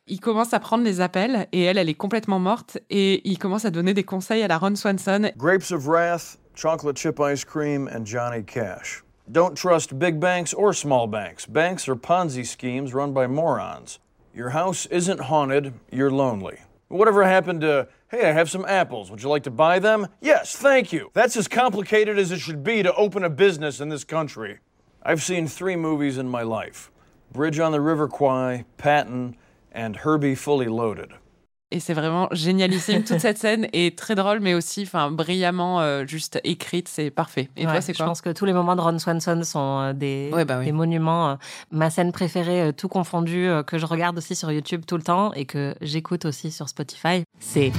Il 0.08 0.18
commence 0.20 0.52
à 0.52 0.58
prendre 0.60 0.82
les 0.84 1.00
appels 1.00 1.46
et 1.52 1.62
elle, 1.62 1.78
elle 1.78 1.88
est 1.88 1.94
complètement 1.94 2.38
morte 2.40 2.78
et 2.90 3.28
il 3.28 3.38
commence 3.38 3.64
à 3.64 3.70
donner 3.70 3.94
des 3.94 4.04
conseils 4.04 4.42
à 4.42 4.48
la 4.48 4.58
Ron 4.58 4.74
Swanson. 4.74 5.30
Grapes 5.36 5.70
of 5.70 5.86
Wrath, 5.86 6.38
chocolate 6.54 6.96
chip 6.98 7.20
ice 7.20 7.44
cream, 7.44 7.88
and 7.94 8.04
Johnny 8.04 8.44
Cash. 8.44 9.02
Don't 9.30 9.56
trust 9.56 9.98
big 9.98 10.18
banks 10.18 10.54
or 10.54 10.72
small 10.72 11.06
banks. 11.06 11.44
Banks 11.44 11.86
are 11.86 11.96
Ponzi 11.96 12.46
schemes 12.46 12.94
run 12.94 13.12
by 13.12 13.26
morons. 13.26 13.98
Your 14.32 14.50
house 14.50 14.86
isn't 14.86 15.20
haunted, 15.20 15.74
you're 15.92 16.10
lonely. 16.10 16.60
Whatever 16.88 17.24
happened 17.24 17.60
to, 17.60 17.88
hey, 18.10 18.26
I 18.26 18.32
have 18.32 18.48
some 18.48 18.64
apples. 18.64 19.10
Would 19.10 19.22
you 19.22 19.28
like 19.28 19.42
to 19.42 19.50
buy 19.50 19.80
them? 19.80 20.06
Yes, 20.22 20.56
thank 20.56 20.94
you. 20.94 21.10
That's 21.12 21.36
as 21.36 21.46
complicated 21.46 22.18
as 22.18 22.32
it 22.32 22.38
should 22.38 22.64
be 22.64 22.82
to 22.82 22.94
open 22.94 23.22
a 23.22 23.28
business 23.28 23.80
in 23.80 23.90
this 23.90 24.02
country. 24.02 24.60
I've 25.02 25.22
seen 25.22 25.46
three 25.46 25.76
movies 25.76 26.16
in 26.16 26.28
my 26.28 26.42
life 26.42 26.90
Bridge 27.30 27.58
on 27.58 27.72
the 27.72 27.82
River 27.82 28.08
Kwai, 28.08 28.64
Patton, 28.78 29.36
and 29.70 29.96
Herbie 29.96 30.36
Fully 30.36 30.68
Loaded. 30.68 31.12
Et 31.70 31.80
c'est 31.80 31.92
vraiment 31.92 32.28
génialissime. 32.32 33.04
Toute 33.04 33.18
cette 33.18 33.36
scène 33.36 33.68
est 33.74 33.96
très 33.98 34.14
drôle, 34.14 34.40
mais 34.40 34.54
aussi 34.54 34.82
enfin, 34.84 35.10
brillamment 35.10 35.80
euh, 35.80 36.06
juste 36.06 36.40
écrite. 36.42 36.88
C'est 36.88 37.10
parfait. 37.10 37.50
Et 37.58 37.64
toi, 37.64 37.80
c'est 37.82 37.92
Je 37.92 37.98
quoi 37.98 38.06
pense 38.06 38.22
que 38.22 38.30
tous 38.30 38.46
les 38.46 38.54
moments 38.54 38.74
de 38.74 38.80
Ron 38.80 38.98
Swanson 38.98 39.42
sont 39.44 39.80
euh, 39.80 39.92
des, 39.92 40.30
Ouais, 40.32 40.46
bah 40.46 40.58
oui. 40.60 40.64
des 40.64 40.72
monuments. 40.72 41.32
euh. 41.32 41.34
Ma 41.70 41.90
scène 41.90 42.10
préférée, 42.12 42.62
euh, 42.62 42.72
tout 42.72 42.88
confondu, 42.88 43.46
euh, 43.46 43.62
que 43.62 43.76
je 43.76 43.84
regarde 43.84 44.16
aussi 44.16 44.34
sur 44.34 44.50
YouTube 44.50 44.84
tout 44.86 44.96
le 44.96 45.02
temps 45.02 45.32
et 45.34 45.44
que 45.44 45.74
j'écoute 45.82 46.24
aussi 46.24 46.50
sur 46.50 46.68
Spotify, 46.70 47.22
c'est 47.38 47.70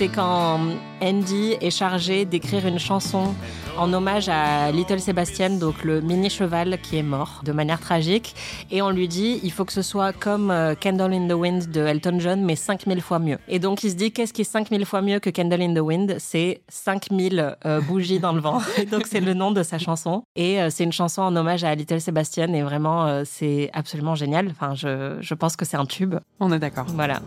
c'est 0.00 0.08
quand 0.08 0.58
Andy 1.02 1.56
est 1.60 1.70
chargé 1.70 2.24
d'écrire 2.24 2.66
une 2.66 2.78
chanson 2.78 3.34
en 3.76 3.92
hommage 3.92 4.30
à 4.30 4.72
Little 4.72 4.98
Sebastian, 4.98 5.58
donc 5.58 5.84
le 5.84 6.00
mini 6.00 6.30
cheval 6.30 6.78
qui 6.82 6.96
est 6.96 7.02
mort 7.02 7.42
de 7.44 7.52
manière 7.52 7.78
tragique. 7.78 8.34
Et 8.70 8.80
on 8.80 8.88
lui 8.88 9.08
dit, 9.08 9.40
il 9.42 9.52
faut 9.52 9.66
que 9.66 9.74
ce 9.74 9.82
soit 9.82 10.14
comme 10.14 10.50
euh, 10.50 10.74
Candle 10.74 11.12
in 11.12 11.28
the 11.28 11.34
Wind 11.34 11.70
de 11.70 11.82
Elton 11.82 12.18
John, 12.18 12.42
mais 12.42 12.56
5000 12.56 13.02
fois 13.02 13.18
mieux. 13.18 13.36
Et 13.46 13.58
donc 13.58 13.84
il 13.84 13.90
se 13.90 13.94
dit, 13.94 14.10
qu'est-ce 14.10 14.32
qui 14.32 14.40
est 14.40 14.44
5000 14.44 14.86
fois 14.86 15.02
mieux 15.02 15.18
que 15.18 15.28
Candle 15.28 15.60
in 15.60 15.74
the 15.74 15.80
Wind? 15.80 16.16
C'est 16.18 16.62
5000 16.70 17.58
euh, 17.66 17.82
bougies 17.82 18.20
dans 18.20 18.32
le 18.32 18.40
vent. 18.40 18.62
Et 18.78 18.86
donc 18.86 19.06
c'est 19.06 19.20
le 19.20 19.34
nom 19.34 19.50
de 19.50 19.62
sa 19.62 19.76
chanson. 19.76 20.22
Et 20.34 20.62
euh, 20.62 20.70
c'est 20.70 20.84
une 20.84 20.92
chanson 20.92 21.20
en 21.20 21.36
hommage 21.36 21.62
à 21.62 21.74
Little 21.74 22.00
Sebastian. 22.00 22.54
Et 22.54 22.62
vraiment, 22.62 23.04
euh, 23.04 23.24
c'est 23.26 23.68
absolument 23.74 24.14
génial. 24.14 24.48
Enfin, 24.50 24.74
je, 24.74 25.18
je 25.20 25.34
pense 25.34 25.56
que 25.56 25.66
c'est 25.66 25.76
un 25.76 25.84
tube. 25.84 26.14
On 26.38 26.50
est 26.52 26.58
d'accord. 26.58 26.86
Voilà. 26.88 27.20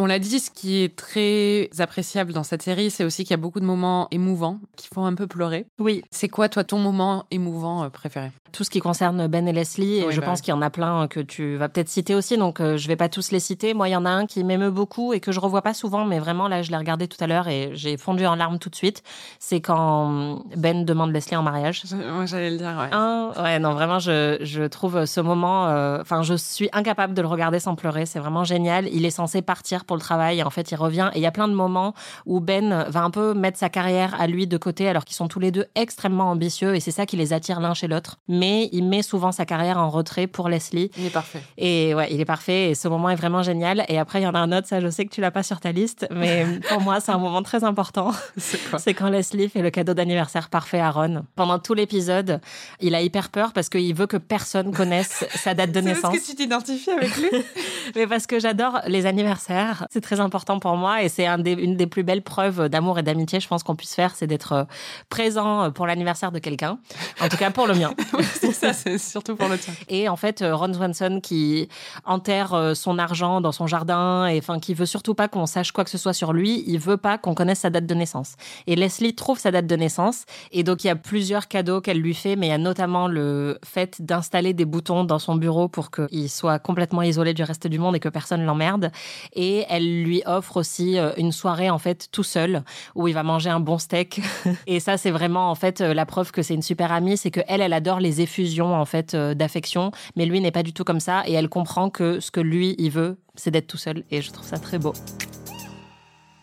On 0.00 0.06
l'a 0.06 0.18
dit, 0.20 0.38
ce 0.38 0.50
qui 0.50 0.82
est 0.82 0.94
très 0.96 1.68
appréciable 1.80 2.32
dans 2.32 2.44
cette 2.44 2.62
série, 2.62 2.90
c'est 2.90 3.04
aussi 3.04 3.24
qu'il 3.24 3.32
y 3.32 3.34
a 3.34 3.36
beaucoup 3.38 3.58
de 3.60 3.64
moments 3.64 4.06
émouvants 4.12 4.58
qui 4.76 4.86
font 4.86 5.04
un 5.04 5.14
peu 5.14 5.26
pleurer. 5.26 5.66
Oui. 5.80 6.02
C'est 6.10 6.28
quoi, 6.28 6.48
toi, 6.48 6.62
ton 6.64 6.78
moment 6.78 7.24
émouvant 7.32 7.82
euh, 7.82 7.88
préféré? 7.88 8.30
Tout 8.52 8.64
ce 8.64 8.70
qui 8.70 8.80
concerne 8.80 9.26
Ben 9.26 9.46
et 9.46 9.52
Leslie, 9.52 9.98
et 9.98 10.06
Oui, 10.06 10.12
je 10.14 10.20
bah 10.20 10.26
pense 10.26 10.38
oui. 10.38 10.44
qu'il 10.44 10.54
y 10.54 10.56
en 10.56 10.62
a 10.62 10.70
plein 10.70 11.06
que 11.06 11.20
tu 11.20 11.56
vas 11.56 11.68
peut-être 11.68 11.88
citer 11.90 12.14
aussi, 12.14 12.38
donc 12.38 12.60
euh, 12.60 12.78
je 12.78 12.88
vais 12.88 12.96
pas 12.96 13.10
tous 13.10 13.30
les 13.30 13.40
citer. 13.40 13.74
Moi, 13.74 13.88
il 13.88 13.92
y 13.92 13.96
en 13.96 14.06
a 14.06 14.10
un 14.10 14.24
qui 14.24 14.42
m'émeut 14.42 14.70
beaucoup 14.70 15.12
et 15.12 15.20
que 15.20 15.32
je 15.32 15.40
revois 15.40 15.60
pas 15.60 15.74
souvent, 15.74 16.06
mais 16.06 16.18
vraiment 16.18 16.48
là, 16.48 16.62
je 16.62 16.70
l'ai 16.70 16.76
regardé 16.78 17.08
tout 17.08 17.22
à 17.22 17.26
l'heure 17.26 17.48
et 17.48 17.70
j'ai 17.74 17.98
fondu 17.98 18.24
en 18.24 18.36
larmes 18.36 18.58
tout 18.58 18.70
de 18.70 18.74
suite. 18.76 19.02
C'est 19.38 19.60
quand 19.60 20.44
Ben 20.56 20.84
demande 20.86 21.12
Leslie 21.12 21.36
en 21.36 21.42
mariage. 21.42 21.82
Moi, 21.92 22.24
j'allais 22.24 22.50
le 22.50 22.56
dire, 22.56 22.74
ouais. 22.80 22.88
Un, 22.92 23.32
ouais, 23.36 23.58
non, 23.58 23.74
vraiment, 23.74 23.98
je, 23.98 24.38
je 24.40 24.62
trouve 24.62 25.04
ce 25.04 25.20
moment. 25.20 25.66
euh, 25.68 25.98
Enfin, 26.00 26.22
je 26.22 26.34
suis 26.34 26.70
incapable 26.72 27.12
de 27.12 27.20
le 27.20 27.28
regarder 27.28 27.58
sans 27.60 27.74
pleurer. 27.74 28.06
C'est 28.06 28.18
vraiment 28.20 28.44
génial. 28.44 28.88
Il 28.92 29.04
est 29.04 29.10
censé 29.10 29.42
partir 29.42 29.84
pour 29.88 29.96
le 29.96 30.02
travail. 30.02 30.38
Et 30.38 30.42
en 30.44 30.50
fait, 30.50 30.70
il 30.70 30.76
revient. 30.76 31.10
Et 31.14 31.18
il 31.18 31.22
y 31.22 31.26
a 31.26 31.32
plein 31.32 31.48
de 31.48 31.54
moments 31.54 31.94
où 32.26 32.38
Ben 32.38 32.86
va 32.88 33.02
un 33.02 33.10
peu 33.10 33.34
mettre 33.34 33.58
sa 33.58 33.68
carrière 33.68 34.14
à 34.20 34.28
lui 34.28 34.46
de 34.46 34.56
côté, 34.56 34.88
alors 34.88 35.04
qu'ils 35.04 35.16
sont 35.16 35.26
tous 35.26 35.40
les 35.40 35.50
deux 35.50 35.66
extrêmement 35.74 36.30
ambitieux. 36.30 36.76
Et 36.76 36.80
c'est 36.80 36.92
ça 36.92 37.06
qui 37.06 37.16
les 37.16 37.32
attire 37.32 37.58
l'un 37.58 37.74
chez 37.74 37.88
l'autre. 37.88 38.18
Mais 38.28 38.68
il 38.70 38.84
met 38.84 39.02
souvent 39.02 39.32
sa 39.32 39.44
carrière 39.44 39.78
en 39.78 39.90
retrait 39.90 40.28
pour 40.28 40.48
Leslie. 40.48 40.92
Il 40.96 41.06
est 41.06 41.10
parfait. 41.10 41.42
Et 41.56 41.94
ouais, 41.94 42.08
il 42.12 42.20
est 42.20 42.24
parfait. 42.24 42.70
Et 42.70 42.74
ce 42.76 42.86
moment 42.86 43.10
est 43.10 43.16
vraiment 43.16 43.42
génial. 43.42 43.84
Et 43.88 43.98
après, 43.98 44.20
il 44.20 44.24
y 44.24 44.26
en 44.28 44.34
a 44.34 44.38
un 44.38 44.52
autre, 44.52 44.68
ça, 44.68 44.80
je 44.80 44.88
sais 44.88 45.04
que 45.04 45.14
tu 45.14 45.20
l'as 45.20 45.30
pas 45.30 45.42
sur 45.42 45.60
ta 45.60 45.72
liste, 45.72 46.06
mais 46.10 46.46
pour 46.68 46.80
moi, 46.80 47.00
c'est 47.00 47.12
un 47.12 47.18
moment 47.18 47.42
très 47.42 47.64
important. 47.64 48.12
C'est 48.36 48.94
quand 48.94 49.08
Leslie 49.08 49.48
fait 49.48 49.62
le 49.62 49.70
cadeau 49.70 49.94
d'anniversaire 49.94 50.48
parfait 50.50 50.80
à 50.80 50.90
Ron. 50.90 51.24
Pendant 51.34 51.58
tout 51.58 51.74
l'épisode, 51.74 52.40
il 52.80 52.94
a 52.94 53.00
hyper 53.00 53.30
peur 53.30 53.52
parce 53.52 53.68
qu'il 53.68 53.94
veut 53.94 54.06
que 54.06 54.16
personne 54.16 54.72
connaisse 54.72 55.24
sa 55.34 55.54
date 55.54 55.72
de 55.72 55.80
naissance. 55.88 56.02
parce 56.12 56.18
que 56.18 56.26
tu 56.26 56.34
t'identifies 56.34 56.90
avec 56.90 57.16
lui? 57.16 57.30
Mais 57.96 58.06
parce 58.06 58.26
que 58.26 58.38
j'adore 58.38 58.80
les 58.86 59.06
anniversaires, 59.06 59.77
c'est 59.90 60.00
très 60.00 60.20
important 60.20 60.58
pour 60.58 60.76
moi 60.76 61.02
et 61.02 61.08
c'est 61.08 61.26
un 61.26 61.38
une 61.42 61.76
des 61.76 61.86
plus 61.86 62.02
belles 62.02 62.22
preuves 62.22 62.68
d'amour 62.68 62.98
et 62.98 63.02
d'amitié, 63.02 63.40
je 63.40 63.48
pense 63.48 63.62
qu'on 63.62 63.76
puisse 63.76 63.94
faire, 63.94 64.14
c'est 64.14 64.26
d'être 64.26 64.52
euh, 64.52 64.64
présent 65.08 65.70
pour 65.70 65.86
l'anniversaire 65.86 66.32
de 66.32 66.38
quelqu'un. 66.38 66.78
En 67.20 67.28
tout 67.28 67.36
cas 67.36 67.50
pour 67.50 67.66
le 67.66 67.74
mien. 67.74 67.94
c'est 68.34 68.52
ça, 68.52 68.72
c'est 68.72 68.98
surtout 68.98 69.36
pour 69.36 69.48
le 69.48 69.58
tien. 69.58 69.72
Et 69.88 70.08
en 70.08 70.16
fait, 70.16 70.42
euh, 70.42 70.54
Ron 70.54 70.72
Swanson 70.72 71.20
qui 71.22 71.68
enterre 72.04 72.54
euh, 72.54 72.74
son 72.74 72.98
argent 72.98 73.40
dans 73.40 73.52
son 73.52 73.66
jardin 73.66 74.26
et 74.26 74.38
enfin 74.38 74.58
qui 74.58 74.74
veut 74.74 74.86
surtout 74.86 75.14
pas 75.14 75.28
qu'on 75.28 75.46
sache 75.46 75.72
quoi 75.72 75.84
que 75.84 75.90
ce 75.90 75.98
soit 75.98 76.12
sur 76.12 76.32
lui, 76.32 76.64
il 76.66 76.78
veut 76.78 76.96
pas 76.96 77.18
qu'on 77.18 77.34
connaisse 77.34 77.60
sa 77.60 77.70
date 77.70 77.86
de 77.86 77.94
naissance. 77.94 78.34
Et 78.66 78.76
Leslie 78.76 79.14
trouve 79.14 79.38
sa 79.38 79.50
date 79.50 79.66
de 79.66 79.76
naissance 79.76 80.24
et 80.52 80.62
donc 80.62 80.84
il 80.84 80.88
y 80.88 80.90
a 80.90 80.96
plusieurs 80.96 81.48
cadeaux 81.48 81.80
qu'elle 81.80 82.00
lui 82.00 82.14
fait, 82.14 82.36
mais 82.36 82.48
il 82.48 82.50
y 82.50 82.52
a 82.52 82.58
notamment 82.58 83.08
le 83.08 83.58
fait 83.64 84.02
d'installer 84.02 84.52
des 84.52 84.64
boutons 84.64 85.04
dans 85.04 85.18
son 85.18 85.36
bureau 85.36 85.68
pour 85.68 85.90
qu'il 85.90 86.30
soit 86.30 86.58
complètement 86.58 87.02
isolé 87.02 87.34
du 87.34 87.42
reste 87.42 87.66
du 87.66 87.78
monde 87.78 87.96
et 87.96 88.00
que 88.00 88.08
personne 88.08 88.44
l'emmerde. 88.44 88.90
Et 89.34 89.64
elle 89.68 90.02
lui 90.02 90.22
offre 90.26 90.56
aussi 90.56 90.98
euh, 90.98 91.12
une 91.16 91.32
soirée 91.32 91.70
en 91.70 91.78
fait 91.78 92.08
tout 92.12 92.22
seul 92.22 92.62
où 92.94 93.08
il 93.08 93.14
va 93.14 93.22
manger 93.22 93.50
un 93.50 93.60
bon 93.60 93.78
steak. 93.78 94.20
et 94.66 94.80
ça 94.80 94.96
c'est 94.96 95.10
vraiment 95.10 95.50
en 95.50 95.54
fait 95.54 95.80
euh, 95.80 95.94
la 95.94 96.06
preuve 96.06 96.32
que 96.32 96.42
c'est 96.42 96.54
une 96.54 96.62
super 96.62 96.92
amie, 96.92 97.16
c'est 97.16 97.30
que 97.30 97.40
elle 97.48 97.60
elle 97.60 97.72
adore 97.72 98.00
les 98.00 98.20
effusions 98.20 98.74
en 98.74 98.84
fait 98.84 99.14
euh, 99.14 99.34
d'affection, 99.34 99.92
mais 100.16 100.26
lui 100.26 100.40
n'est 100.40 100.50
pas 100.50 100.62
du 100.62 100.72
tout 100.72 100.84
comme 100.84 101.00
ça 101.00 101.22
et 101.26 101.32
elle 101.32 101.48
comprend 101.48 101.90
que 101.90 102.20
ce 102.20 102.30
que 102.30 102.40
lui 102.40 102.74
il 102.78 102.90
veut, 102.90 103.18
c'est 103.34 103.50
d'être 103.50 103.66
tout 103.66 103.78
seul 103.78 104.04
et 104.10 104.22
je 104.22 104.30
trouve 104.30 104.46
ça 104.46 104.58
très 104.58 104.78
beau. 104.78 104.92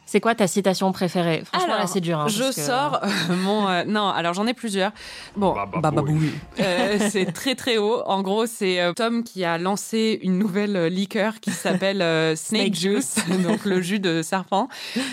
C'est 0.05 0.19
quoi 0.21 0.35
ta 0.35 0.47
citation 0.47 0.91
préférée? 0.91 1.43
Franchement, 1.51 1.77
là, 1.77 1.87
c'est 1.87 1.99
dur. 2.01 2.19
hein, 2.19 2.27
je 2.27 2.43
parce 2.43 2.55
que- 2.55 2.61
sors 2.61 2.99
euh, 3.03 3.07
mon. 3.43 3.67
euh, 3.67 3.83
non, 3.85 4.07
alors 4.09 4.33
j'en 4.33 4.45
ai 4.47 4.53
plusieurs. 4.53 4.91
Bon, 5.35 5.55
Bababouille. 5.81 6.31
Euh, 6.59 6.97
c'est 7.09 7.31
très 7.33 7.55
très 7.55 7.77
haut. 7.77 8.01
En 8.05 8.21
gros, 8.21 8.45
c'est 8.45 8.79
euh, 8.81 8.93
Tom 8.93 9.23
qui 9.23 9.43
a 9.43 9.57
lancé 9.57 10.19
une 10.21 10.37
nouvelle 10.37 10.75
euh, 10.75 10.89
liqueur 10.89 11.39
qui 11.39 11.51
s'appelle 11.51 12.01
euh, 12.01 12.35
Snake 12.35 12.75
Snake 12.75 12.75
Juice, 12.75 13.15
donc 13.43 13.65
le 13.65 13.81
jus 13.81 13.99
de 13.99 14.21
serpent, 14.21 14.67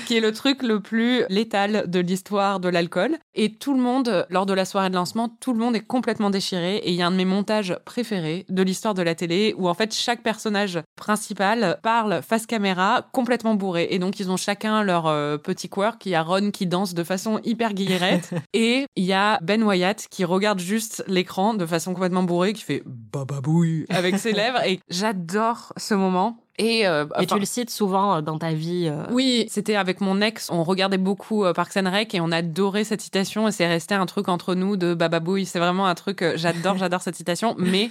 qui 0.07 0.16
est 0.16 0.20
le 0.20 0.32
truc 0.32 0.62
le 0.62 0.80
plus 0.80 1.24
létal 1.28 1.84
de 1.88 2.01
l'histoire 2.01 2.61
de 2.61 2.68
l'alcool. 2.68 3.16
Et 3.34 3.55
tout 3.55 3.74
le 3.74 3.80
monde, 3.80 4.26
lors 4.30 4.47
de 4.47 4.53
la 4.53 4.64
soirée 4.64 4.90
de 4.90 4.95
lancement, 4.95 5.28
tout 5.40 5.53
le 5.53 5.59
monde 5.59 5.74
est 5.74 5.80
complètement 5.86 6.30
déchiré. 6.30 6.76
Et 6.76 6.90
il 6.90 6.95
y 6.97 7.03
a 7.03 7.07
un 7.07 7.11
de 7.11 7.16
mes 7.16 7.24
montages 7.24 7.74
préférés 7.86 8.45
de 8.51 8.62
l'histoire 8.62 8.95
de 8.95 9.03
la 9.03 9.14
télé 9.14 9.55
où 9.57 9.68
en 9.68 9.74
fait 9.74 9.95
chaque 9.95 10.22
personnage 10.22 10.80
principal 10.97 11.78
parle 11.82 12.20
face 12.22 12.47
caméra 12.47 13.07
complètement 13.12 13.55
bourré. 13.55 13.88
Et 13.90 13.99
donc 13.99 14.20
ils 14.20 14.30
ont 14.30 14.36
chacun 14.36 14.81
leur 14.82 15.06
euh, 15.06 15.36
petit 15.38 15.68
quirk. 15.68 16.04
Il 16.06 16.10
y 16.10 16.14
a 16.14 16.22
Ron 16.22 16.50
qui 16.50 16.66
danse 16.66 16.94
de 16.94 17.04
façon 17.04 17.40
hyper 17.44 17.74
guillerette. 17.74 18.30
et 18.52 18.86
il 18.96 19.04
y 19.04 19.12
a 19.12 19.38
Ben 19.42 19.62
Wyatt 19.62 20.06
qui 20.10 20.24
regarde 20.24 20.58
juste 20.60 21.04
l'écran 21.06 21.54
de 21.54 21.66
façon 21.66 21.94
complètement 21.94 22.22
bourrée, 22.22 22.52
qui 22.52 22.62
fait 22.62 22.82
bababouille 22.86 23.86
avec 23.88 24.18
ses 24.18 24.32
lèvres. 24.32 24.60
Et 24.66 24.80
j'adore 24.88 25.72
ce 25.76 25.94
moment. 25.94 26.38
Et, 26.58 26.86
euh, 26.86 27.04
Et 27.18 27.24
enfin- 27.24 27.26
tu 27.36 27.38
le 27.40 27.46
cites 27.46 27.70
souvent 27.70 28.16
euh, 28.16 28.20
dans 28.20 28.38
ta 28.38 28.52
vie. 28.52 28.86
euh, 28.86 29.04
oui, 29.10 29.46
c'était 29.48 29.74
avec 29.76 30.00
mon 30.00 30.20
ex. 30.20 30.50
On 30.50 30.64
regardait 30.64 30.98
beaucoup 30.98 31.44
Parks 31.54 31.76
and 31.78 31.90
Rec 31.90 32.14
et 32.14 32.20
on 32.20 32.30
adorait 32.30 32.84
cette 32.84 33.00
citation. 33.00 33.48
Et 33.48 33.52
c'est 33.52 33.66
resté 33.66 33.94
un 33.94 34.06
truc 34.06 34.28
entre 34.28 34.54
nous 34.54 34.76
de 34.76 34.92
bababouille. 34.94 35.46
C'est 35.46 35.58
vraiment 35.58 35.86
un 35.86 35.94
truc. 35.94 36.22
J'adore, 36.36 36.76
j'adore 36.76 37.00
cette 37.02 37.16
citation. 37.16 37.54
Mais 37.58 37.90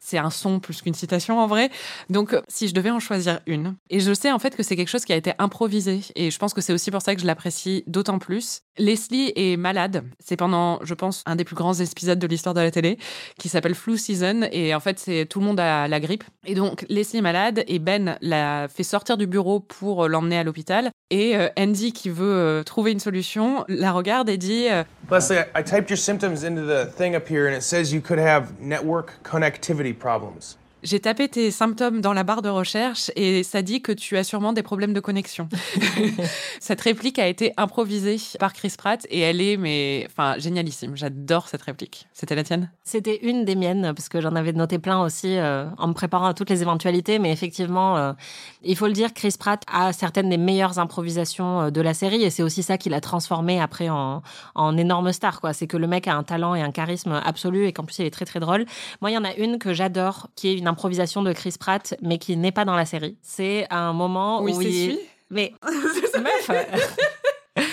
c'est 0.00 0.18
un 0.18 0.30
son 0.30 0.60
plus 0.60 0.82
qu'une 0.82 0.94
citation 0.94 1.38
en 1.38 1.46
vrai. 1.46 1.70
Donc, 2.08 2.32
euh, 2.32 2.40
si 2.48 2.68
je 2.68 2.74
devais 2.74 2.90
en 2.90 3.00
choisir 3.00 3.40
une, 3.46 3.76
et 3.90 4.00
je 4.00 4.12
sais 4.12 4.32
en 4.32 4.38
fait 4.38 4.56
que 4.56 4.62
c'est 4.62 4.76
quelque 4.76 4.88
chose 4.88 5.04
qui 5.04 5.12
a 5.12 5.16
été 5.16 5.32
improvisé. 5.38 6.00
Et 6.16 6.30
je 6.30 6.38
pense 6.38 6.54
que 6.54 6.60
c'est 6.60 6.72
aussi 6.72 6.90
pour 6.90 7.02
ça 7.02 7.14
que 7.14 7.20
je 7.20 7.26
l'apprécie 7.26 7.84
d'autant 7.86 8.18
plus. 8.18 8.62
Leslie 8.80 9.32
est 9.36 9.56
malade. 9.56 10.04
C'est 10.18 10.36
pendant, 10.36 10.80
je 10.82 10.94
pense, 10.94 11.22
un 11.26 11.36
des 11.36 11.44
plus 11.44 11.54
grands 11.54 11.74
épisodes 11.74 12.18
de 12.18 12.26
l'histoire 12.26 12.54
de 12.54 12.60
la 12.60 12.70
télé 12.70 12.98
qui 13.38 13.48
s'appelle 13.48 13.74
Flu 13.74 13.98
Season. 13.98 14.48
Et 14.50 14.74
en 14.74 14.80
fait, 14.80 14.98
c'est 14.98 15.26
tout 15.26 15.38
le 15.38 15.46
monde 15.46 15.60
a 15.60 15.86
la 15.86 16.00
grippe. 16.00 16.24
Et 16.46 16.54
donc, 16.54 16.84
Leslie 16.88 17.18
est 17.18 17.22
malade 17.22 17.62
et 17.68 17.78
Ben 17.78 18.18
l'a 18.22 18.68
fait 18.68 18.82
sortir 18.82 19.16
du 19.16 19.26
bureau 19.26 19.60
pour 19.60 20.04
euh, 20.04 20.08
l'emmener 20.08 20.38
à 20.38 20.44
l'hôpital. 20.44 20.90
Et 21.10 21.36
euh, 21.36 21.48
Andy, 21.58 21.92
qui 21.92 22.08
veut 22.08 22.34
euh, 22.34 22.62
trouver 22.62 22.92
une 22.92 23.00
solution, 23.00 23.64
la 23.68 23.92
regarde 23.92 24.28
et 24.28 24.38
dit 24.38 24.66
Leslie, 25.10 25.36
I 25.54 25.62
typed 25.62 25.90
your 25.90 25.98
symptoms 25.98 26.44
into 26.44 26.62
the 26.62 26.86
thing 26.96 27.14
up 27.14 27.28
here, 27.28 27.46
and 27.46 27.56
it 27.56 27.62
says 27.62 27.92
you 27.92 28.00
could 28.00 28.18
have 28.18 28.52
network 28.60 29.22
connectivity 29.22 29.92
problems. 29.92 30.56
J'ai 30.82 31.00
tapé 31.00 31.28
tes 31.28 31.50
symptômes 31.50 32.00
dans 32.00 32.12
la 32.12 32.22
barre 32.22 32.42
de 32.42 32.48
recherche 32.48 33.10
et 33.14 33.42
ça 33.42 33.60
dit 33.60 33.82
que 33.82 33.92
tu 33.92 34.16
as 34.16 34.24
sûrement 34.24 34.52
des 34.52 34.62
problèmes 34.62 34.94
de 34.94 35.00
connexion. 35.00 35.48
cette 36.60 36.80
réplique 36.80 37.18
a 37.18 37.26
été 37.26 37.52
improvisée 37.56 38.16
par 38.38 38.52
Chris 38.54 38.74
Pratt 38.78 39.06
et 39.10 39.20
elle 39.20 39.42
est 39.42 39.56
mais 39.56 40.06
enfin 40.10 40.38
génialissime. 40.38 40.96
J'adore 40.96 41.48
cette 41.48 41.62
réplique. 41.62 42.08
C'était 42.14 42.34
la 42.34 42.44
tienne? 42.44 42.70
C'était 42.82 43.18
une 43.22 43.44
des 43.44 43.56
miennes, 43.56 43.92
parce 43.94 44.08
que 44.08 44.20
j'en 44.20 44.34
avais 44.34 44.52
noté 44.52 44.78
plein 44.78 45.02
aussi 45.02 45.36
euh, 45.36 45.66
en 45.78 45.88
me 45.88 45.92
préparant 45.92 46.26
à 46.26 46.34
toutes 46.34 46.50
les 46.50 46.62
éventualités. 46.62 47.18
Mais 47.18 47.30
effectivement, 47.30 47.96
euh, 47.96 48.12
il 48.62 48.76
faut 48.76 48.86
le 48.86 48.92
dire, 48.92 49.12
Chris 49.12 49.34
Pratt 49.38 49.62
a 49.72 49.92
certaines 49.92 50.28
des 50.28 50.38
meilleures 50.38 50.78
improvisations 50.78 51.60
euh, 51.60 51.70
de 51.70 51.80
la 51.80 51.94
série. 51.94 52.22
Et 52.22 52.30
c'est 52.30 52.42
aussi 52.42 52.62
ça 52.62 52.78
qui 52.78 52.88
l'a 52.88 53.00
transformé 53.00 53.60
après 53.60 53.88
en, 53.88 54.22
en 54.54 54.76
énorme 54.76 55.12
star. 55.12 55.40
quoi. 55.40 55.52
C'est 55.52 55.66
que 55.66 55.76
le 55.76 55.86
mec 55.86 56.08
a 56.08 56.14
un 56.14 56.22
talent 56.22 56.54
et 56.54 56.62
un 56.62 56.72
charisme 56.72 57.20
absolu 57.24 57.66
et 57.66 57.72
qu'en 57.72 57.84
plus 57.84 57.98
il 57.98 58.06
est 58.06 58.10
très 58.10 58.24
très 58.24 58.40
drôle. 58.40 58.64
Moi, 59.00 59.10
il 59.10 59.14
y 59.14 59.18
en 59.18 59.24
a 59.24 59.34
une 59.34 59.58
que 59.58 59.74
j'adore, 59.74 60.28
qui 60.36 60.48
est 60.48 60.58
une 60.58 60.68
improvisation 60.70 61.22
de 61.22 61.32
Chris 61.32 61.54
Pratt, 61.58 61.94
mais 62.02 62.18
qui 62.18 62.36
n'est 62.36 62.52
pas 62.52 62.64
dans 62.64 62.76
la 62.76 62.86
série. 62.86 63.16
C'est 63.22 63.66
un 63.70 63.92
moment 63.92 64.42
Où 64.42 64.48
il 64.48 64.54
où 64.54 64.62
s'essuie 64.62 64.98
Mais... 65.30 65.52
Meuf 66.20 66.50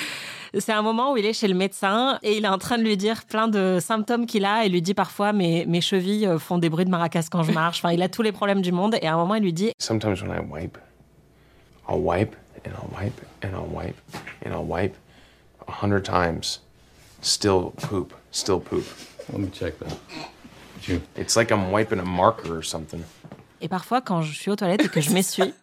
c'est 0.60 0.72
un 0.72 0.82
moment 0.82 1.14
où 1.14 1.18
il 1.18 1.26
est 1.26 1.34
chez 1.34 1.48
le 1.48 1.54
médecin 1.54 2.20
et 2.24 2.38
il 2.38 2.45
est 2.45 2.50
en 2.50 2.58
train 2.58 2.78
de 2.78 2.84
lui 2.84 2.98
dire 2.98 3.26
plein 3.26 3.48
de 3.48 3.80
symptômes 3.82 4.26
qu'il 4.26 4.45
a 4.45 4.66
et 4.66 4.70
lui 4.70 4.82
dit 4.82 4.93
parfois 4.93 5.34
mes, 5.34 5.66
mes 5.66 5.82
chevilles 5.82 6.26
euh, 6.26 6.39
font 6.39 6.58
des 6.58 6.70
bruits 6.70 6.86
de 6.86 6.89
maracas 6.89 7.28
quand 7.32 7.43
je 7.43 7.52
marche. 7.52 7.80
Enfin, 7.80 7.93
il 7.93 8.02
a 8.02 8.10
tous 8.10 8.22
les 8.22 8.32
problèmes 8.32 8.62
du 8.62 8.72
monde 8.72 8.95
et 9.02 9.08
à 9.08 9.14
un 9.14 9.18
moment 9.18 9.36
il 9.36 9.43
lui 9.43 9.54
dit 9.54 9.72
Sometimes 9.80 10.22
when 10.22 10.32
I 10.32 10.39
wipe, 10.39 10.78
I'll 11.89 12.00
wipe 12.00 12.36
and 12.66 12.72
I'll 12.72 12.89
wipe 12.95 13.22
and 13.43 13.50
I'll 13.50 13.70
wipe 13.70 13.98
and 14.45 14.52
I'll 14.52 14.68
wipe 14.68 14.95
a 15.68 15.72
hundred 15.72 16.04
times. 16.04 16.62
Still 17.22 17.74
poop. 17.82 18.14
Still 18.32 18.60
poop. 18.60 18.86
Let 19.32 19.39
me 19.39 19.50
check 19.52 19.78
that. 19.80 19.98
It's 21.18 21.36
like 21.36 21.52
I'm 21.52 21.72
wiping 21.72 22.00
a 22.00 22.06
marker 22.06 22.58
or 22.58 22.64
something. 22.64 23.02
et 23.62 23.68
parfois 23.68 24.02
quand 24.02 24.22
je 24.22 24.34
suis 24.34 24.52
aux 24.52 24.56
toilettes 24.56 24.86
et 24.86 24.90
que 24.90 25.02
je 25.02 25.12
m'essuie 25.12 25.54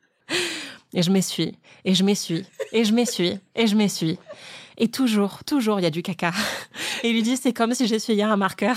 et 0.95 1.03
je 1.03 1.11
m'essuie 1.11 1.57
et 1.85 1.95
je 1.95 2.03
m'essuie 2.03 2.45
et 2.73 2.85
je 2.85 2.93
m'essuie 2.93 3.39
et 3.55 3.67
je 3.67 3.77
m'essuie 3.77 4.19
et 4.79 4.89
toujours 4.89 5.45
toujours 5.45 5.79
il 5.79 5.85
y 5.85 5.87
a 5.87 5.91
du 5.91 6.03
caca. 6.03 6.33
Et 7.03 7.11
il 7.11 7.15
lui 7.15 7.23
dit 7.23 7.37
c'est 7.37 7.53
comme 7.53 7.75
si 7.75 7.87
j'essuyais 7.87 8.25
un 8.25 8.37
marqueur 8.37 8.77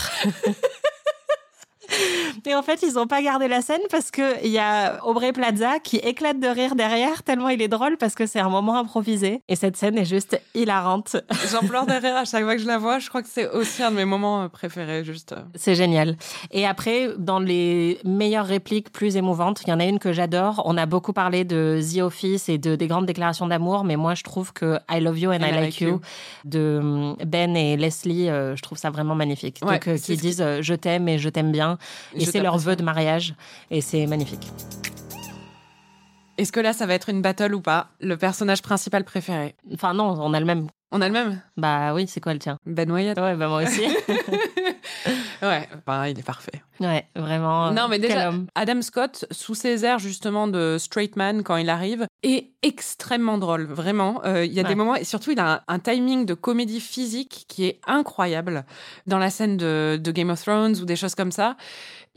Et 2.48 2.56
en 2.56 2.62
fait, 2.64 2.82
ils 2.82 2.94
n'ont 2.94 3.08
pas 3.08 3.22
gardé 3.22 3.50
la 3.50 3.62
scène 3.62 3.82
parce 3.92 4.10
que 4.10 4.42
il 4.46 4.52
y 4.52 4.58
a 4.58 5.04
Aubrey 5.06 5.34
Plaza 5.34 5.80
qui 5.80 5.98
éclate 5.98 6.40
de 6.40 6.48
rire 6.48 6.76
derrière 6.76 7.24
tellement 7.24 7.50
il 7.50 7.62
est 7.62 7.68
drôle 7.68 7.98
parce 7.98 8.16
que 8.16 8.26
c'est 8.26 8.40
un 8.40 8.48
moment 8.48 8.78
improvisé. 8.80 9.42
Et 9.50 9.58
cette 9.58 9.76
scène 9.76 9.98
est 9.98 10.06
juste 10.06 10.40
hilarante. 10.56 11.18
J'en 11.52 11.68
pleure 11.68 11.86
de 11.86 11.92
rire 11.92 12.16
à 12.16 12.24
chaque 12.24 12.46
fois 12.46 12.56
que 12.56 12.62
je 12.62 12.68
la 12.68 12.78
vois. 12.78 13.00
Je 13.00 13.10
crois 13.10 13.22
que 13.22 13.28
c'est 13.30 13.50
aussi 13.50 13.84
un 13.84 13.92
de 13.92 13.98
mes 13.98 14.06
moments 14.06 14.44
euh, 14.44 14.48
préférés. 14.48 15.04
Juste. 15.04 15.34
euh. 15.34 15.42
C'est 15.56 15.76
génial. 15.76 16.16
Et 16.52 16.66
après, 16.66 17.10
dans 17.18 17.40
les 17.40 18.00
meilleures 18.06 18.46
répliques 18.46 18.94
plus 18.94 19.18
émouvantes, 19.18 19.62
il 19.68 19.70
y 19.70 19.74
en 19.74 19.80
a 19.82 19.86
une 19.86 20.00
que 20.00 20.14
j'adore. 20.14 20.62
On 20.64 20.78
a 20.78 20.86
beaucoup 20.86 21.12
parlé 21.12 21.44
de 21.44 21.82
The 21.82 22.00
Office 22.00 22.48
et 22.48 22.58
de 22.58 22.78
des 22.78 22.88
grandes 22.88 23.08
déclarations 23.08 23.48
d'amour, 23.48 23.84
mais 23.84 23.98
moi, 23.98 24.14
je 24.16 24.24
trouve 24.24 24.54
que 24.54 24.80
I 24.90 25.02
Love 25.02 25.20
You 25.20 25.32
and, 25.32 25.40
I, 25.42 25.52
like, 25.52 25.82
you, 25.82 26.00
de 26.46 27.14
Ben 27.26 27.58
et 27.58 27.76
Leslie, 27.76 28.30
euh, 28.30 28.56
je 28.56 28.62
trouve 28.62 28.78
ça 28.78 28.90
vraiment 28.90 29.16
magnifique. 29.16 29.60
Ouais, 29.64 29.80
Donc, 29.80 30.00
qui 30.00 30.16
disent 30.16 30.46
je 30.62 30.74
t'aime 30.74 31.10
et 31.10 31.18
je 31.18 31.28
t'aime 31.28 31.52
bien. 31.52 31.78
Et 32.16 32.26
c'est 32.26 32.37
leur 32.40 32.54
t'apprécie. 32.54 32.66
vœu 32.66 32.76
de 32.76 32.84
mariage. 32.84 33.36
Et 33.72 33.82
c'est 33.82 34.06
magnifique. 34.08 34.48
Est-ce 36.38 36.52
que 36.52 36.60
là, 36.60 36.72
ça 36.74 36.86
va 36.86 36.94
être 36.94 37.10
une 37.10 37.22
battle 37.22 37.56
ou 37.56 37.62
pas 37.62 37.88
Le 38.00 38.16
personnage 38.16 38.62
principal 38.62 39.04
préféré? 39.04 39.56
Enfin, 39.74 39.94
non, 39.96 40.16
on 40.20 40.34
a 40.34 40.40
le 40.40 40.46
même. 40.46 40.68
On 40.92 41.02
a 41.02 41.08
le 41.08 41.14
même? 41.14 41.42
Bah 41.58 41.94
oui, 41.94 42.06
c'est 42.08 42.22
quoi 42.22 42.34
le 42.34 42.40
tien? 42.40 42.58
Ben 42.66 42.90
Wyatt. 42.92 43.18
Ouais, 43.20 43.36
bah 43.36 43.48
moi 43.50 43.64
aussi. 43.64 43.82
ouais, 45.42 45.68
bah, 45.86 46.08
il 46.10 46.18
est 46.18 46.24
parfait. 46.24 46.62
Ouais, 46.80 47.06
vraiment. 47.16 47.72
Non, 47.72 47.88
mais 47.90 48.00
déjà. 48.00 48.32
Adam 48.56 48.82
Scott, 48.82 49.26
sous 49.32 49.56
ses 49.56 49.84
airs 49.84 50.00
justement 50.00 50.48
de 50.48 50.78
straight 50.80 51.16
man 51.16 51.44
quand 51.44 51.58
il 51.58 51.70
arrive, 51.70 52.06
est 52.24 52.52
extrêmement 52.62 53.38
drôle, 53.38 53.64
vraiment. 53.66 54.22
Euh, 54.26 54.46
Il 54.46 54.54
y 54.54 54.60
a 54.60 54.64
Ouais. 54.64 54.70
des 54.70 54.76
moments, 54.76 54.96
et 54.96 55.04
surtout, 55.04 55.32
il 55.32 55.40
a 55.40 55.56
un, 55.56 55.62
un 55.76 55.80
timing 55.80 56.26
de 56.26 56.34
comédie 56.36 56.80
physique 56.80 57.46
qui 57.50 57.66
est 57.66 57.80
incroyable. 57.86 58.64
Dans 59.08 59.18
la 59.20 59.30
scène 59.30 59.58
de, 59.58 60.00
de 60.02 60.12
Game 60.12 60.30
of 60.30 60.42
Thrones 60.42 60.78
ou 60.82 60.86
des 60.86 60.96
choses 60.96 61.16
comme 61.16 61.32
ça, 61.32 61.58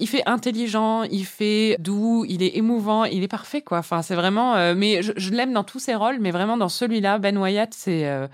il 0.01 0.09
fait 0.09 0.22
intelligent, 0.26 1.03
il 1.05 1.24
fait 1.24 1.76
doux, 1.78 2.24
il 2.28 2.42
est 2.42 2.57
émouvant, 2.57 3.05
il 3.05 3.22
est 3.22 3.28
parfait, 3.28 3.62
quoi. 3.62 3.78
Enfin, 3.78 4.03
c'est 4.03 4.14
vraiment. 4.16 4.57
euh, 4.57 4.74
mais 4.76 5.03
je, 5.03 5.12
je 5.16 5.30
l'aime 5.30 5.53
dans 5.53 5.64
tous 5.64 5.78
ses 5.78 5.94
rôles, 5.94 6.18
mais 6.20 6.30
vraiment 6.32 6.57
dans 6.57 6.68
celui-là, 6.68 7.18
Ben 7.18 7.36
Wyatt, 7.38 7.72
c'est. 7.74 8.07
euh, 8.09 8.26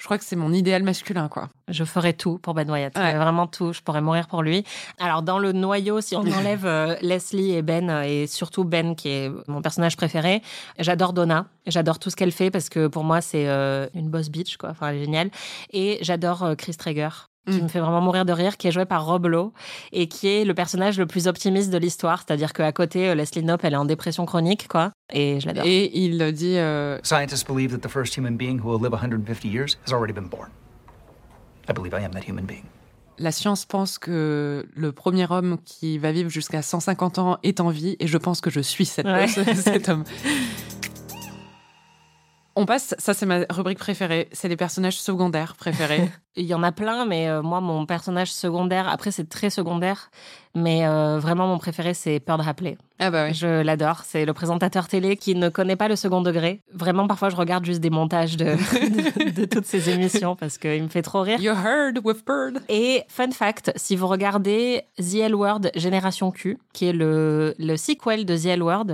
je 0.00 0.06
crois 0.06 0.18
que 0.18 0.24
c'est 0.24 0.36
mon 0.36 0.52
idéal 0.52 0.82
masculin, 0.82 1.28
quoi. 1.28 1.48
Je 1.68 1.82
ferais 1.84 2.12
tout 2.12 2.36
pour 2.38 2.52
Ben 2.52 2.68
Wyatt. 2.70 2.94
Vraiment 2.94 3.46
tout. 3.46 3.72
Je 3.72 3.80
pourrais 3.80 4.02
mourir 4.02 4.26
pour 4.26 4.42
lui. 4.42 4.62
Alors, 4.98 5.22
dans 5.22 5.38
le 5.38 5.52
noyau, 5.52 6.00
si 6.02 6.14
on 6.14 6.20
enlève 6.38 6.66
euh, 6.66 6.94
Leslie 7.00 7.52
et 7.52 7.62
Ben, 7.62 8.02
et 8.02 8.26
surtout 8.26 8.64
Ben, 8.64 8.96
qui 8.96 9.08
est 9.08 9.30
mon 9.48 9.62
personnage 9.62 9.96
préféré, 9.96 10.42
j'adore 10.78 11.12
Donna. 11.14 11.46
J'adore 11.66 11.98
tout 11.98 12.10
ce 12.10 12.16
qu'elle 12.16 12.32
fait 12.32 12.50
parce 12.50 12.68
que 12.68 12.86
pour 12.88 13.04
moi, 13.04 13.20
c'est 13.22 13.48
euh, 13.48 13.86
une 13.94 14.10
boss 14.10 14.28
bitch, 14.28 14.58
quoi. 14.58 14.70
Enfin, 14.70 14.88
elle 14.88 14.96
est 14.96 15.04
géniale. 15.04 15.30
Et 15.72 15.98
j'adore 16.02 16.42
euh, 16.42 16.54
Chris 16.54 16.74
Traeger. 16.76 17.30
Qui 17.46 17.58
Mm. 17.60 17.64
me 17.64 17.68
fait 17.68 17.80
vraiment 17.80 18.00
mourir 18.00 18.24
de 18.24 18.32
rire, 18.32 18.56
qui 18.56 18.68
est 18.68 18.70
joué 18.72 18.86
par 18.86 19.04
Rob 19.04 19.26
Lowe 19.26 19.52
et 19.92 20.08
qui 20.08 20.28
est 20.28 20.44
le 20.46 20.54
personnage 20.54 20.98
le 20.98 21.04
plus 21.06 21.26
optimiste 21.26 21.70
de 21.70 21.76
l'histoire. 21.76 22.24
C'est-à-dire 22.26 22.52
qu'à 22.54 22.72
côté, 22.72 23.08
euh, 23.10 23.14
Leslie 23.14 23.42
Knope, 23.42 23.64
elle 23.64 23.74
est 23.74 23.76
en 23.76 23.84
dépression 23.84 24.24
chronique, 24.24 24.66
quoi. 24.66 24.92
Et 25.12 25.40
je 25.40 25.46
l'adore. 25.46 25.64
Et 25.66 25.90
il 25.98 26.32
dit. 26.32 26.56
euh, 26.56 26.98
Scientists 27.02 27.46
believe 27.46 27.70
that 27.78 27.86
the 27.86 27.90
first 27.92 28.16
human 28.16 28.36
being 28.38 28.58
who 28.60 28.70
will 28.70 28.82
live 28.82 28.92
150 28.94 29.48
years 29.48 29.76
has 29.86 29.92
already 29.92 30.14
been 30.14 30.28
born. 30.28 30.48
I 31.68 31.72
believe 31.74 31.92
I 31.92 32.02
am 32.04 32.12
that 32.12 32.22
human 32.26 32.46
being. 32.46 32.64
La 33.18 33.30
science 33.30 33.64
pense 33.64 33.98
que 33.98 34.66
le 34.74 34.92
premier 34.92 35.30
homme 35.30 35.58
qui 35.64 35.98
va 35.98 36.12
vivre 36.12 36.30
jusqu'à 36.30 36.62
150 36.62 37.18
ans 37.18 37.38
est 37.42 37.60
en 37.60 37.68
vie 37.68 37.96
et 38.00 38.06
je 38.06 38.18
pense 38.18 38.40
que 38.40 38.50
je 38.50 38.60
suis 38.60 38.86
cette, 38.86 39.06
Ouais. 39.06 39.28
cet 39.54 39.88
homme. 39.90 40.04
On 42.56 42.66
passe, 42.66 42.94
ça 42.98 43.14
c'est 43.14 43.26
ma 43.26 43.40
rubrique 43.50 43.78
préférée, 43.78 44.28
c'est 44.32 44.48
les 44.48 44.56
personnages 44.56 44.98
secondaires 44.98 45.54
préférés. 45.56 46.08
Il 46.36 46.46
y 46.46 46.54
en 46.54 46.62
a 46.62 46.72
plein, 46.72 47.04
mais 47.04 47.28
euh, 47.28 47.42
moi, 47.42 47.60
mon 47.60 47.86
personnage 47.86 48.32
secondaire, 48.32 48.88
après, 48.88 49.12
c'est 49.12 49.28
très 49.28 49.50
secondaire, 49.50 50.10
mais 50.56 50.86
euh, 50.86 51.18
vraiment, 51.18 51.46
mon 51.46 51.58
préféré, 51.58 51.94
c'est 51.94 52.18
Pearl 52.20 52.40
Hapley. 52.46 52.76
Ah 53.00 53.10
bah 53.10 53.24
oui. 53.26 53.34
Je 53.34 53.62
l'adore. 53.62 54.02
C'est 54.04 54.24
le 54.24 54.32
présentateur 54.32 54.86
télé 54.86 55.16
qui 55.16 55.34
ne 55.34 55.48
connaît 55.48 55.74
pas 55.74 55.88
le 55.88 55.96
second 55.96 56.22
degré. 56.22 56.60
Vraiment, 56.72 57.08
parfois, 57.08 57.28
je 57.28 57.34
regarde 57.34 57.64
juste 57.64 57.80
des 57.80 57.90
montages 57.90 58.36
de, 58.36 58.44
de, 59.24 59.30
de 59.30 59.44
toutes 59.46 59.66
ces 59.66 59.90
émissions 59.90 60.36
parce 60.36 60.58
qu'il 60.58 60.80
me 60.84 60.88
fait 60.88 61.02
trop 61.02 61.22
rire. 61.22 61.40
You 61.40 61.52
heard 61.52 61.98
with 62.04 62.24
Bird. 62.24 62.62
Et 62.68 63.02
fun 63.08 63.32
fact, 63.32 63.72
si 63.74 63.96
vous 63.96 64.06
regardez 64.06 64.82
The 64.98 65.16
L 65.22 65.34
Word 65.34 65.60
Génération 65.74 66.30
Q, 66.30 66.56
qui 66.72 66.86
est 66.86 66.92
le, 66.92 67.56
le 67.58 67.76
sequel 67.76 68.24
de 68.24 68.36
The 68.36 68.46
L 68.46 68.62
Word, 68.62 68.86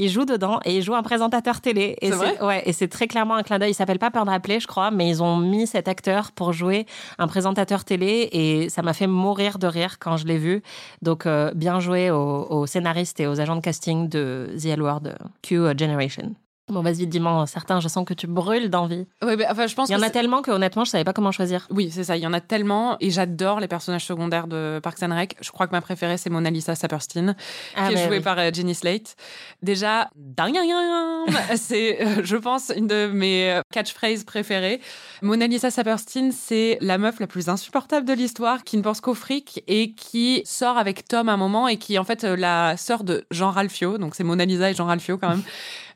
il 0.00 0.08
joue 0.10 0.24
dedans 0.24 0.58
et 0.64 0.76
il 0.76 0.82
joue 0.82 0.94
un 0.96 1.04
présentateur 1.04 1.60
télé. 1.60 1.96
Et 2.00 2.10
C'est 2.10 2.16
vrai? 2.16 2.42
Ouais, 2.42 2.62
et 2.66 2.72
c'est 2.72 2.88
très 2.88 3.06
clairement 3.06 3.36
un 3.36 3.44
clin 3.44 3.60
d'œil. 3.60 3.70
Il 3.70 3.74
s'appelle 3.74 4.00
pas 4.00 4.10
Pearl 4.10 4.28
Hapley, 4.28 4.58
je 4.58 4.66
crois, 4.66 4.90
mais 4.90 5.08
ils 5.08 5.22
ont 5.22 5.36
mis 5.36 5.68
cet 5.68 5.86
acteur 5.86 6.32
pour 6.32 6.52
jouer 6.52 6.83
un 7.18 7.26
présentateur 7.26 7.84
télé 7.84 8.28
et 8.32 8.68
ça 8.68 8.82
m'a 8.82 8.92
fait 8.92 9.06
mourir 9.06 9.58
de 9.58 9.66
rire 9.66 9.98
quand 9.98 10.16
je 10.16 10.26
l'ai 10.26 10.38
vu. 10.38 10.62
Donc, 11.02 11.26
euh, 11.26 11.52
bien 11.54 11.80
joué 11.80 12.10
aux, 12.10 12.66
scénaristes 12.66 13.20
et 13.20 13.26
aux 13.26 13.40
agents 13.40 13.56
de 13.56 13.60
casting 13.60 14.08
de 14.08 14.54
The 14.60 14.66
L 14.66 14.82
Word 14.82 15.02
Q 15.42 15.78
Generation. 15.78 16.34
Bon, 16.68 16.80
vas-y, 16.80 17.06
dis-moi, 17.06 17.46
certains, 17.46 17.78
je 17.80 17.88
sens 17.88 18.06
que 18.06 18.14
tu 18.14 18.26
brûles 18.26 18.70
d'envie. 18.70 19.06
Bah, 19.20 19.34
enfin, 19.50 19.66
je 19.66 19.74
pense 19.74 19.90
Il 19.90 19.92
y 19.92 19.96
en 19.96 20.02
a 20.02 20.08
tellement 20.08 20.40
que 20.40 20.50
honnêtement, 20.50 20.84
je 20.84 20.90
savais 20.90 21.04
pas 21.04 21.12
comment 21.12 21.30
choisir. 21.30 21.66
Oui, 21.70 21.90
c'est 21.92 22.04
ça, 22.04 22.16
il 22.16 22.22
y 22.22 22.26
en 22.26 22.32
a 22.32 22.40
tellement 22.40 22.96
et 23.00 23.10
j'adore 23.10 23.60
les 23.60 23.68
personnages 23.68 24.06
secondaires 24.06 24.46
de 24.46 24.80
Parks 24.82 25.02
and 25.02 25.14
Rec. 25.14 25.36
Je 25.42 25.50
crois 25.50 25.66
que 25.66 25.72
ma 25.72 25.82
préférée 25.82 26.16
c'est 26.16 26.30
Mona 26.30 26.48
Lisa 26.48 26.74
Saperstein, 26.74 27.36
Ah, 27.76 27.88
qui 27.88 27.92
est 27.92 27.96
mais 27.96 28.04
jouée 28.06 28.16
oui. 28.16 28.22
par 28.22 28.38
euh, 28.38 28.50
Jenny 28.50 28.74
Slate. 28.74 29.14
Déjà, 29.62 30.08
c'est, 31.56 32.00
euh, 32.02 32.22
je 32.24 32.36
pense, 32.36 32.72
une 32.74 32.86
de 32.86 33.08
mes 33.08 33.52
euh, 33.52 33.60
catchphrases 33.70 34.24
préférées. 34.24 34.80
Mona 35.20 35.46
Lisa 35.46 35.70
Saperstein, 35.70 36.30
c'est 36.32 36.78
la 36.80 36.96
meuf 36.96 37.20
la 37.20 37.26
plus 37.26 37.50
insupportable 37.50 38.06
de 38.06 38.14
l'histoire, 38.14 38.64
qui 38.64 38.78
ne 38.78 38.82
pense 38.82 39.02
qu'au 39.02 39.14
fric 39.14 39.62
et 39.68 39.92
qui 39.92 40.40
sort 40.46 40.78
avec 40.78 41.06
Tom 41.06 41.28
à 41.28 41.32
un 41.34 41.36
moment 41.36 41.68
et 41.68 41.76
qui 41.76 41.96
est 41.96 41.98
en 41.98 42.04
fait 42.04 42.24
la 42.24 42.78
sœur 42.78 43.04
de 43.04 43.26
Jean 43.30 43.50
Ralphio. 43.50 43.98
Donc 43.98 44.14
c'est 44.14 44.24
Mona 44.24 44.46
Lisa 44.46 44.70
et 44.70 44.74
Jean 44.74 44.86
Ralphio 44.86 45.18
quand 45.18 45.28
même. 45.28 45.42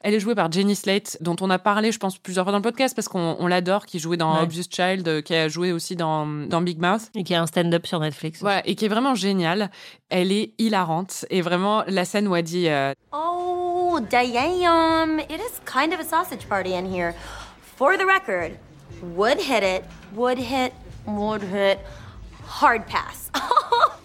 Elle 0.00 0.14
est 0.14 0.20
jouée 0.20 0.34
par 0.34 0.50
Jenny 0.52 0.76
Slate, 0.76 1.18
dont 1.20 1.34
on 1.40 1.50
a 1.50 1.58
parlé, 1.58 1.90
je 1.90 1.98
pense, 1.98 2.18
plusieurs 2.18 2.44
fois 2.44 2.52
dans 2.52 2.58
le 2.58 2.62
podcast 2.62 2.94
parce 2.94 3.08
qu'on 3.08 3.36
on 3.38 3.46
l'adore, 3.48 3.84
qui 3.86 3.98
jouait 3.98 4.16
dans 4.16 4.36
Ouais. 4.36 4.42
Obvious 4.42 4.64
Child, 4.70 5.08
euh, 5.08 5.20
qui 5.22 5.34
a 5.34 5.48
joué 5.48 5.72
aussi 5.72 5.96
dans, 5.96 6.24
dans 6.26 6.60
Big 6.60 6.80
Mouth. 6.80 7.10
Et 7.14 7.24
qui 7.24 7.34
a 7.34 7.42
un 7.42 7.46
stand-up 7.46 7.86
sur 7.86 7.98
Netflix. 7.98 8.40
Voilà, 8.40 8.66
et 8.66 8.74
qui 8.74 8.84
est 8.84 8.88
vraiment 8.88 9.14
géniale. 9.14 9.70
Elle 10.08 10.30
est 10.30 10.52
hilarante. 10.58 11.24
Et 11.30 11.40
vraiment, 11.42 11.82
la 11.88 12.04
scène 12.04 12.28
où 12.28 12.36
elle 12.36 12.44
dit 12.44 12.68
euh, 12.68 12.92
Oh, 13.12 13.98
damn. 14.10 15.18
It 15.20 15.40
is 15.40 15.60
kind 15.64 15.92
of 15.92 16.00
a 16.00 16.04
sausage 16.04 16.46
party 16.48 16.74
in 16.74 16.84
here. 16.86 17.12
For 17.76 17.96
the 17.96 18.04
record, 18.06 18.52
would 19.16 19.38
hit 19.40 19.62
it, 19.62 19.82
would 20.14 20.38
hit, 20.38 20.72
would 21.06 21.42
hit, 21.42 21.78
hard 22.46 22.86
pass. 22.86 23.30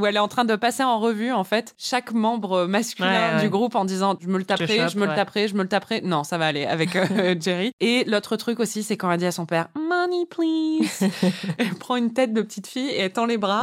où 0.00 0.06
elle 0.06 0.16
est 0.16 0.20
en 0.20 0.28
train 0.28 0.44
de 0.44 0.56
passer 0.56 0.82
en 0.82 0.98
revue 0.98 1.32
en 1.32 1.44
fait 1.44 1.74
chaque 1.78 2.12
membre 2.12 2.66
masculin 2.66 3.10
Ouais, 3.10 3.34
ouais. 3.36 3.40
du 3.42 3.48
groupe 3.50 3.74
en 3.74 3.84
disant 3.84 4.16
je 4.20 4.28
me 4.28 4.38
le 4.38 4.44
taperai, 4.44 4.88
je 4.88 4.96
me 4.98 5.04
le 5.04 5.10
ouais. 5.10 5.16
taperai, 5.16 5.48
je 5.48 5.54
me 5.54 5.62
le 5.62 5.68
taperai. 5.68 6.00
Non, 6.02 6.24
ça 6.24 6.38
va 6.38 6.46
aller 6.46 6.64
avec 6.66 6.96
euh, 6.96 7.34
Jerry. 7.40 7.72
Et 7.80 8.04
l'autre 8.04 8.36
truc 8.36 8.60
aussi, 8.60 8.82
c'est 8.82 8.96
quand 8.96 9.10
elle 9.10 9.18
dit 9.18 9.26
à 9.26 9.32
son 9.32 9.46
père 9.46 9.68
money 9.76 10.26
please. 10.28 11.08
elle 11.58 11.74
prend 11.74 11.96
une 11.96 12.12
tête 12.12 12.32
de 12.32 12.42
petite 12.42 12.66
fille 12.66 12.88
et 12.88 13.00
elle 13.00 13.12
tend 13.12 13.26
les 13.26 13.38
bras 13.38 13.62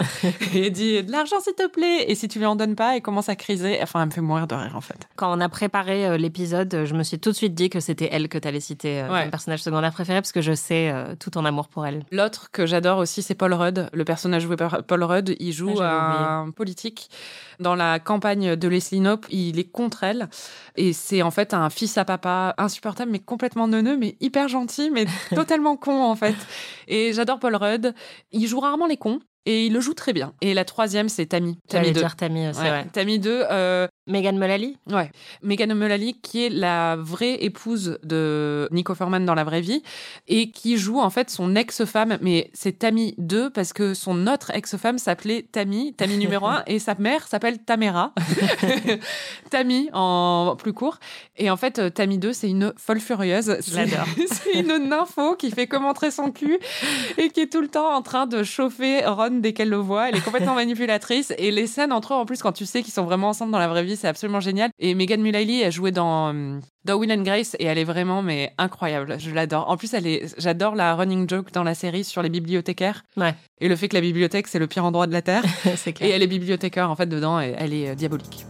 et 0.53 0.67
elle 0.67 0.71
dit 0.71 1.03
de 1.03 1.11
l'argent 1.11 1.39
s'il 1.39 1.53
te 1.53 1.67
plaît. 1.67 2.05
Et 2.09 2.15
si 2.15 2.27
tu 2.27 2.39
lui 2.39 2.45
en 2.45 2.55
donnes 2.55 2.75
pas, 2.75 2.95
elle 2.95 3.01
commence 3.01 3.29
à 3.29 3.35
criser. 3.35 3.79
Enfin, 3.81 4.01
elle 4.01 4.07
me 4.07 4.11
fait 4.11 4.21
mourir 4.21 4.47
de 4.47 4.55
rire 4.55 4.73
en 4.75 4.81
fait. 4.81 5.07
Quand 5.15 5.35
on 5.35 5.39
a 5.41 5.49
préparé 5.49 6.05
euh, 6.07 6.17
l'épisode, 6.17 6.83
je 6.85 6.93
me 6.93 7.03
suis 7.03 7.19
tout 7.19 7.31
de 7.31 7.35
suite 7.35 7.53
dit 7.55 7.69
que 7.69 7.79
c'était 7.79 8.09
elle 8.11 8.27
que 8.29 8.37
tu 8.37 8.47
allais 8.47 8.59
citer 8.59 9.01
euh, 9.01 9.07
Ouais. 9.11 9.21
comme 9.23 9.31
personnage 9.31 9.63
secondaire 9.63 9.91
préféré 9.93 10.19
parce 10.21 10.31
que 10.31 10.41
je 10.41 10.53
sais 10.53 10.89
euh, 10.91 11.15
tout 11.19 11.29
ton 11.29 11.45
amour 11.45 11.67
pour 11.69 11.85
elle. 11.85 12.03
L'autre 12.11 12.49
que 12.51 12.65
j'adore 12.65 12.97
aussi, 12.99 13.21
c'est 13.21 13.35
Paul 13.35 13.53
Rudd. 13.53 13.89
Le 13.93 14.03
personnage 14.05 14.43
joué 14.43 14.55
par 14.57 14.83
Paul 14.83 15.03
Rudd, 15.03 15.35
il 15.39 15.53
joue 15.53 15.75
Ah, 15.81 16.26
un 16.27 16.51
politique. 16.51 17.09
Dans 17.59 17.75
la 17.75 17.99
campagne 17.99 18.55
de 18.55 18.67
Leslie 18.67 18.99
Knope, 18.99 19.25
il 19.29 19.59
est 19.59 19.71
contre 19.71 20.03
elle. 20.03 20.29
Et 20.75 20.93
c'est 20.93 21.21
en 21.21 21.31
fait 21.31 21.53
un 21.53 21.69
fils 21.69 21.97
à 21.97 22.05
papa 22.05 22.53
insupportable, 22.57 23.11
mais 23.11 23.19
complètement 23.19 23.67
neuneux, 23.67 23.97
mais 23.97 24.15
hyper 24.19 24.47
gentil, 24.47 24.89
mais 24.91 25.05
totalement 25.35 25.75
con 25.77 26.03
en 26.03 26.15
fait. 26.15 26.35
Et 26.87 27.13
j'adore 27.13 27.39
Paul 27.39 27.55
Rudd. 27.55 27.93
Il 28.31 28.47
joue 28.47 28.59
rarement 28.59 28.87
les 28.87 28.97
cons. 28.97 29.19
Et 29.49 29.67
il 29.67 29.73
le 29.73 29.79
joue 29.79 29.93
très 29.93 30.11
bien. 30.11 30.33
Et 30.41 30.53
la 30.53 30.65
troisième, 30.65 31.07
c'est 31.07 31.25
Tammy. 31.27 31.57
Tammy 31.69 31.93
2. 31.93 31.99
dire 32.01 32.15
Tammy 32.17 32.49
aussi, 32.49 32.59
ouais. 32.61 32.85
Tammy 32.91 33.17
2. 33.17 33.43
Euh... 33.49 33.87
Megan 34.09 34.37
Mullally? 34.37 34.77
Ouais. 34.89 35.09
Megan 35.41 35.73
Mullally, 35.73 36.13
qui 36.21 36.45
est 36.45 36.49
la 36.49 36.95
vraie 36.97 37.43
épouse 37.43 37.97
de 38.03 38.67
Nico 38.71 38.93
Forman 38.95 39.25
dans 39.25 39.35
la 39.35 39.43
vraie 39.43 39.59
vie, 39.61 39.83
et 40.29 40.49
qui 40.51 40.77
joue 40.77 40.99
en 40.99 41.09
fait 41.09 41.29
son 41.29 41.55
ex-femme, 41.55 42.17
mais 42.21 42.49
c'est 42.53 42.79
Tammy 42.79 43.15
2 43.17 43.49
parce 43.49 43.73
que 43.73 43.93
son 43.93 44.27
autre 44.27 44.51
ex-femme 44.53 44.97
s'appelait 44.97 45.45
Tammy, 45.51 45.93
Tammy 45.93 46.17
numéro 46.19 46.47
1, 46.47 46.63
et 46.67 46.79
sa 46.79 46.95
mère 46.95 47.27
s'appelle 47.27 47.59
Tamara. 47.59 48.13
Tammy 49.49 49.89
en 49.93 50.55
plus 50.57 50.73
court. 50.73 50.99
Et 51.37 51.49
en 51.49 51.57
fait, 51.57 51.93
Tammy 51.93 52.17
2, 52.17 52.33
c'est 52.33 52.49
une 52.49 52.73
folle 52.77 52.99
furieuse. 52.99 53.57
C'est- 53.61 53.87
C'est 54.31 54.59
une 54.59 54.89
nympho 54.89 55.35
qui 55.35 55.51
fait 55.51 55.67
que 55.67 55.77
montrer 55.77 56.11
son 56.11 56.31
cul 56.31 56.59
et 57.17 57.29
qui 57.29 57.41
est 57.41 57.51
tout 57.51 57.61
le 57.61 57.67
temps 57.67 57.93
en 57.93 58.01
train 58.01 58.25
de 58.27 58.43
chauffer 58.43 59.05
Ron 59.05 59.36
dès 59.41 59.53
qu'elle 59.53 59.69
le 59.69 59.77
voit. 59.77 60.09
Elle 60.09 60.17
est 60.17 60.23
complètement 60.23 60.55
manipulatrice. 60.55 61.33
Et 61.37 61.51
les 61.51 61.67
scènes 61.67 61.91
entre 61.91 62.13
eux, 62.13 62.17
en 62.17 62.25
plus, 62.25 62.41
quand 62.41 62.51
tu 62.51 62.65
sais 62.65 62.83
qu'ils 62.83 62.93
sont 62.93 63.03
vraiment 63.03 63.29
ensemble 63.29 63.51
dans 63.51 63.59
la 63.59 63.67
vraie 63.67 63.83
vie, 63.83 63.95
c'est 63.95 64.07
absolument 64.07 64.39
génial. 64.39 64.69
Et 64.79 64.95
Megan 64.95 65.21
Mullally 65.21 65.63
a 65.63 65.69
joué 65.69 65.91
dans, 65.91 66.33
euh, 66.33 66.59
dans 66.85 66.95
Will 66.95 67.11
and 67.11 67.23
Grace 67.23 67.55
et 67.59 67.65
elle 67.65 67.77
est 67.77 67.83
vraiment 67.83 68.21
mais 68.21 68.53
incroyable. 68.57 69.17
Je 69.19 69.31
l'adore. 69.31 69.69
En 69.69 69.77
plus, 69.77 69.93
elle 69.93 70.07
est, 70.07 70.33
j'adore 70.37 70.75
la 70.75 70.95
running 70.95 71.29
joke 71.29 71.51
dans 71.51 71.63
la 71.63 71.75
série 71.75 72.03
sur 72.03 72.21
les 72.21 72.29
bibliothécaires. 72.29 73.03
Ouais. 73.15 73.35
Et 73.59 73.67
le 73.67 73.75
fait 73.75 73.87
que 73.87 73.95
la 73.95 74.01
bibliothèque, 74.01 74.47
c'est 74.47 74.59
le 74.59 74.67
pire 74.67 74.85
endroit 74.85 75.07
de 75.07 75.13
la 75.13 75.21
Terre. 75.21 75.43
c'est 75.75 75.93
clair. 75.93 76.09
Et 76.09 76.11
elle 76.13 76.23
est 76.23 76.27
bibliothécaire, 76.27 76.89
en 76.89 76.95
fait, 76.95 77.07
dedans, 77.07 77.39
et 77.39 77.53
elle 77.57 77.73
est 77.73 77.89
euh, 77.89 77.95
diabolique. 77.95 78.45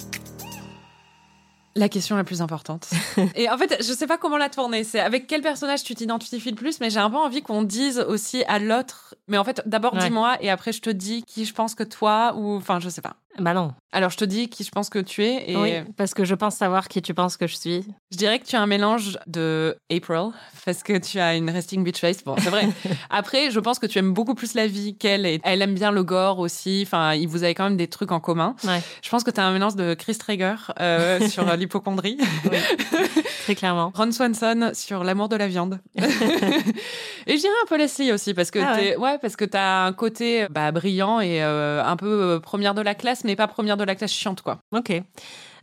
La 1.78 1.90
question 1.90 2.16
la 2.16 2.24
plus 2.24 2.42
importante. 2.42 2.90
et 3.36 3.50
en 3.52 3.58
fait, 3.58 3.78
je 3.80 3.94
sais 3.94 4.08
pas 4.08 4.18
comment 4.18 4.38
la 4.38 4.50
tourner. 4.50 4.84
C'est 4.84 5.00
avec 5.00 5.28
quel 5.28 5.44
personnage 5.44 5.84
tu 5.84 5.94
t'identifies 5.94 6.50
le 6.50 6.56
plus, 6.56 6.80
mais 6.80 6.90
j'ai 6.90 7.00
un 7.00 7.10
peu 7.10 7.18
envie 7.18 7.44
qu'on 7.44 7.62
dise 7.62 8.00
aussi 8.00 8.44
à 8.48 8.58
l'autre 8.58 9.14
Mais 9.28 9.38
en 9.38 9.44
fait, 9.44 9.62
d'abord 9.66 9.94
Ouais. 9.94 10.00
dis-moi 10.04 10.38
et 10.42 10.50
après 10.50 10.72
je 10.72 10.82
te 10.82 10.90
dis 10.90 11.24
qui 11.24 11.46
je 11.46 11.54
pense 11.54 11.76
que 11.76 11.84
toi 11.84 12.34
ou 12.38 12.56
enfin 12.56 12.80
je 12.80 12.90
sais 12.90 13.02
pas. 13.02 13.16
Bah 13.40 13.54
non. 13.54 13.72
Alors 13.92 14.10
je 14.10 14.18
te 14.18 14.26
dis 14.26 14.50
qui 14.50 14.64
je 14.64 14.72
pense 14.72 14.90
que 14.90 14.98
tu 14.98 15.24
es 15.24 15.52
et 15.52 15.56
Oui, 15.56 15.72
parce 15.96 16.16
que 16.16 16.26
je 16.26 16.34
pense 16.34 16.56
savoir 16.56 16.88
qui 16.88 17.04
tu 17.04 17.14
penses 17.14 17.38
que 17.38 17.46
je 17.46 17.56
suis. 17.56 17.86
je 18.12 18.18
dirais 18.18 18.40
que 18.40 18.46
tu 18.46 18.56
as 18.56 18.62
un 18.62 18.66
mélange 18.66 19.20
de 19.28 19.78
April 19.96 20.32
parce 20.66 20.82
que 20.82 20.98
tu 20.98 21.20
as 21.20 21.36
une 21.36 21.48
resting 21.52 21.84
bitch 21.84 22.00
face. 22.00 22.24
Bon, 22.24 22.36
c'est 22.40 22.50
vrai. 22.50 22.68
Après, 23.12 23.52
je 23.52 23.60
pense 23.60 23.78
que 23.78 23.86
tu 23.86 24.00
aimes 24.00 24.12
beaucoup 24.12 24.34
plus 24.34 24.56
la 24.56 24.66
vie 24.66 24.98
qu'elle 24.98 25.26
et 25.28 25.40
elle 25.44 25.62
aime 25.62 25.76
bien 25.76 25.92
le 25.92 26.04
gore 26.04 26.40
aussi. 26.40 26.82
Enfin, 26.84 27.14
vous 27.28 27.44
avez 27.44 27.54
quand 27.54 27.66
même 27.66 27.78
des 27.78 27.88
trucs 27.88 28.12
en 28.12 28.20
commun. 28.20 28.56
Ouais. 28.64 28.82
Je 29.04 29.10
pense 29.10 29.24
que 29.24 29.30
tu 29.30 29.40
as 29.40 29.46
un 29.46 29.54
mélange 29.54 29.76
de 29.76 29.94
Chris 29.94 30.18
Traeger 30.18 30.56
euh, 30.80 31.28
sur 31.30 31.44
l'hypochondrie. 31.58 32.18
Très 33.44 33.54
clairement. 33.56 33.92
Ron 33.94 34.12
Swanson 34.12 34.72
sur 34.74 35.04
l'amour 35.04 35.30
de 35.30 35.36
la 35.36 35.48
viande. 35.48 35.80
et 35.96 37.36
je 37.36 37.40
dirais 37.40 37.54
un 37.64 37.68
peu 37.68 37.78
Leslie 37.78 38.12
aussi 38.12 38.34
parce 38.34 38.50
que 38.52 38.60
Ah 38.60 38.74
ouais. 38.76 38.80
t'es- 38.94 38.98
ouais. 38.98 39.17
Parce 39.18 39.36
que 39.36 39.46
t'as 39.46 39.86
un 39.86 39.94
côté 39.94 40.48
bah, 40.50 40.72
brillant 40.72 41.20
et 41.20 41.44
euh, 41.44 41.84
un 41.84 41.96
peu 41.96 42.08
euh, 42.08 42.40
première 42.40 42.74
de 42.74 42.82
la 42.82 42.96
classe 42.96 43.24
mais 43.24 43.36
pas 43.36 43.48
première 43.48 43.78
de 43.78 43.84
la 43.84 43.96
classe 43.96 44.12
chiante 44.12 44.42
quoi. 44.42 44.60
Ok. 44.72 44.92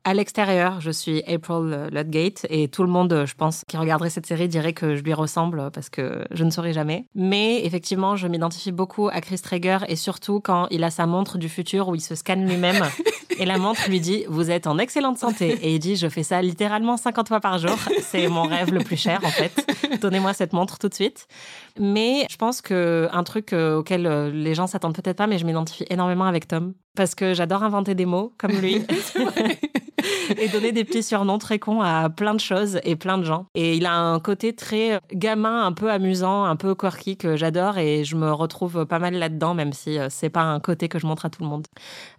À 0.07 0.13
l'extérieur, 0.13 0.83
je 0.83 0.91
suis 0.91 1.23
April 1.25 1.89
Ludgate 1.91 2.47
et 2.51 2.69
tout 2.69 2.83
le 2.83 2.91
monde, 2.91 3.25
je 3.27 3.35
pense, 3.35 3.65
qui 3.67 3.79
regarderait 3.79 4.11
cette 4.11 4.27
série 4.27 4.49
dirait 4.49 4.75
que 4.75 4.97
je 4.97 5.03
lui 5.03 5.15
ressemble 5.15 5.71
parce 5.73 5.89
que 5.89 6.27
je 6.31 6.45
ne 6.45 6.51
saurais 6.51 6.75
jamais. 6.75 7.07
Mais 7.15 7.65
effectivement, 7.65 8.15
je 8.15 8.29
m'identifie 8.29 8.71
beaucoup 8.71 9.09
à 9.09 9.23
Chris 9.23 9.39
Traeger 9.39 9.79
et 9.89 9.97
surtout 9.97 10.41
quand 10.41 10.67
il 10.71 10.85
a 10.85 10.91
sa 10.91 11.07
montre 11.07 11.39
du 11.39 11.49
futur 11.49 11.89
où 11.89 11.95
il 11.95 12.03
se 12.03 12.15
scanne 12.15 12.47
lui-même 12.47 12.85
et 13.39 13.47
la 13.47 13.57
montre 13.57 13.89
lui 13.89 13.99
dit 13.99 14.25
Vous 14.29 14.51
êtes 14.51 14.67
en 14.67 14.77
excellente 14.77 15.17
santé. 15.17 15.59
Et 15.63 15.75
il 15.75 15.79
dit 15.79 15.97
Je 15.97 16.09
fais 16.11 16.23
ça 16.23 16.43
littéralement 16.43 16.99
50 16.99 17.29
fois 17.29 17.41
par 17.41 17.57
jour. 17.57 17.77
C'est 18.03 18.29
mon 18.29 18.43
rêve 18.43 18.75
le 18.75 18.85
plus 18.85 18.99
cher 18.99 19.21
en 19.25 19.31
fait. 19.31 19.53
Donnez-moi 20.03 20.35
cette 20.35 20.53
montre 20.53 20.79
tout 20.79 20.91
de 20.91 20.95
suite. 20.95 21.27
Mais 21.81 22.27
je 22.31 22.37
pense 22.37 22.61
que 22.61 23.09
un 23.11 23.25
truc 23.25 23.55
euh, 23.55 23.79
auquel 23.79 24.07
euh, 24.07 24.31
les 24.31 24.55
gens 24.55 24.67
s'attendent 24.67 24.95
peut-être 24.95 25.17
pas, 25.17 25.27
mais 25.27 25.39
je 25.39 25.47
m'identifie 25.47 25.87
énormément 25.89 26.27
avec 26.27 26.47
Tom 26.47 26.75
parce 26.95 27.15
que 27.15 27.35
j'adore 27.35 27.63
inventer 27.63 27.95
des 27.95 28.07
mots 28.07 28.33
comme 28.39 28.53
lui. 28.53 28.85
et 30.39 30.49
donner 30.49 30.73
des 30.73 30.85
petits 30.85 31.03
surnoms 31.03 31.39
très 31.39 31.59
cons 31.59 31.81
à 31.81 32.11
plein 32.11 32.35
de 32.35 32.41
choses 32.41 32.81
et 32.85 32.97
plein 32.97 33.19
de 33.19 33.25
gens. 33.25 33.47
Et 33.55 33.77
il 33.77 33.87
a 33.87 33.95
un 33.95 34.21
côté 34.21 34.55
très 34.55 35.01
gamin, 35.13 35.65
un 35.65 35.73
peu 35.73 35.91
amusant, 35.91 36.45
un 36.45 36.57
peu 36.57 36.75
quirky 36.75 37.17
que 37.17 37.37
j'adore 37.37 37.79
et 37.79 38.05
je 38.05 38.17
me 38.17 38.33
retrouve 38.33 38.87
pas 38.87 38.99
mal 38.99 39.15
là-dedans, 39.15 39.55
même 39.55 39.73
si 39.73 39.99
euh, 39.99 40.09
c'est 40.11 40.31
pas 40.31 40.43
un 40.43 40.61
côté 40.61 40.89
que 40.89 40.99
je 40.99 41.07
montre 41.07 41.27
à 41.27 41.31
tout 41.31 41.43
le 41.43 41.49
monde. 41.49 41.67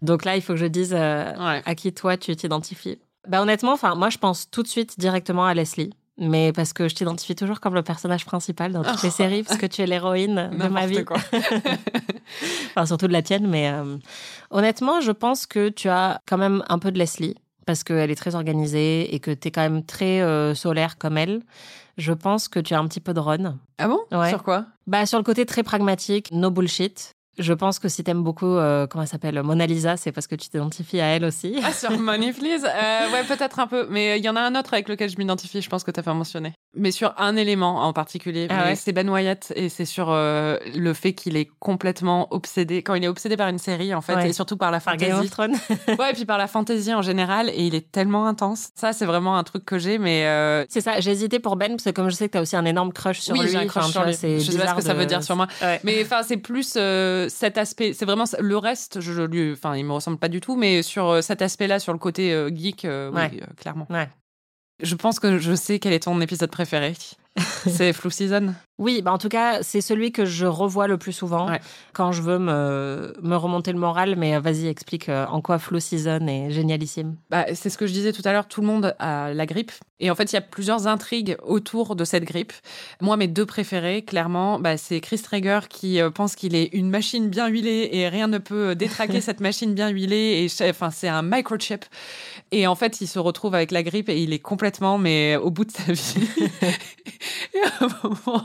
Donc 0.02 0.26
là, 0.26 0.36
il 0.36 0.42
faut 0.42 0.54
que 0.54 0.60
je 0.60 0.66
dise 0.66 0.94
euh, 0.96 1.32
à 1.38 1.76
qui 1.76 1.94
toi 1.94 2.18
tu 2.18 2.36
t'identifies. 2.36 3.00
Bah 3.28 3.42
honnêtement, 3.42 3.74
enfin 3.74 3.96
moi 3.96 4.10
je 4.10 4.18
pense 4.18 4.50
tout 4.50 4.62
de 4.62 4.68
suite 4.68 5.00
directement 5.00 5.46
à 5.46 5.54
Leslie. 5.54 5.92
Mais 6.18 6.54
parce 6.54 6.72
que 6.72 6.88
je 6.88 6.96
t'identifie 6.96 7.36
toujours 7.36 7.60
comme 7.60 7.74
le 7.74 7.84
personnage 7.84 8.26
principal 8.26 8.72
dans 8.72 8.84
toutes 8.84 9.04
les 9.04 9.10
séries, 9.12 9.44
parce 9.44 9.60
que 9.60 9.66
tu 9.66 9.82
es 9.82 9.86
l'héroïne 9.86 10.50
de 10.58 10.68
ma 10.68 10.88
vie. 10.88 11.04
quoi. 11.04 11.18
enfin, 12.70 12.86
surtout 12.86 13.08
de 13.08 13.14
la 13.14 13.22
tienne, 13.22 13.48
mais 13.48 13.70
euh, 13.70 13.98
honnêtement, 14.50 15.02
je 15.02 15.12
pense 15.12 15.46
que 15.46 15.68
tu 15.70 15.90
as 15.90 16.22
quand 16.26 16.38
même 16.38 16.64
un 16.70 16.80
peu 16.80 16.92
de 16.92 16.98
Leslie, 16.98 17.36
parce 17.66 17.84
qu'elle 17.84 18.12
est 18.12 18.16
très 18.16 18.36
organisée 18.36 19.14
et 19.14 19.20
que 19.20 19.32
tu 19.32 19.48
es 19.48 19.52
quand 19.52 19.62
même 19.62 19.84
très 19.84 20.22
euh, 20.22 20.54
solaire 20.56 20.98
comme 20.98 21.18
elle. 21.18 21.42
Je 21.98 22.12
pense 22.14 22.48
que 22.48 22.60
tu 22.60 22.74
as 22.74 22.80
un 22.80 22.88
petit 22.88 23.00
peu 23.00 23.14
de 23.14 23.20
Ron. 23.20 23.58
Ah 23.78 23.88
bon? 23.88 24.00
Ouais. 24.12 24.30
Sur 24.30 24.44
quoi? 24.44 24.66
Bah, 24.88 25.06
sur 25.06 25.18
le 25.18 25.24
côté 25.24 25.46
très 25.46 25.64
pragmatique, 25.64 26.30
no 26.32 26.52
bullshit. 26.52 27.12
Je 27.38 27.52
pense 27.54 27.80
que 27.80 27.90
si 27.90 28.02
t'aimes 28.04 28.24
beaucoup, 28.24 28.46
euh, 28.46 28.88
comment 28.88 29.02
elle 29.02 29.10
s'appelle, 29.10 29.42
Mona 29.44 29.66
Lisa, 29.66 29.98
c'est 29.98 30.14
parce 30.14 30.26
que 30.28 30.36
tu 30.36 30.48
t'identifies 30.50 31.02
à 31.02 31.08
elle 31.08 31.26
aussi. 31.26 31.60
Ah, 31.64 31.74
sur 31.74 31.92
Money 31.98 32.32
Please 32.32 32.64
Euh, 32.66 33.12
Ouais, 33.12 33.24
peut-être 33.28 33.60
un 33.60 33.68
peu. 33.68 33.88
Mais 33.90 34.18
il 34.20 34.24
y 34.24 34.30
en 34.30 34.36
a 34.38 34.42
un 34.42 34.56
autre 34.56 34.74
avec 34.74 34.88
lequel 34.88 35.10
je 35.10 35.18
m'identifie, 35.18 35.62
je 35.62 35.70
pense 35.70 35.84
que 35.84 35.92
tu 35.92 36.00
as 36.00 36.04
pas 36.04 36.14
mentionné. 36.14 36.54
Mais 36.78 36.92
sur 36.92 37.14
un 37.18 37.36
élément 37.36 37.84
en 37.84 37.94
particulier. 37.94 38.48
Ah 38.50 38.66
ouais 38.66 38.76
C'est 38.76 38.92
Ben 38.92 39.10
Wyatt 39.10 39.54
et 39.56 39.70
c'est 39.70 39.86
sur 39.86 40.10
euh, 40.12 40.58
le 40.76 40.94
fait 40.94 41.14
qu'il 41.14 41.38
est 41.38 41.50
complètement 41.60 42.28
obsédé. 42.34 42.84
Quand 42.84 42.96
il 42.96 43.04
est 43.04 43.08
obsédé 43.08 43.38
par 43.38 43.48
une 43.48 43.58
série, 43.60 43.94
en 43.94 44.02
fait, 44.02 44.16
Ouais. 44.16 44.30
et 44.30 44.34
surtout 44.34 44.58
par 44.58 44.72
la 44.72 44.80
Par 44.80 44.94
fantasy. 45.00 45.30
Thrones. 45.30 45.56
ouais, 46.00 46.12
et 46.12 46.14
puis 46.14 46.26
par 46.26 46.38
la 46.38 46.48
fantasy 46.48 46.94
en 46.94 47.02
général. 47.02 47.50
Et 47.50 47.66
il 47.66 47.76
est 47.76 47.92
tellement 47.92 48.28
intense. 48.28 48.70
Ça, 48.76 48.94
c'est 48.94 49.06
vraiment 49.06 49.38
un 49.38 49.44
truc 49.44 49.66
que 49.66 49.78
j'ai, 49.80 49.98
mais. 49.98 50.26
euh, 50.26 50.66
C'est 50.70 50.82
ça, 50.82 51.00
j'ai 51.00 51.12
hésité 51.12 51.40
pour 51.40 51.56
Ben, 51.56 51.72
parce 51.72 51.84
que 51.84 51.90
comme 51.92 52.10
je 52.10 52.16
sais 52.16 52.28
que 52.28 52.34
t'as 52.34 52.42
aussi 52.42 52.56
un 52.56 52.66
énorme 52.66 52.92
crush 52.94 53.20
sur 53.20 53.36
oui, 53.36 53.48
lui. 53.48 53.56
un 53.58 53.68
crush 53.68 53.92
sur 53.92 54.04
lui. 54.04 54.14
Je 54.14 54.40
sais 54.40 54.58
pas 54.58 54.68
ce 54.68 54.76
que 54.76 54.82
ça 54.82 54.94
veut 54.94 55.06
dire 55.06 55.24
sur 55.24 55.36
moi. 55.36 55.48
Ouais. 55.62 55.80
Mais 55.84 56.02
enfin, 56.04 56.24
c'est 56.24 56.38
plus 56.38 56.74
euh, 56.78 57.28
cet 57.30 57.58
aspect. 57.58 57.94
C'est 57.94 58.06
vraiment 58.06 58.26
le 58.40 58.58
reste. 58.58 59.00
Je 59.00 59.22
lui, 59.24 59.54
enfin, 59.54 59.76
il 59.76 59.86
me 59.86 59.94
ressemble 59.94 60.18
pas 60.18 60.30
du 60.30 60.42
tout. 60.42 60.56
Mais 60.56 60.82
sur 60.84 61.24
cet 61.24 61.42
aspect-là, 61.42 61.80
sur 61.80 61.94
le 61.94 62.00
côté 62.00 62.32
geek, 62.54 62.86
oui, 63.14 63.40
clairement. 63.58 63.88
Ouais. 63.90 64.10
Je 64.82 64.96
pense 64.96 65.20
que 65.20 65.38
je 65.38 65.56
sais 65.56 65.80
quel 65.80 65.94
est 65.94 66.02
ton 66.02 66.20
épisode 66.20 66.52
préféré. 66.52 66.94
c'est 67.68 67.94
Flu 67.94 68.12
Season? 68.12 68.54
Oui, 68.78 69.02
bah 69.02 69.14
en 69.14 69.18
tout 69.18 69.30
cas, 69.30 69.64
c'est 69.64 69.80
celui 69.80 70.12
que 70.12 70.26
je 70.26 70.46
revois 70.46 70.88
le 70.88 70.98
plus 70.98 71.14
souvent 71.14 71.50
quand 71.94 72.12
je 72.12 72.22
veux 72.22 72.40
me, 72.40 73.14
me 73.22 73.36
remonter 73.38 73.72
le 73.72 73.80
moral. 73.80 74.16
Mais 74.18 74.36
euh, 74.36 74.42
vas-y, 74.42 74.68
explique 74.68 75.08
euh, 75.08 75.26
en 75.28 75.40
quoi 75.40 75.60
Flow 75.60 75.80
Season 75.80 76.28
est 76.28 76.52
génialissime. 76.52 77.16
Bah, 77.30 77.46
c'est 77.54 77.70
ce 77.70 77.78
que 77.78 77.88
je 77.88 77.94
disais 77.94 78.12
tout 78.12 78.22
à 78.26 78.34
l'heure, 78.34 78.50
tout 78.50 78.60
le 78.60 78.68
monde 78.68 78.94
a 79.00 79.34
la 79.34 79.46
grippe. 79.46 79.72
Et 80.02 80.12
en 80.12 80.16
fait, 80.16 80.34
il 80.34 80.36
y 80.36 80.38
a 80.38 80.42
plusieurs 80.42 80.88
intrigues 80.88 81.38
autour 81.42 81.96
de 81.96 82.04
cette 82.04 82.26
grippe. 82.26 82.52
Moi, 83.00 83.16
mes 83.16 83.30
deux 83.30 83.46
préférés, 83.46 84.02
clairement, 84.02 84.60
bah, 84.60 84.76
c'est 84.76 85.00
Chris 85.00 85.20
Traeger 85.20 85.70
qui 85.70 86.02
euh, 86.02 86.10
pense 86.10 86.36
qu'il 86.36 86.54
est 86.54 86.66
une 86.74 86.90
machine 86.90 87.30
bien 87.30 87.48
huilée 87.48 87.90
et 87.94 88.10
rien 88.10 88.28
ne 88.28 88.40
peut 88.40 88.76
détraquer 88.76 89.22
cette 89.22 89.40
machine 89.40 89.74
bien 89.74 89.88
huilée. 89.88 90.50
Et 90.60 90.70
enfin, 90.70 90.92
c'est 90.92 91.08
un 91.08 91.22
microchip. 91.22 91.86
Et 92.52 92.68
en 92.68 92.76
fait, 92.76 93.00
il 93.00 93.08
se 93.08 93.20
retrouve 93.20 93.56
avec 93.56 93.72
la 93.72 93.84
grippe 93.84 94.10
et 94.10 94.22
il 94.22 94.34
est 94.34 94.40
complètement, 94.40 94.98
mais 94.98 95.38
au 95.38 95.50
bout 95.50 95.64
de 95.64 95.72
sa 95.72 95.94
vie. 95.94 96.50
et 97.54 97.60
à 97.62 97.86
un 97.86 97.90
moment, 98.04 98.44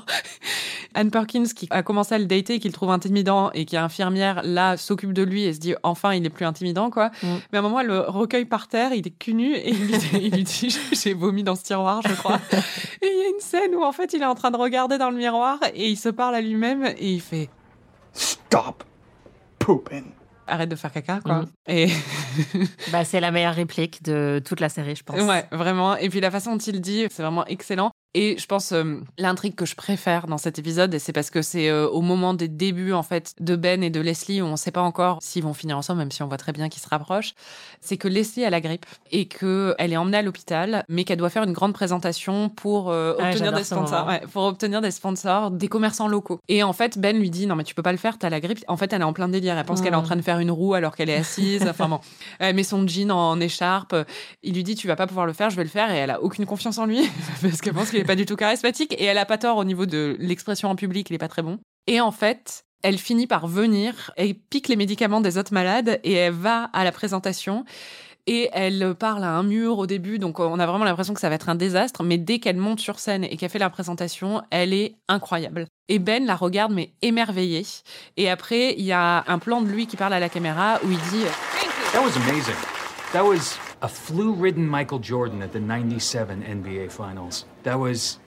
Anne 0.95 1.11
Perkins, 1.11 1.45
qui 1.55 1.67
a 1.71 1.83
commencé 1.83 2.15
à 2.15 2.19
le 2.19 2.27
dater, 2.27 2.59
qu'il 2.59 2.73
trouve 2.73 2.91
intimidant 2.91 3.51
et 3.53 3.65
qui 3.65 3.77
est 3.77 3.79
infirmière, 3.79 4.41
là, 4.45 4.77
s'occupe 4.77 5.13
de 5.13 5.23
lui 5.23 5.45
et 5.45 5.53
se 5.55 5.59
dit 5.61 5.75
enfin, 5.83 6.15
il 6.15 6.25
est 6.27 6.31
plus 6.31 6.45
intimidant, 6.47 6.91
quoi. 6.91 7.11
Mais 7.23 7.57
à 7.57 7.59
un 7.59 7.63
moment, 7.63 7.81
elle 7.81 7.87
le 7.89 8.01
recueille 8.01 8.45
par 8.45 8.69
terre, 8.69 8.93
il 8.93 9.07
est 9.07 9.11
cul 9.19 9.35
nu 9.35 9.55
et 9.55 9.71
il 9.71 9.87
lui, 9.87 9.95
il 10.15 10.33
lui 10.35 10.45
dit 10.45 10.77
J'ai 10.93 11.15
vomi 11.15 11.43
dans 11.43 11.55
ce 11.57 11.63
tiroir, 11.63 12.01
je 12.07 12.15
crois. 12.15 12.39
et 12.53 13.07
il 13.07 13.19
y 13.19 13.27
a 13.27 13.29
une 13.29 13.41
scène 13.41 13.75
où 13.75 13.83
en 13.85 13.93
fait, 13.93 14.13
il 14.13 14.23
est 14.23 14.27
en 14.27 14.35
train 14.35 14.51
de 14.51 14.57
regarder 14.57 14.99
dans 14.99 15.11
le 15.11 15.17
miroir 15.17 15.59
et 15.75 15.89
il 15.89 15.97
se 15.97 16.09
parle 16.09 16.35
à 16.35 16.41
lui-même 16.41 16.85
et 16.85 17.13
il 17.13 17.21
fait 17.21 17.49
Stop 18.13 18.83
pooping. 19.59 20.05
Arrête 20.47 20.69
de 20.69 20.75
faire 20.77 20.91
caca, 20.91 21.21
quoi. 21.21 21.35
Mhm. 21.43 21.47
Et. 21.71 21.89
bah, 22.93 23.05
c'est 23.05 23.21
la 23.21 23.31
meilleure 23.31 23.55
réplique 23.55 24.03
de 24.03 24.41
toute 24.45 24.61
la 24.61 24.69
série, 24.69 24.97
je 24.97 25.03
pense. 25.05 25.21
Ouais, 25.21 25.47
vraiment. 25.53 25.97
Et 25.97 26.09
puis 26.09 26.21
la 26.21 26.31
façon 26.31 26.53
dont 26.53 26.59
il 26.59 26.81
dit, 26.81 27.07
c'est 27.11 27.23
vraiment 27.23 27.47
excellent. 27.47 27.91
Et 28.13 28.37
je 28.39 28.47
pense 28.47 28.73
euh, 28.73 28.97
l'intrigue 29.19 29.55
que 29.55 29.65
je 29.65 29.77
préfère 29.77 30.27
dans 30.27 30.37
cet 30.37 30.59
épisode, 30.59 30.93
et 30.93 30.99
c'est 30.99 31.13
parce 31.13 31.31
que 31.31 31.43
c'est 31.43 31.69
euh, 31.69 31.87
au 31.89 32.01
moment 32.01 32.35
des 32.35 32.49
débuts 32.49 32.93
en 32.93 33.05
fait 33.05 33.35
de 33.39 33.55
Ben 33.55 33.85
et 33.85 33.91
de 33.91 34.01
Leslie 34.01 34.43
où 34.43 34.47
on 34.47 34.51
ne 34.53 34.57
sait 34.57 34.73
pas 34.73 34.81
encore 34.81 35.19
s'ils 35.23 35.45
vont 35.45 35.55
finir 35.55 35.79
ensemble, 35.79 36.01
même 36.01 36.11
si 36.11 36.21
on 36.25 36.27
voit 36.27 36.37
très 36.37 36.51
bien 36.51 36.69
qu'ils 36.69 36.83
se 36.83 36.89
rapprochent. 36.89 37.35
C'est 37.81 37.97
que 37.99 38.09
Leslie 38.09 38.45
a 38.45 38.51
la 38.51 38.61
grippe 38.61 38.85
et 39.13 39.27
que 39.29 39.77
elle 39.79 39.93
est 39.93 39.97
emmenée 39.97 40.17
à 40.19 40.23
l'hôpital, 40.23 40.83
mais 40.89 41.05
qu'elle 41.05 41.19
doit 41.19 41.31
faire 41.31 41.45
une 41.45 41.53
grande 41.53 41.73
présentation 41.73 42.49
pour 42.49 42.91
euh, 42.91 43.15
Ah, 43.21 43.29
obtenir 43.31 43.53
des 43.53 43.63
sponsors, 43.63 44.09
ouais, 44.09 44.23
pour 44.33 44.43
obtenir 44.43 44.81
des 44.81 44.91
sponsors, 44.91 45.53
des 45.53 45.69
commerçants 45.69 46.09
locaux. 46.09 46.41
Et 46.49 46.65
en 46.65 46.73
fait, 46.73 46.99
Ben 46.99 47.17
lui 47.17 47.31
dit 47.31 47.47
non 47.47 47.55
mais 47.55 47.63
tu 47.63 47.77
peux 47.77 47.83
pas 47.85 47.93
le 47.93 47.99
faire, 47.99 48.19
t'as 48.19 48.29
la 48.29 48.41
grippe. 48.41 48.65
En 48.67 48.77
fait, 48.77 48.93
elle 48.93 49.03
est 49.03 49.05
en 49.05 49.13
plein 49.13 49.29
délire. 49.29 49.57
Elle 49.57 49.65
pense 49.65 49.79
Mm. 49.79 49.85
qu'elle 49.85 49.93
est 49.93 49.97
en 49.97 50.03
train 50.03 50.17
de 50.17 50.23
faire 50.23 50.41
une 50.41 50.51
roue 50.51 50.75
alors 50.75 50.97
qu'elle 50.97 51.11
est 51.11 51.17
assise. 51.17 51.60
Enfin 51.69 52.01
elle 52.39 52.55
met 52.55 52.63
son 52.63 52.87
jean 52.87 53.11
en 53.11 53.41
écharpe. 53.41 53.95
Il 54.43 54.55
lui 54.55 54.65
dit 54.65 54.75
tu 54.75 54.87
vas 54.87 54.97
pas 54.97 55.07
pouvoir 55.07 55.27
le 55.27 55.33
faire, 55.33 55.51
je 55.51 55.57
vais 55.57 55.65
le 55.65 55.69
faire. 55.69 55.91
Et 55.93 55.97
elle 55.97 56.11
a 56.11 56.23
aucune 56.23 56.47
confiance 56.47 56.79
en 56.79 56.87
lui 56.87 57.01
parce 57.43 57.61
qu'elle 57.61 57.75
pense 57.75 57.91
qu'il 57.91 57.99
est 57.99 58.05
pas 58.05 58.17
du 58.17 58.27
tout 58.27 58.37
charismatique. 58.37 58.95
Et 58.99 59.05
elle 59.05 59.19
a 59.19 59.27
pas 59.27 59.39
tort 59.39 59.57
au 59.57 59.65
niveau 59.65 59.87
de 59.87 60.17
l'expression 60.19 60.69
en 60.71 60.77
public, 60.77 61.11
il 61.11 61.15
est 61.15 61.19
pas 61.19 61.29
très 61.29 61.43
bon. 61.43 61.59
Et 61.87 62.01
en 62.01 62.13
fait, 62.13 62.65
elle 62.83 62.99
finit 62.99 63.27
par 63.27 63.47
venir, 63.47 64.11
elle 64.17 64.35
pique 64.35 64.69
les 64.69 64.77
médicaments 64.77 65.21
des 65.21 65.39
autres 65.39 65.53
malades 65.53 66.01
et 66.05 66.13
elle 66.15 66.33
va 66.33 66.65
à 66.73 66.85
la 66.85 66.93
présentation. 66.93 67.65
Et 68.33 68.49
elle 68.53 68.95
parle 68.95 69.25
à 69.25 69.33
un 69.33 69.43
mur 69.43 69.77
au 69.79 69.89
début, 69.89 70.21
donc 70.21 70.39
on 70.39 70.61
a 70.61 70.65
vraiment 70.65 70.85
l'impression 70.85 71.15
que 71.15 71.21
ça 71.21 71.29
va 71.29 71.35
être 71.35 71.49
un 71.49 71.57
désastre. 71.57 72.05
Mais 72.05 72.17
dès 72.17 72.39
qu'elle 72.39 72.59
monte 72.59 72.79
sur 72.79 73.01
scène 73.01 73.25
et 73.25 73.37
qu'elle 73.37 73.51
fait 73.51 73.59
la 73.59 73.71
présentation, 73.71 74.41
elle 74.51 74.73
est 74.73 74.95
incroyable. 75.09 75.67
Et 75.89 75.99
Ben 75.99 76.25
la 76.25 76.37
regarde, 76.37 76.73
mais 76.73 76.93
émerveillée. 77.03 77.67
Et 78.17 78.31
après, 78.31 78.75
il 78.79 78.85
y 78.85 78.93
a 78.93 79.25
un 79.27 79.41
plan 79.41 79.63
de 79.63 79.67
lui 79.67 79.89
qui 79.89 79.97
parle 79.97 80.13
à 80.13 80.21
la 80.21 80.29
caméra 80.29 80.79
où 80.85 80.93
il 80.93 80.99
dit 81.11 81.25
That 81.93 82.03
was 82.03 82.17
amazing. 82.25 82.55
That 83.13 83.25
was 83.25 83.59
a 83.83 83.89
flu-ridden 83.89 84.65
Michael 84.65 85.01
Jordan 85.03 85.43
at 85.43 85.49
the 85.49 85.59
97 85.59 86.45
NBA 86.45 86.93
Finals. 86.93 87.47
That 87.65 87.81
was 87.81 88.21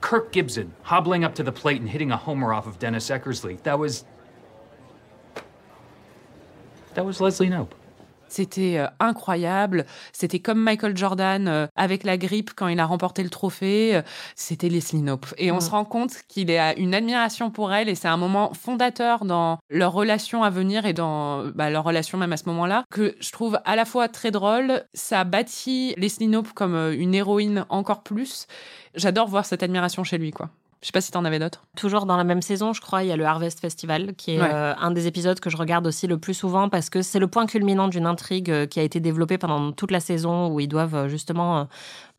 Kirk 0.00 0.30
Gibson 0.32 0.74
hobbling 0.84 1.24
up 1.24 1.34
to 1.34 1.42
the 1.42 1.50
plate 1.50 1.80
and 1.80 1.88
hitting 1.88 2.12
a 2.12 2.16
homer 2.16 2.52
off 2.52 2.68
of 2.68 2.78
Dennis 2.78 3.10
Eckersley. 3.10 3.60
That 3.64 3.80
was 3.80 4.04
That 6.94 7.04
was 7.04 7.20
Leslie 7.20 7.48
Knope. 7.48 7.81
C'était 8.32 8.78
euh, 8.78 8.86
incroyable. 8.98 9.84
C'était 10.12 10.38
comme 10.40 10.58
Michael 10.60 10.96
Jordan 10.96 11.46
euh, 11.48 11.66
avec 11.76 12.02
la 12.04 12.16
grippe 12.16 12.50
quand 12.56 12.68
il 12.68 12.80
a 12.80 12.86
remporté 12.86 13.22
le 13.22 13.30
trophée. 13.30 14.00
C'était 14.36 14.68
Leslie 14.68 15.02
Knope. 15.02 15.26
Et 15.38 15.52
on 15.52 15.56
Mm. 15.56 15.60
se 15.60 15.70
rend 15.70 15.84
compte 15.84 16.12
qu'il 16.28 16.50
a 16.50 16.74
une 16.78 16.94
admiration 16.94 17.50
pour 17.50 17.72
elle 17.72 17.88
et 17.88 17.94
c'est 17.94 18.08
un 18.08 18.16
moment 18.16 18.52
fondateur 18.54 19.24
dans 19.24 19.58
leur 19.70 19.92
relation 19.92 20.42
à 20.42 20.50
venir 20.50 20.86
et 20.86 20.92
dans 20.94 21.44
bah, 21.54 21.68
leur 21.70 21.84
relation 21.84 22.16
même 22.18 22.32
à 22.32 22.36
ce 22.36 22.44
moment-là 22.48 22.84
que 22.90 23.14
je 23.20 23.30
trouve 23.32 23.60
à 23.64 23.76
la 23.76 23.84
fois 23.84 24.08
très 24.08 24.30
drôle. 24.30 24.82
Ça 24.94 25.24
bâtit 25.24 25.94
Leslie 25.98 26.26
Knope 26.28 26.52
comme 26.54 26.74
euh, 26.74 26.96
une 26.96 27.14
héroïne 27.14 27.66
encore 27.68 28.02
plus. 28.02 28.46
J'adore 28.94 29.28
voir 29.28 29.44
cette 29.44 29.62
admiration 29.62 30.04
chez 30.04 30.18
lui, 30.18 30.30
quoi. 30.30 30.48
Je 30.82 30.88
sais 30.88 30.92
pas 30.92 31.00
si 31.00 31.12
t'en 31.12 31.24
avais 31.24 31.38
d'autres. 31.38 31.62
Toujours 31.76 32.06
dans 32.06 32.16
la 32.16 32.24
même 32.24 32.42
saison, 32.42 32.72
je 32.72 32.80
crois, 32.80 33.04
il 33.04 33.08
y 33.08 33.12
a 33.12 33.16
le 33.16 33.24
Harvest 33.24 33.60
Festival, 33.60 34.14
qui 34.16 34.32
est 34.32 34.40
Ouais. 34.40 34.50
euh, 34.52 34.74
un 34.76 34.90
des 34.90 35.06
épisodes 35.06 35.38
que 35.38 35.48
je 35.48 35.56
regarde 35.56 35.86
aussi 35.86 36.08
le 36.08 36.18
plus 36.18 36.34
souvent 36.34 36.68
parce 36.68 36.90
que 36.90 37.02
c'est 37.02 37.20
le 37.20 37.28
point 37.28 37.46
culminant 37.46 37.86
d'une 37.88 38.04
intrigue 38.06 38.50
euh, 38.50 38.66
qui 38.66 38.80
a 38.80 38.82
été 38.82 38.98
développée 38.98 39.38
pendant 39.38 39.70
toute 39.72 39.92
la 39.92 40.00
saison 40.00 40.48
où 40.48 40.58
ils 40.58 40.66
doivent 40.68 40.94
euh, 40.96 41.08
justement 41.08 41.68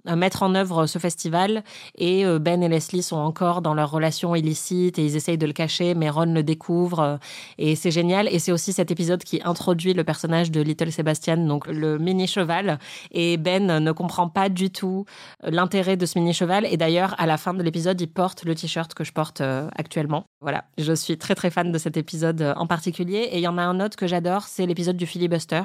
mettre 0.05 0.43
en 0.43 0.55
œuvre 0.55 0.85
ce 0.85 0.99
festival. 0.99 1.63
Et 1.97 2.25
euh, 2.25 2.39
Ben 2.39 2.61
et 2.63 2.69
Leslie 2.69 3.03
sont 3.03 3.17
encore 3.17 3.61
dans 3.61 3.73
leur 3.73 3.91
relation 3.91 4.35
illicite 4.35 4.99
et 4.99 5.05
ils 5.05 5.15
essayent 5.15 5.37
de 5.37 5.45
le 5.45 5.53
cacher, 5.53 5.93
mais 5.95 6.09
Ron 6.09 6.33
le 6.33 6.43
découvre. 6.43 6.99
euh, 6.99 7.17
Et 7.57 7.75
c'est 7.75 7.91
génial. 7.91 8.27
Et 8.27 8.39
c'est 8.39 8.51
aussi 8.51 8.73
cet 8.73 8.91
épisode 8.91 9.23
qui 9.23 9.41
introduit 9.43 9.93
le 9.93 10.03
personnage 10.03 10.51
de 10.51 10.61
Little 10.61 10.91
Sebastian, 10.91 11.37
donc 11.37 11.67
le 11.67 11.97
mini-cheval. 11.97 12.79
Et 13.11 13.37
Ben 13.37 13.79
ne 13.79 13.91
comprend 13.91 14.29
pas 14.29 14.49
du 14.49 14.69
tout 14.69 15.05
euh, 15.43 15.49
l'intérêt 15.51 15.97
de 15.97 16.05
ce 16.05 16.19
mini-cheval. 16.19 16.65
Et 16.69 16.77
d'ailleurs, 16.77 17.15
à 17.17 17.25
la 17.25 17.37
fin 17.37 17.53
de 17.53 17.63
l'épisode, 17.63 17.99
il 18.01 18.07
porte 18.07 18.43
le 18.43 18.55
t-shirt 18.55 18.93
que 18.93 19.03
je 19.03 19.11
porte 19.13 19.41
euh, 19.41 19.69
actuellement. 19.77 20.25
Voilà, 20.41 20.65
je 20.77 20.93
suis 20.93 21.17
très 21.17 21.35
très 21.35 21.49
fan 21.51 21.71
de 21.71 21.77
cet 21.77 21.95
épisode 21.97 22.41
euh, 22.41 22.53
en 22.57 22.67
particulier. 22.67 23.29
Et 23.31 23.37
il 23.37 23.41
y 23.43 23.47
en 23.47 23.57
a 23.57 23.63
un 23.63 23.79
autre 23.79 23.95
que 23.95 24.07
j'adore, 24.07 24.43
c'est 24.43 24.65
l'épisode 24.65 24.97
du 24.97 25.05
filibuster, 25.05 25.63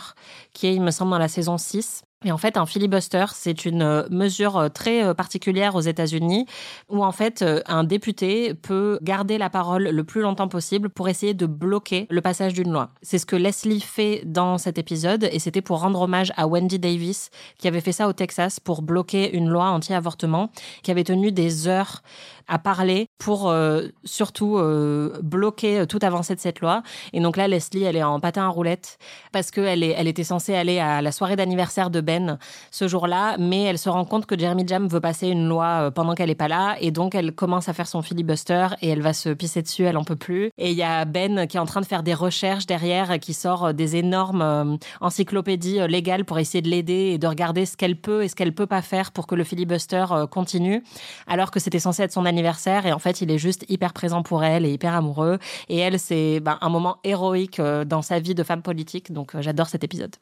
qui 0.53 0.67
est, 0.69 0.75
il 0.75 0.83
me 0.83 0.91
semble, 0.91 1.11
dans 1.11 1.19
la 1.19 1.29
saison 1.29 1.59
6. 1.59 2.03
Et 2.25 2.33
en 2.33 2.37
fait, 2.37 2.57
un 2.57 2.67
filibuster, 2.67 3.27
c'est 3.33 3.65
une 3.65 3.83
euh, 3.83 4.03
mesure 4.11 4.57
euh, 4.57 4.69
très 4.69 5.05
euh, 5.05 5.15
particulière 5.15 5.77
aux 5.77 5.81
États-Unis 5.81 6.47
où 6.89 7.05
en 7.05 7.13
fait 7.13 7.45
un 7.67 7.85
député 7.85 8.55
peut 8.55 8.99
garder 9.03 9.39
la 9.39 9.51
parole 9.51 9.85
le 9.85 10.05
plus 10.05 10.21
longtemps 10.21 10.49
possible 10.49 10.89
pour 10.89 11.09
essayer 11.09 11.33
de 11.33 11.47
bloquer 11.47 12.09
le 12.11 12.21
passage 12.21 12.55
d'une 12.55 12.73
loi. 12.73 12.91
C'est 13.03 13.19
ce 13.19 13.27
que 13.27 13.37
Leslie 13.37 13.81
fait 13.81 14.23
dans 14.25 14.59
cet 14.59 14.79
épisode 14.79 15.29
et 15.31 15.39
c'était 15.39 15.63
pour 15.63 15.81
rendre 15.81 16.01
hommage 16.01 16.33
à 16.37 16.49
Wendy 16.49 16.81
Davis 16.81 17.31
qui 17.57 17.69
avait 17.69 17.81
fait 17.81 17.93
ça 17.93 18.09
au 18.09 18.13
Texas 18.13 18.59
pour 18.59 18.83
bloquer 18.83 19.37
une 19.37 19.49
loi 19.49 19.67
anti-avortement 19.67 20.51
qui 20.83 20.91
avait 20.91 21.05
tenu 21.05 21.31
des 21.31 21.69
heures 21.69 22.03
à 22.49 22.59
parler 22.59 23.09
pour 23.19 23.51
euh, 23.51 23.89
surtout 24.05 24.57
euh, 24.57 25.19
bloquer 25.23 25.81
euh, 25.81 25.87
toute 25.87 26.03
avancée 26.03 26.35
de 26.35 26.41
cette 26.41 26.61
loi. 26.61 26.83
Et 27.13 27.21
donc 27.21 27.37
là, 27.37 27.47
Leslie, 27.47 27.85
elle 27.85 27.97
est 27.97 28.03
en 28.03 28.21
patin 28.21 28.45
à 28.45 28.49
roulettes 28.49 28.99
parce 29.33 29.51
qu'elle 29.51 29.83
elle 29.83 30.09
était 30.09 30.25
censée 30.25 30.55
aller 30.55 30.79
à 30.79 31.03
la 31.03 31.13
soirée 31.13 31.37
d'anniversaire 31.37 31.91
de 31.91 32.01
Ben 32.01 32.39
ce 32.71 32.89
jour-là, 32.89 33.37
mais 33.39 33.65
elle 33.65 33.79
se 33.79 33.91
rend 33.91 34.05
compte 34.05 34.27
que 34.27 34.39
Jeremy 34.39 34.67
Jam 34.67 34.89
veut 34.89 35.01
passer 35.01 35.29
une 35.29 35.47
loi 35.47 35.91
pendant 35.91 36.15
qu'elle 36.15 36.31
est 36.31 36.35
pas 36.35 36.49
là, 36.49 36.77
et 36.81 36.91
donc 36.91 37.15
elle 37.15 37.33
commence 37.33 37.69
à 37.69 37.73
faire 37.75 37.87
son 37.87 38.03
filibuster 38.03 38.69
et 38.81 38.89
elle 38.89 39.03
va 39.03 39.13
se 39.13 39.29
pisser 39.29 39.63
dessus, 39.63 39.83
elle 39.83 39.97
en 39.97 40.05
peut 40.05 40.17
plus. 40.17 40.51
Et 40.57 40.71
il 40.71 40.77
y 40.77 40.83
a 40.83 41.05
Ben 41.05 41.47
qui 41.47 41.59
est 41.59 41.61
en 41.61 41.67
train 41.67 41.81
de 41.81 41.87
faire 41.87 42.03
des 42.03 42.15
recherches 42.15 42.67
derrière, 42.67 43.19
qui 43.19 43.35
sort 43.35 43.75
des 43.75 43.97
énormes 43.97 44.79
encyclopédies 45.01 45.87
légales 45.89 46.25
pour 46.25 46.39
essayer 46.39 46.63
de 46.63 46.69
l'aider 46.69 47.13
et 47.13 47.19
de 47.19 47.27
regarder 47.27 47.67
ce 47.67 47.77
qu'elle 47.77 47.97
peut 47.97 48.23
et 48.23 48.29
ce 48.29 48.35
qu'elle 48.35 48.55
peut 48.55 48.67
pas 48.67 48.83
faire 48.83 49.13
pour 49.13 49.27
que 49.27 49.35
le 49.35 49.45
filibuster 49.45 50.07
continue, 50.31 50.83
alors 51.27 51.51
que 51.51 51.61
c'était 51.61 51.79
censé 51.79 52.03
être 52.03 52.13
son 52.13 52.25
anniversaire 52.25 52.38
et 52.87 52.93
en 52.93 52.99
fait 52.99 53.21
il 53.21 53.31
est 53.31 53.39
juste 53.39 53.65
hyper 53.69 53.93
présent 53.93 54.23
pour 54.23 54.45
elle 54.45 54.65
et 54.65 54.73
hyper 54.73 54.95
amoureux. 54.95 55.39
Et 55.69 55.79
elle, 55.79 55.99
c'est 55.99 56.41
ben, 56.41 56.59
un 56.61 56.69
moment 56.69 56.99
héroïque 57.05 57.61
euh, 57.61 57.85
dans 57.85 58.03
sa 58.03 58.21
vie 58.21 58.35
de 58.35 58.43
femme 58.43 58.63
politique, 58.63 59.13
donc 59.13 59.35
euh, 59.35 59.43
j'adore 59.43 59.69
cet 59.69 59.85
épisode. 59.85 60.17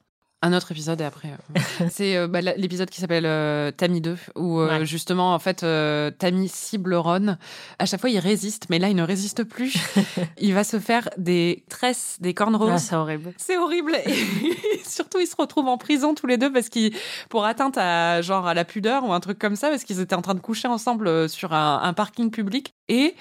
Un 0.46 0.52
autre 0.52 0.70
épisode 0.70 1.00
et 1.00 1.04
après. 1.04 1.28
euh, 1.28 1.88
c'est 1.90 2.16
euh, 2.16 2.28
bah, 2.28 2.40
l'épisode 2.40 2.88
qui 2.88 3.00
s'appelle 3.00 3.26
euh, 3.26 3.72
Tammy 3.72 4.00
2, 4.00 4.16
où 4.36 4.60
Ouais. 4.60 4.86
justement, 4.86 5.34
en 5.34 5.40
fait, 5.40 5.66
Tammy 6.18 6.48
cible 6.48 6.94
Ron. 6.94 7.36
À 7.80 7.86
chaque 7.86 8.00
fois, 8.00 8.10
il 8.10 8.18
résiste, 8.20 8.66
mais 8.70 8.78
là, 8.78 8.88
il 8.88 8.94
ne 8.94 9.02
résiste 9.02 9.42
plus. 9.42 9.74
il 10.40 10.54
va 10.54 10.62
se 10.62 10.78
faire 10.78 11.08
des 11.18 11.64
tresses, 11.68 12.18
des 12.20 12.32
cornrows. 12.32 12.68
Ah, 12.70 12.78
c'est 12.78 12.94
horrible. 12.94 13.32
C'est 13.38 13.58
horrible. 13.58 13.96
Et 14.06 14.14
surtout, 14.84 15.18
ils 15.18 15.26
se 15.26 15.34
retrouvent 15.36 15.66
en 15.68 15.78
prison 15.78 16.14
tous 16.14 16.28
les 16.28 16.36
deux 16.38 16.52
parce 16.52 16.68
qu'ils, 16.68 16.94
pour 17.28 17.44
atteinte 17.44 17.76
à 17.76 18.22
genre 18.22 18.46
à 18.46 18.54
la 18.54 18.64
pudeur 18.64 19.02
ou 19.04 19.12
un 19.12 19.20
truc 19.20 19.40
comme 19.40 19.56
ça, 19.56 19.68
parce 19.68 19.82
qu'ils 19.82 19.98
étaient 20.00 20.14
en 20.14 20.22
train 20.22 20.34
de 20.34 20.40
coucher 20.40 20.68
ensemble 20.68 21.28
sur 21.28 21.54
un, 21.54 21.80
un 21.82 21.92
parking 21.92 22.30
public. 22.30 22.72
Et 22.88 23.16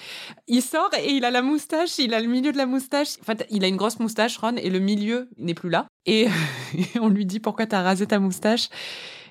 il 0.48 0.62
sort 0.62 0.92
et 1.02 1.10
il 1.14 1.26
a 1.26 1.32
la 1.32 1.42
moustache, 1.42 1.98
il 1.98 2.14
a 2.14 2.20
le 2.22 2.28
milieu 2.28 2.52
de 2.52 2.58
la 2.58 2.68
moustache. 2.68 3.18
En 3.22 3.24
fait, 3.26 3.48
il 3.50 3.64
a 3.64 3.68
une 3.68 3.78
grosse 3.78 3.98
moustache, 4.00 4.38
Ron, 4.38 4.58
et 4.58 4.70
le 4.70 4.78
milieu 4.78 5.28
n'est 5.40 5.56
plus 5.56 5.72
là. 5.72 5.88
Et 6.06 6.28
on 7.02 7.10
lui 7.10 7.26
dit 7.26 7.40
pourquoi 7.40 7.66
t'as 7.66 7.82
rasé 7.82 8.08
ta 8.08 8.20
moustache? 8.20 8.70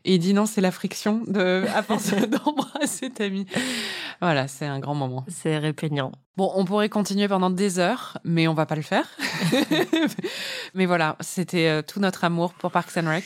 Et 0.07 0.16
il 0.16 0.18
dit 0.18 0.35
non, 0.35 0.45
c'est 0.45 0.61
la 0.61 0.70
friction 0.70 1.22
de, 1.27 1.64
à 1.75 1.83
force 1.83 2.12
d'embrasser 2.29 3.09
Tammy. 3.11 3.47
Voilà, 4.20 4.49
c'est 4.49 4.66
un 4.66 4.79
grand 4.79 4.95
moment. 4.95 5.25
C'est 5.29 5.57
répugnant. 5.57 6.12
Bon, 6.37 6.53
on 6.57 6.64
pourrait 6.64 6.91
continuer 6.91 7.29
pendant 7.29 7.51
des 7.51 7.79
heures, 7.79 8.18
mais 8.25 8.47
on 8.49 8.55
va 8.55 8.66
pas 8.66 8.77
le 8.77 8.83
faire. 8.83 9.09
mais 10.75 10.85
voilà, 10.85 11.16
c'était 11.20 11.68
euh, 11.68 11.83
tout 11.83 12.01
notre 12.01 12.25
amour 12.25 12.53
pour 12.55 12.70
Parks 12.70 12.97
and 12.99 13.09
Rec. 13.09 13.25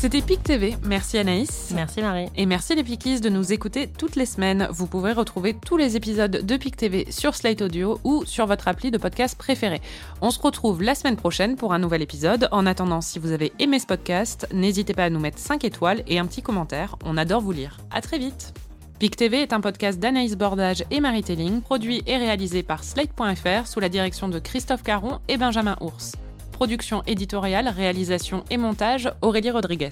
C'était 0.00 0.22
PIC 0.22 0.42
TV. 0.42 0.76
Merci 0.86 1.18
Anaïs. 1.18 1.72
Merci 1.74 2.00
Marie. 2.00 2.28
Et 2.34 2.46
merci 2.46 2.74
les 2.74 2.82
Pickies 2.82 3.20
de 3.20 3.28
nous 3.28 3.52
écouter 3.52 3.86
toutes 3.86 4.16
les 4.16 4.24
semaines. 4.24 4.66
Vous 4.70 4.86
pourrez 4.86 5.12
retrouver 5.12 5.52
tous 5.52 5.76
les 5.76 5.94
épisodes 5.94 6.40
de 6.42 6.56
PIC 6.56 6.74
TV 6.74 7.06
sur 7.10 7.34
Slate 7.34 7.60
Audio 7.60 8.00
ou 8.02 8.24
sur 8.24 8.46
votre 8.46 8.66
appli 8.66 8.90
de 8.90 8.96
podcast 8.96 9.36
préféré. 9.36 9.82
On 10.22 10.30
se 10.30 10.40
retrouve 10.40 10.82
la 10.82 10.94
semaine 10.94 11.16
prochaine 11.16 11.56
pour 11.56 11.74
un 11.74 11.78
nouvel 11.78 12.00
épisode. 12.00 12.48
En 12.50 12.64
attendant, 12.64 13.02
si 13.02 13.18
vous 13.18 13.32
avez 13.32 13.52
aimé 13.58 13.78
ce 13.78 13.84
podcast, 13.84 14.48
n'hésitez 14.54 14.94
pas 14.94 15.04
à 15.04 15.10
nous 15.10 15.20
mettre 15.20 15.38
5 15.38 15.64
étoiles 15.66 16.02
et 16.06 16.18
un 16.18 16.24
petit 16.24 16.40
commentaire. 16.40 16.96
On 17.04 17.18
adore 17.18 17.42
vous 17.42 17.52
lire. 17.52 17.76
À 17.90 18.00
très 18.00 18.16
vite. 18.16 18.54
PIC 19.00 19.16
TV 19.16 19.42
est 19.42 19.52
un 19.52 19.60
podcast 19.60 19.98
d'Anaïs 19.98 20.34
Bordage 20.34 20.82
et 20.90 21.00
Marie 21.00 21.24
Telling, 21.24 21.60
produit 21.60 22.02
et 22.06 22.16
réalisé 22.16 22.62
par 22.62 22.84
Slate.fr 22.84 23.66
sous 23.66 23.80
la 23.80 23.90
direction 23.90 24.30
de 24.30 24.38
Christophe 24.38 24.82
Caron 24.82 25.18
et 25.28 25.36
Benjamin 25.36 25.76
Ours. 25.82 26.12
Production 26.60 27.02
éditoriale, 27.06 27.68
réalisation 27.68 28.44
et 28.50 28.58
montage, 28.58 29.10
Aurélie 29.22 29.50
Rodriguez. 29.50 29.88